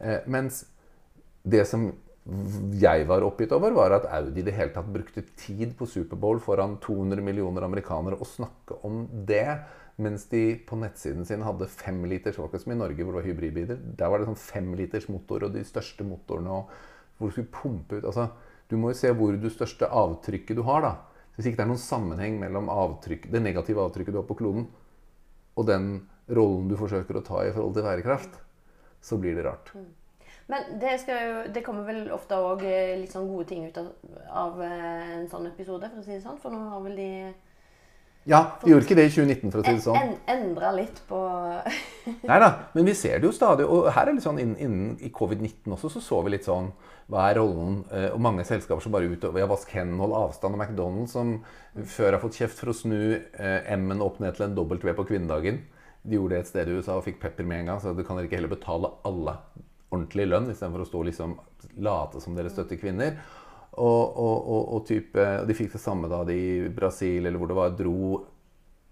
Eh, 0.01 0.27
Mens 0.27 0.65
det 1.43 1.65
som 1.69 1.91
jeg 2.79 3.07
var 3.09 3.25
oppgitt 3.25 3.53
over, 3.57 3.73
var 3.75 3.95
at 3.97 4.07
Audi 4.13 4.43
i 4.43 4.47
det 4.47 4.55
hele 4.55 4.73
tatt 4.75 4.89
brukte 4.93 5.25
tid 5.41 5.73
på 5.79 5.89
Superbowl 5.89 6.39
foran 6.43 6.77
200 6.85 7.25
millioner 7.25 7.65
amerikanere 7.67 8.21
å 8.21 8.29
snakke 8.29 8.77
om 8.87 9.07
det. 9.27 9.59
Mens 10.01 10.27
de 10.31 10.55
på 10.69 10.79
nettsiden 10.81 11.27
sin 11.29 11.43
hadde 11.45 11.69
fem 11.69 11.99
liters 12.09 12.37
det 12.37 12.41
var 12.41 12.49
ikke 12.49 12.63
som 12.63 12.73
i 12.73 12.79
Norge 12.79 13.05
hvor 13.05 13.17
det 13.17 13.21
var 13.21 13.29
hybridbiler. 13.29 13.81
Der 13.99 14.13
var 14.13 14.21
det 14.21 14.29
sånn 14.31 14.41
femliters 14.41 15.09
motor 15.13 15.49
og 15.49 15.57
de 15.57 15.65
største 15.67 16.07
motorene 16.07 16.61
og 16.61 16.73
hvor 17.19 17.29
du 17.29 17.35
skulle 17.35 17.53
pumpe 17.53 17.99
ut 17.99 18.07
altså, 18.09 18.31
Du 18.71 18.79
må 18.81 18.93
jo 18.93 19.01
se 19.01 19.11
hvor 19.13 19.35
det 19.37 19.51
største 19.53 19.89
avtrykket 19.89 20.57
du 20.57 20.63
har. 20.69 20.85
da. 20.85 20.93
Hvis 21.35 21.51
ikke 21.51 21.59
det 21.59 21.65
er 21.65 21.73
noen 21.73 21.83
sammenheng 21.83 22.39
mellom 22.39 22.71
avtrykk, 22.71 23.27
det 23.33 23.43
negative 23.43 23.83
avtrykket 23.83 24.15
du 24.15 24.21
har 24.21 24.29
på 24.29 24.37
kloden, 24.39 24.69
og 25.59 25.67
den 25.67 25.89
rollen 26.31 26.69
du 26.71 26.77
forsøker 26.79 27.19
å 27.19 27.25
ta 27.27 27.43
i 27.43 27.51
forhold 27.51 27.75
til 27.75 27.87
værekraft, 27.89 28.39
så 29.03 29.19
blir 29.19 29.35
det 29.35 29.49
rart. 29.49 29.73
Men 30.51 30.81
det, 30.83 30.97
jo, 31.07 31.45
det 31.55 31.63
kommer 31.67 31.87
vel 31.87 32.09
ofte 32.15 32.39
òg 32.43 32.65
litt 32.99 33.13
sånn 33.15 33.29
gode 33.31 33.47
ting 33.53 33.69
ut 33.69 33.77
av, 33.79 33.93
av 34.43 34.59
eh, 34.67 35.13
en 35.21 35.29
sånn 35.31 35.47
episode, 35.47 35.87
for 35.93 36.03
å 36.03 36.07
si 36.07 36.17
det 36.17 36.25
sånn. 36.25 36.41
For 36.43 36.55
nå 36.55 36.65
har 36.73 36.83
vel 36.89 36.97
de 36.99 37.11
Ja, 38.29 38.41
de 38.61 38.73
gjorde 38.73 38.89
ikke 38.89 38.97
det 38.99 39.07
i 39.09 39.13
2019, 39.15 39.53
for 39.53 39.63
å 39.63 39.65
si 39.69 39.77
det 39.79 39.85
sånn. 39.85 40.01
en, 40.01 40.17
endra 40.35 40.73
litt 40.75 40.99
på 41.09 41.21
Nei 42.31 42.41
da, 42.43 42.51
men 42.75 42.91
vi 42.91 42.97
ser 42.99 43.23
det 43.23 43.31
jo 43.31 43.35
stadig. 43.37 43.69
Og 43.71 43.93
her 43.95 44.11
er 44.11 44.19
litt 44.19 44.27
sånn 44.27 44.43
innen, 44.43 44.59
innen 44.59 44.99
i 45.07 45.13
covid-19 45.15 45.77
også, 45.79 45.93
så 45.95 46.05
så 46.09 46.21
vi 46.27 46.35
litt 46.35 46.51
sånn 46.51 46.73
Hva 47.11 47.31
er 47.31 47.39
rollen? 47.39 47.81
Eh, 47.95 48.11
og 48.11 48.21
mange 48.27 48.47
selskaper 48.49 48.83
som 48.83 48.99
bare 48.99 49.09
utøver 49.13 49.45
ja, 49.45 49.49
vask 49.51 49.71
hendene, 49.79 50.03
hold 50.03 50.19
avstand. 50.19 50.59
Og 50.59 50.65
McDonald's 50.67 51.15
som 51.15 51.37
før 51.95 52.19
har 52.19 52.25
fått 52.27 52.43
kjeft 52.43 52.59
for 52.59 52.75
å 52.75 52.79
snu 52.83 53.01
eh, 53.15 53.71
M-en 53.79 54.03
opp 54.03 54.19
ned 54.19 54.35
til 54.35 54.51
en 54.51 54.59
W 54.59 54.99
på 54.99 55.09
kvinnedagen. 55.15 55.63
De 56.03 56.17
gjorde 56.19 56.35
det 56.35 56.43
et 56.43 56.51
sted 56.51 56.69
i 56.69 56.79
USA 56.81 56.99
og 56.99 57.07
fikk 57.07 57.23
pepper 57.23 57.47
med 57.47 57.63
en 57.63 57.75
gang. 57.75 57.83
Så 57.83 57.95
du 57.95 58.03
kan 58.03 58.19
dere 58.19 58.27
ikke 58.27 58.41
heller 58.41 58.59
betale 58.59 58.97
alle 59.07 59.39
ordentlig 59.91 60.27
lønn 60.29 60.51
istedenfor 60.51 60.85
å 60.85 60.89
stå 60.89 61.01
og 61.03 61.07
liksom 61.11 61.37
late 61.83 62.23
som 62.23 62.37
dere 62.37 62.53
støtter 62.53 62.79
kvinner. 62.81 63.17
Og, 63.71 64.19
og, 64.19 64.63
og, 64.75 64.81
type, 64.89 65.25
de 65.47 65.57
fikk 65.57 65.75
det 65.77 65.83
samme 65.83 66.11
da 66.11 66.25
de 66.27 66.37
i 66.37 66.69
Brasil 66.75 67.27
eller 67.27 67.39
hvor 67.39 67.51
det 67.51 67.59
var, 67.59 67.77
dro 67.79 68.21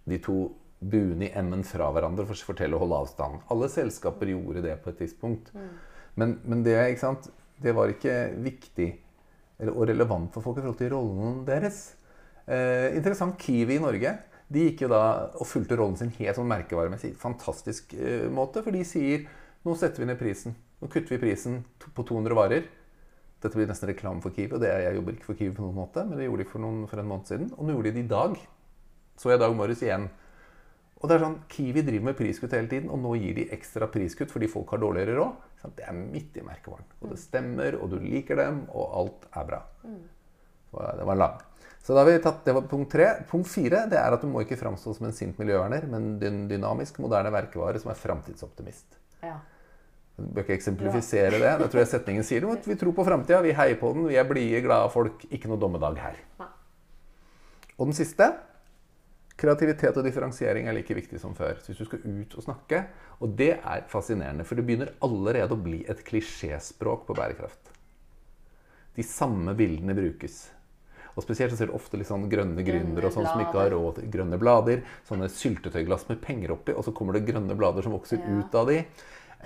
de 0.08 0.20
to 0.22 0.38
buene 0.78 1.26
i 1.26 1.32
M-en 1.40 1.64
fra 1.66 1.88
hverandre 1.94 2.24
for 2.28 2.38
å 2.38 2.48
fortelle 2.52 2.78
å 2.78 2.82
holde 2.82 3.02
avstand. 3.02 3.42
Alle 3.52 3.68
selskaper 3.72 4.30
gjorde 4.30 4.62
det 4.64 4.76
på 4.82 4.92
et 4.92 5.00
tidspunkt. 5.02 5.50
Men, 6.18 6.38
men 6.46 6.62
det, 6.66 6.78
sant, 7.02 7.28
det 7.58 7.74
var 7.74 7.90
ikke 7.90 8.16
viktig 8.44 8.88
eller, 9.58 9.74
og 9.74 9.88
relevant 9.90 10.30
for 10.34 10.46
folk 10.46 10.60
i 10.60 10.62
forhold 10.62 10.78
til 10.78 10.92
rollen 10.94 11.42
deres. 11.46 11.82
Eh, 12.46 12.94
interessant 12.96 13.38
Kiwi 13.42 13.76
i 13.76 13.82
Norge. 13.82 14.14
De 14.48 14.68
gikk 14.68 14.86
jo 14.86 14.92
da 14.92 15.02
og 15.34 15.48
fulgte 15.50 15.76
rollen 15.76 15.98
sin 15.98 16.14
helt 16.20 16.38
sånn 16.38 16.48
merkevaremessig. 16.48 17.12
Fantastisk 17.20 17.92
eh, 17.98 18.28
måte. 18.32 18.62
For 18.64 18.74
de 18.74 18.86
sier 18.86 19.26
nå 19.66 19.74
setter 19.76 20.04
vi 20.04 20.08
ned 20.08 20.20
prisen. 20.20 20.54
Nå 20.78 20.88
kutter 20.88 21.16
vi 21.16 21.22
prisen 21.26 21.62
på 21.82 22.04
200 22.06 22.36
varer. 22.38 22.68
Dette 23.38 23.54
blir 23.54 23.68
nesten 23.70 23.90
reklame 23.90 24.22
for 24.22 24.34
Kiwi. 24.34 24.52
og 24.54 24.62
det 24.62 24.70
er, 24.70 24.80
Jeg 24.88 24.98
jobber 24.98 25.14
ikke 25.14 25.28
for 25.30 25.38
Kiwi 25.38 25.54
på 25.54 25.62
noen 25.62 25.78
måte, 25.78 26.04
men 26.06 26.18
det 26.18 26.26
gjorde 26.26 26.44
de 26.44 26.50
for, 26.50 26.62
noen, 26.62 26.86
for 26.90 26.98
en 26.98 27.10
måned 27.10 27.26
siden. 27.30 27.52
Og 27.56 27.66
nå 27.66 27.74
gjorde 27.74 27.92
de 27.92 27.98
det 27.98 28.06
i 28.06 28.14
dag. 28.14 28.38
Så 29.18 29.30
jeg 29.30 29.38
i 29.38 29.42
dag 29.44 29.54
morges 29.58 29.82
igjen. 29.82 30.08
Og 30.98 31.06
det 31.06 31.14
er 31.14 31.22
sånn, 31.22 31.36
Kiwi 31.50 31.84
driver 31.86 32.08
med 32.10 32.16
priskutt 32.18 32.54
hele 32.56 32.70
tiden, 32.70 32.90
og 32.90 32.98
nå 32.98 33.14
gir 33.20 33.36
de 33.36 33.44
ekstra 33.54 33.86
priskutt 33.90 34.32
fordi 34.34 34.48
folk 34.50 34.72
har 34.74 34.82
dårligere 34.82 35.14
råd. 35.18 35.44
Det 35.76 35.84
er 35.86 35.94
midt 35.98 36.38
i 36.38 36.46
merkevaren. 36.46 36.86
Og 37.02 37.12
det 37.12 37.18
stemmer, 37.22 37.78
og 37.78 37.92
du 37.92 38.00
liker 38.02 38.38
dem, 38.38 38.64
og 38.74 38.96
alt 39.02 39.28
er 39.38 39.46
bra. 39.46 39.60
Det 40.74 41.06
var 41.06 41.18
lang. 41.18 41.38
Så 41.82 41.94
da 41.94 42.02
har 42.02 42.10
vi 42.10 42.18
tatt, 42.22 42.44
Det 42.44 42.52
var 42.52 42.66
punkt 42.68 42.90
tre. 42.92 43.06
Punkt 43.30 43.48
fire 43.48 43.86
det 43.88 43.98
er 43.98 44.12
at 44.12 44.20
du 44.20 44.28
må 44.28 44.42
ikke 44.42 44.58
framstå 44.58 44.96
som 44.96 45.06
en 45.06 45.14
sint 45.14 45.38
miljøverner, 45.38 45.86
men 45.88 46.18
en 46.22 46.42
dynamisk, 46.50 46.98
moderne 46.98 47.30
verkevare 47.32 47.78
som 47.80 47.94
er 47.94 48.02
framtidsoptimist. 48.02 48.98
Ja. 49.22 49.38
Jeg 50.18 50.32
bør 50.34 50.42
ikke 50.42 50.56
eksemplifisere 50.58 51.38
det. 51.38 51.52
Det 51.60 51.68
tror 51.70 51.80
jeg 51.84 51.90
setningen 51.92 52.26
sier 52.26 52.42
noe. 52.42 52.58
Vi 52.64 52.74
tror 52.78 52.94
på 52.96 53.04
framtida, 53.06 53.38
vi 53.44 53.54
heier 53.54 53.78
på 53.78 53.92
den, 53.94 54.08
vi 54.10 54.18
er 54.18 54.26
blide, 54.26 54.64
glade 54.64 54.90
folk. 54.90 55.22
Ikke 55.30 55.50
noe 55.50 55.60
dommedag 55.62 56.00
her. 56.02 56.18
Og 57.78 57.86
den 57.86 57.94
siste 57.96 58.32
Kreativitet 59.38 59.94
og 59.94 60.02
differensiering 60.02 60.66
er 60.66 60.74
like 60.74 60.94
viktig 60.98 61.20
som 61.22 61.36
før. 61.38 61.60
Så 61.62 61.70
hvis 61.70 61.78
du 61.78 61.86
skal 61.86 62.00
ut 62.02 62.32
og 62.34 62.42
snakke 62.42 62.80
Og 63.22 63.36
det 63.38 63.52
er 63.62 63.84
fascinerende, 63.86 64.42
for 64.46 64.58
det 64.58 64.64
begynner 64.66 64.90
allerede 65.02 65.54
å 65.54 65.62
bli 65.62 65.84
et 65.86 66.02
klisjéspråk 66.06 67.06
på 67.06 67.14
bærekraft. 67.14 67.70
De 68.98 69.04
samme 69.06 69.54
bildene 69.58 69.94
brukes. 69.94 70.48
Og 71.14 71.22
Spesielt 71.22 71.50
så 71.54 71.58
ser 71.58 71.70
du 71.70 71.74
ofte 71.74 71.98
litt 71.98 72.06
sånn 72.10 72.28
grønne 72.30 72.62
gründere 72.66 73.08
og 73.08 73.14
sånn 73.14 73.26
som 73.26 73.40
ikke 73.42 73.58
har 73.58 73.72
råd 73.74 73.96
til 73.98 74.10
grønne 74.10 74.38
blader. 74.38 74.84
Sånne 75.06 75.30
syltetøyglass 75.30 76.06
med 76.10 76.20
penger 76.22 76.54
oppi, 76.54 76.74
og 76.74 76.86
så 76.86 76.94
kommer 76.94 77.14
det 77.14 77.26
grønne 77.26 77.56
blader 77.58 77.82
som 77.86 77.94
vokser 77.94 78.18
Ja. 78.18 78.38
ut 78.38 78.54
av 78.54 78.66
de. 78.70 78.84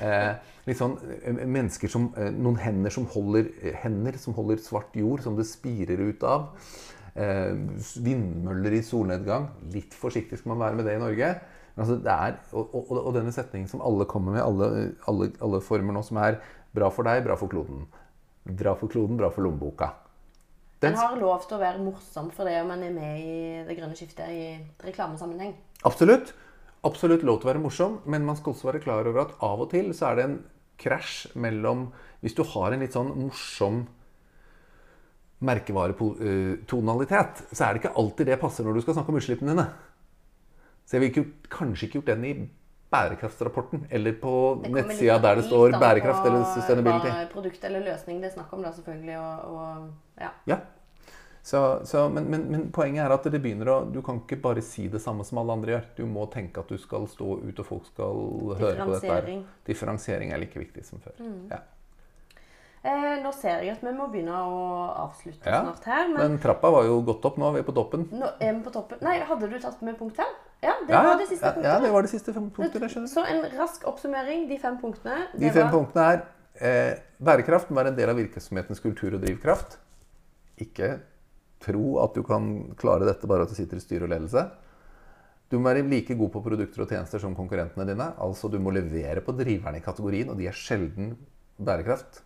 Eh, 0.01 0.31
litt 0.65 0.79
sånn 0.79 0.95
eh, 1.21 1.43
mennesker 1.45 1.91
som 1.93 2.07
eh, 2.17 2.31
Noen 2.33 2.57
hender 2.63 2.95
som 2.95 3.05
holder 3.13 3.51
hender 3.83 4.17
som 4.17 4.33
holder 4.39 4.63
svart 4.65 4.95
jord 4.97 5.21
som 5.25 5.37
det 5.37 5.45
spirer 5.51 6.01
ut 6.01 6.25
av. 6.25 6.47
Eh, 7.13 7.53
vindmøller 8.01 8.79
i 8.79 8.85
solnedgang. 8.87 9.51
Litt 9.75 9.97
forsiktig 9.97 10.41
skal 10.41 10.55
man 10.55 10.63
være 10.65 10.79
med 10.79 10.89
det 10.89 10.97
i 10.97 11.03
Norge. 11.03 11.33
Altså, 11.73 11.97
det 12.05 12.13
er, 12.13 12.37
og, 12.53 12.75
og, 12.77 12.93
og 13.01 13.13
denne 13.17 13.33
setningen 13.33 13.69
som 13.69 13.83
alle 13.85 14.05
kommer 14.09 14.37
med, 14.37 14.45
alle, 14.45 14.93
alle, 15.09 15.31
alle 15.45 15.61
former 15.65 15.97
nå, 15.97 16.03
som 16.05 16.21
er 16.21 16.39
bra 16.77 16.89
for 16.93 17.09
deg, 17.09 17.23
bra 17.25 17.37
for 17.41 17.53
kloden. 17.53 17.87
Bra 18.45 18.75
for 18.77 18.93
kloden, 18.93 19.17
bra 19.21 19.31
for 19.33 19.45
lommeboka. 19.45 19.93
Den 20.83 20.97
har 20.99 21.15
lov 21.15 21.45
til 21.47 21.57
å 21.57 21.63
være 21.63 21.79
morsom 21.79 22.33
for 22.35 22.49
det 22.49 22.57
om 22.59 22.73
man 22.73 22.81
er 22.83 22.95
med 22.95 23.21
i 23.23 23.35
det 23.69 23.77
grønne 23.79 23.95
skiftet 23.97 24.33
i 24.35 24.47
reklamesammenheng. 24.83 25.55
Absolutt. 25.87 26.33
Absolutt 26.87 27.23
lov 27.23 27.39
til 27.41 27.47
å 27.47 27.53
være 27.53 27.63
morsom, 27.63 28.01
men 28.11 28.25
man 28.27 28.39
skal 28.39 28.55
også 28.55 28.73
være 28.73 28.83
klar 28.83 29.07
over 29.07 29.27
at 29.27 29.35
av 29.47 29.61
og 29.63 29.71
til 29.71 29.93
så 29.95 30.09
er 30.11 30.19
det 30.19 30.25
en 30.27 30.39
krasj 30.83 31.37
mellom 31.39 31.93
Hvis 32.23 32.35
du 32.39 32.43
har 32.47 32.73
en 32.73 32.83
litt 32.83 32.95
sånn 32.95 33.11
morsom 33.19 33.85
merkevaretonalitet, 35.43 37.41
så 37.51 37.65
er 37.65 37.75
det 37.75 37.83
ikke 37.83 37.97
alltid 37.99 38.29
det 38.31 38.39
passer 38.39 38.67
når 38.67 38.77
du 38.79 38.83
skal 38.85 38.95
snakke 38.95 39.11
om 39.11 39.19
utslippene 39.19 39.55
dine. 39.57 39.65
Så 40.87 40.97
jeg 40.97 41.03
ville 41.03 41.25
kanskje 41.51 41.89
ikke 41.89 41.99
gjort 41.99 42.13
den 42.13 42.27
i 42.29 42.35
bærekraftsrapporten 42.93 43.87
eller 43.91 44.15
på 44.21 44.33
Det 44.61 44.69
kommer 44.69 44.83
litt 44.83 44.93
nettsida 44.93 45.17
der 45.25 45.41
det 45.41 45.47
står 45.49 45.75
bærekraft 45.81 46.29
eller 46.29 46.45
sustainability. 46.53 47.09
Hva 47.09 47.27
produkt 47.33 47.67
eller 47.69 47.87
løsning 47.89 48.21
det 48.23 48.31
er 48.31 48.35
snakk 48.37 48.53
om, 48.53 48.63
da, 48.63 48.73
selvfølgelig. 48.77 49.19
Og, 49.19 49.57
og, 49.57 49.91
ja. 50.21 50.31
Ja. 50.51 50.59
Så, 51.43 51.81
så, 51.91 52.05
men, 52.09 52.29
men, 52.31 52.45
men 52.53 52.69
poenget 52.71 53.03
er 53.03 53.11
at 53.17 53.25
det 53.27 53.41
begynner 53.43 53.67
å 53.67 53.77
Du 53.91 53.97
kan 54.07 54.21
ikke 54.21 54.37
bare 54.45 54.63
si 54.63 54.85
det 54.89 55.01
samme 55.03 55.25
som 55.27 55.41
alle 55.43 55.57
andre 55.57 55.73
gjør. 55.73 55.87
Du 55.97 56.05
må 56.07 56.29
tenke 56.31 56.61
at 56.63 56.69
du 56.71 56.79
skal 56.79 57.09
stå 57.11 57.33
ut, 57.43 57.59
og 57.59 57.67
folk 57.67 57.87
skal 57.91 58.21
høre 58.61 58.85
på 58.87 58.93
dette. 58.95 59.11
her. 59.11 59.43
Differensiering. 59.67 60.31
Er 60.33 60.39
like 60.39 60.59
viktig 60.63 60.85
som 60.87 61.01
før. 61.03 61.19
Ja. 61.51 61.59
Eh, 62.85 63.19
nå 63.23 63.31
ser 63.35 63.61
jeg 63.63 63.77
at 63.77 63.83
vi 63.87 63.91
må 63.95 64.09
begynne 64.11 64.35
å 64.35 64.63
avslutte 65.05 65.47
Ja, 65.51 65.61
snart 65.63 65.85
her. 65.87 66.09
Men 66.11 66.19
Men 66.33 66.39
trappa 66.43 66.71
var 66.75 66.87
jo 66.89 66.97
gått 67.07 67.25
opp 67.29 67.37
nå. 67.39 67.53
Vi 67.55 67.61
er 67.63 67.67
på 67.69 67.75
toppen. 67.77 68.09
nå 68.11 68.31
er 68.43 68.55
vi 68.57 68.63
på 68.65 68.73
toppen. 68.75 68.99
Nei, 69.07 69.19
hadde 69.29 69.51
du 69.51 69.59
tatt 69.63 69.83
med 69.87 69.99
punkt 69.99 70.17
fem? 70.19 70.33
Ja, 70.63 70.75
det 70.87 70.95
Ja, 70.95 71.03
var 71.03 71.19
det 71.19 71.29
siste 71.29 71.47
punktet. 71.47 71.65
ja, 71.71 71.79
det 71.83 71.91
var 71.93 72.03
det 72.03 72.11
siste 72.11 72.33
fem 72.35 72.51
punkter. 72.51 72.81
Jeg 72.81 72.91
skjønner. 72.91 73.09
Så 73.13 73.27
en 73.27 73.47
rask 73.59 73.85
oppsummering. 73.87 74.49
De 74.49 74.59
fem 74.59 74.79
punktene. 74.83 75.27
De 75.39 75.51
fem 75.51 75.67
var- 75.67 75.73
punktene 75.75 76.07
er 76.13 76.23
eh, 76.61 76.99
bærekraft 77.23 77.71
må 77.71 77.77
være 77.83 77.89
en 77.95 77.97
del 77.97 78.11
av 78.11 78.17
virksomhetens 78.17 78.81
kultur 78.83 79.15
og 79.15 79.23
drivkraft. 79.23 79.79
Ikke 80.59 81.01
tro 81.63 81.99
at 82.03 82.17
du 82.17 82.25
kan 82.27 82.51
klare 82.79 83.07
dette 83.09 83.29
bare 83.31 83.47
at 83.47 83.53
du 83.53 83.57
sitter 83.59 83.79
i 83.79 83.85
styre 83.85 84.09
og 84.09 84.13
ledelse. 84.13 84.45
Du 85.53 85.59
må 85.59 85.69
være 85.69 85.85
like 85.85 86.17
god 86.17 86.31
på 86.33 86.41
produkter 86.45 86.85
og 86.85 86.93
tjenester 86.93 87.21
som 87.21 87.37
konkurrentene 87.37 87.85
dine. 87.89 88.09
Altså 88.25 88.49
du 88.49 88.59
må 88.63 88.73
levere 88.73 89.21
på 89.25 89.35
driverne 89.37 89.83
i 89.83 89.85
kategorien, 89.85 90.31
og 90.33 90.39
de 90.41 90.49
er 90.49 90.57
sjelden 90.57 91.13
bærekraft. 91.61 92.23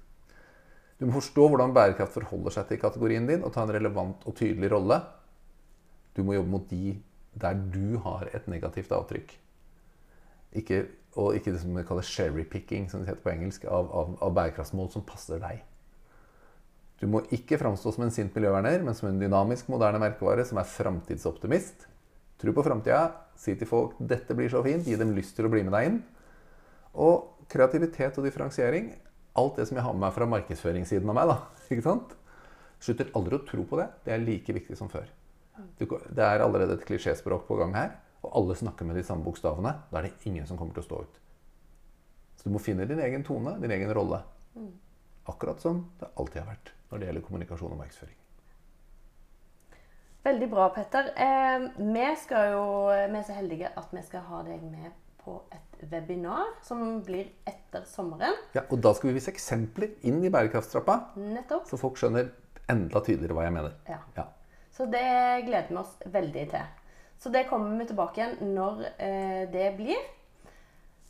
Du 1.00 1.08
må 1.08 1.18
forstå 1.18 1.48
hvordan 1.50 1.74
bærekraft 1.76 2.14
forholder 2.14 2.54
seg 2.54 2.68
til 2.70 2.80
kategorien 2.80 3.26
din, 3.28 3.42
og 3.44 3.52
ta 3.52 3.66
en 3.66 3.74
relevant 3.74 4.22
og 4.24 4.36
tydelig 4.38 4.70
rolle. 4.72 5.00
Du 6.16 6.22
må 6.24 6.36
jobbe 6.36 6.54
mot 6.54 6.70
de 6.70 6.94
der 7.36 7.58
du 7.74 7.98
har 8.06 8.30
et 8.32 8.46
negativt 8.48 8.94
avtrykk. 8.96 9.34
Ikke, 10.56 10.86
og 11.20 11.34
ikke 11.36 11.52
det 11.52 11.60
som 11.60 11.74
vi 11.76 11.84
kaller 11.84 12.06
cherry-picking, 12.06 12.86
som 12.88 13.02
det 13.02 13.10
heter 13.10 13.26
på 13.26 13.34
engelsk, 13.34 13.66
av, 13.68 13.90
av, 13.92 14.14
av 14.24 14.36
bærekraftsmål 14.38 14.88
som 14.94 15.04
passer 15.04 15.42
deg. 15.42 15.60
Du 16.96 17.04
må 17.12 17.20
ikke 17.34 17.58
framstå 17.60 17.92
som 17.92 18.06
en 18.06 18.12
sint 18.14 18.32
miljøverner, 18.36 18.80
men 18.84 18.96
som 18.96 19.10
en 19.10 19.20
dynamisk, 19.20 19.68
moderne 19.68 20.00
merkevare 20.00 20.46
som 20.48 20.60
er 20.60 20.68
framtidsoptimist. 20.70 21.84
Tro 22.40 22.52
på 22.56 22.64
framtida. 22.64 23.10
Si 23.36 23.54
til 23.54 23.68
folk 23.68 23.98
'dette 24.00 24.34
blir 24.34 24.48
så 24.48 24.62
fint'. 24.64 24.84
Gi 24.84 24.96
dem 24.96 25.12
lyst 25.12 25.36
til 25.36 25.44
å 25.44 25.50
bli 25.52 25.62
med 25.62 25.72
deg 25.72 25.86
inn. 25.86 26.02
Og 26.94 27.44
kreativitet 27.48 28.16
og 28.18 28.24
differensiering. 28.24 28.94
Alt 29.36 29.56
det 29.56 29.68
som 29.68 29.76
jeg 29.76 29.84
har 29.84 29.92
med 29.92 30.00
meg 30.00 30.12
fra 30.12 30.26
markedsføringssiden 30.26 31.08
av 31.08 31.14
meg. 31.14 31.28
da, 31.28 31.36
ikke 31.70 31.82
sant? 31.82 32.16
Slutter 32.80 33.12
aldri 33.14 33.36
å 33.36 33.44
tro 33.44 33.64
på 33.64 33.76
det. 33.76 33.88
Det 34.04 34.12
er 34.12 34.24
like 34.24 34.52
viktig 34.52 34.76
som 34.76 34.88
før. 34.88 35.06
Det 35.78 36.24
er 36.24 36.40
allerede 36.40 36.76
et 36.76 36.84
klisjéspråk 36.84 37.46
på 37.46 37.56
gang 37.56 37.74
her, 37.74 37.90
og 38.22 38.32
alle 38.36 38.56
snakker 38.56 38.84
med 38.84 38.96
de 38.96 39.02
samme 39.02 39.24
bokstavene. 39.24 39.72
Da 39.90 39.98
er 39.98 40.08
det 40.08 40.28
ingen 40.28 40.46
som 40.46 40.56
kommer 40.56 40.72
til 40.72 40.84
å 40.84 40.88
stå 40.88 41.02
ut. 41.04 41.20
Så 42.36 42.48
du 42.48 42.52
må 42.52 42.58
finne 42.58 42.88
din 42.88 43.00
egen 43.00 43.24
tone, 43.24 43.56
din 43.60 43.70
egen 43.70 43.92
rolle. 43.92 44.22
Akkurat 45.26 45.60
som 45.60 45.86
det 46.00 46.08
alltid 46.16 46.42
har 46.42 46.50
vært 46.52 46.72
når 46.90 46.98
det 46.98 47.08
gjelder 47.10 47.26
kommunikasjon 47.26 47.74
og 47.74 47.80
markedsføring. 47.80 48.16
Veldig 50.26 50.48
bra, 50.50 50.68
Petter. 50.74 51.12
Eh, 51.22 51.66
vi, 51.78 52.06
jo, 52.52 52.64
vi 52.90 53.18
er 53.18 53.26
så 53.26 53.36
heldige 53.36 53.70
at 53.78 53.92
vi 53.94 54.02
skal 54.02 54.24
ha 54.26 54.40
deg 54.46 54.62
med 54.66 54.94
på 55.22 55.36
et 55.54 55.84
webinar 55.90 56.56
som 56.66 56.82
blir 57.06 57.28
etter 57.46 57.84
sommeren. 57.86 58.34
Ja, 58.54 58.64
og 58.70 58.80
da 58.82 58.92
skal 58.94 59.10
vi 59.10 59.18
vise 59.18 59.30
eksempler 59.34 59.92
inn 60.06 60.22
i 60.24 60.32
bærekraftstrappa, 60.34 60.98
Nettopp. 61.20 61.66
så 61.70 61.78
folk 61.78 61.98
skjønner 62.00 62.32
enda 62.70 63.02
tydeligere 63.02 63.36
hva 63.38 63.46
jeg 63.46 63.54
mener. 63.54 63.78
Ja. 63.90 64.00
Ja. 64.16 64.26
Så 64.74 64.86
det 64.90 65.06
gleder 65.46 65.70
vi 65.70 65.78
oss 65.80 65.94
veldig 66.12 66.44
til. 66.52 66.74
Så 67.22 67.30
det 67.32 67.46
kommer 67.48 67.78
vi 67.78 67.86
tilbake 67.88 68.20
igjen 68.20 68.54
når 68.56 68.82
eh, 68.98 69.42
det 69.52 69.70
blir. 69.78 70.02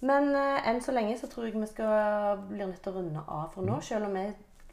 Men 0.07 0.29
eh, 0.37 0.69
enn 0.71 0.83
så 0.85 0.95
lenge 0.95 1.17
så 1.19 1.29
tror 1.31 1.49
jeg 1.49 1.57
vi 1.57 1.69
skal 1.71 2.45
bli 2.47 2.63
nødt 2.63 2.83
til 2.85 2.93
å 2.93 3.01
runde 3.01 3.25
av 3.27 3.49
for 3.55 3.67
nå. 3.67 3.81
Selv 3.85 4.09
om 4.11 4.17
vi, 4.17 4.27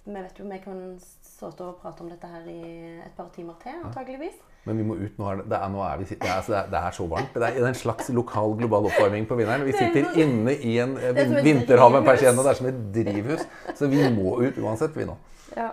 vi 0.06 0.14
vet 0.16 0.40
jo 0.40 0.46
vi 0.50 0.58
kan 0.64 0.80
stå 1.00 1.52
og 1.64 1.78
prate 1.80 2.04
om 2.04 2.10
dette 2.12 2.28
her 2.28 2.48
i 2.52 2.64
et 3.06 3.14
par 3.16 3.30
timer 3.36 3.56
til, 3.64 3.78
antageligvis. 3.86 4.36
Men 4.68 4.80
vi 4.80 4.86
må 4.88 4.96
ut. 4.96 5.16
Nå 5.20 5.28
er 5.28 5.40
det, 5.40 5.46
det, 5.52 5.60
er, 5.60 5.70
nå 5.72 5.84
er 5.84 6.00
vi, 6.00 6.08
det, 6.10 6.18
er, 6.22 6.36
altså, 6.38 6.64
det, 6.72 6.80
er, 6.80 6.96
så 6.96 7.08
varmt. 7.12 7.36
Det 7.36 7.50
er 7.50 7.68
en 7.68 7.78
slags 7.78 8.10
lokal 8.16 8.56
global 8.60 8.88
oppvarming 8.88 9.28
på 9.28 9.38
vinneren. 9.40 9.66
Vi 9.68 9.76
sitter 9.76 10.20
inne 10.24 10.56
i 10.56 10.78
en 10.84 10.96
vinterhav 11.44 11.92
med 11.92 12.08
det 12.08 12.28
er 12.28 12.60
som 12.60 12.70
et 12.72 12.84
drivhus. 12.96 13.48
Så 13.76 13.88
vi 13.92 14.04
må 14.16 14.38
ut 14.44 14.60
uansett, 14.64 14.96
vi 14.96 15.08
nå. 15.08 15.18
Ja. 15.56 15.72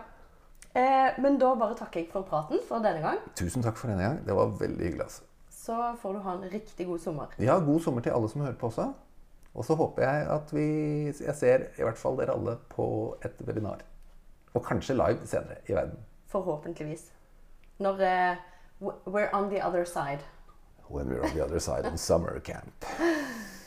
Eh, 0.75 1.19
men 1.23 1.39
da 1.43 1.51
bare 1.59 1.75
takker 1.79 2.05
jeg 2.05 2.11
for 2.13 2.27
praten 2.27 2.63
for 2.69 2.83
denne 2.83 3.03
gang. 3.03 3.19
Tusen 3.39 3.67
takk 3.67 3.79
for 3.79 3.91
denne 3.91 4.07
gang. 4.07 4.19
Det 4.27 4.35
var 4.39 4.55
veldig 4.59 4.87
hyggelig. 4.87 5.07
altså. 5.07 5.27
Så 5.61 5.77
får 6.03 6.17
du 6.17 6.25
ha 6.25 6.35
en 6.39 6.51
riktig 6.51 6.87
god 6.87 7.03
sommer. 7.03 7.39
Ja, 7.43 7.59
god 7.63 7.83
sommer 7.83 8.07
til 8.07 8.15
alle 8.15 8.31
som 8.31 8.43
hører 8.47 8.59
på 8.59 8.71
også. 8.71 8.91
Og 9.51 9.67
så 9.67 9.75
håper 9.75 10.03
jeg 10.07 10.27
at 10.31 10.53
vi 10.55 10.67
Jeg 11.11 11.35
ser 11.35 11.65
i 11.75 11.83
hvert 11.83 11.99
fall 11.99 12.19
dere 12.19 12.37
alle 12.39 12.57
på 12.71 13.17
et 13.27 13.43
webinar. 13.47 13.83
Og 14.55 14.65
kanskje 14.67 14.95
live 14.95 15.27
senere 15.27 15.57
i 15.69 15.73
verden. 15.73 15.99
Forhåpentligvis. 16.27 17.13
Når 17.79 17.93
uh, 17.93 18.37
We're 18.81 19.31
on 19.33 19.51
the 19.51 19.61
other 19.69 19.85
side. 19.85 20.25
When 20.89 21.09
we're 21.09 21.23
on 21.23 21.31
the 21.31 21.45
other 21.45 21.59
side 21.59 21.85
on 21.87 21.99
summer 21.99 22.41
camp. 22.41 22.85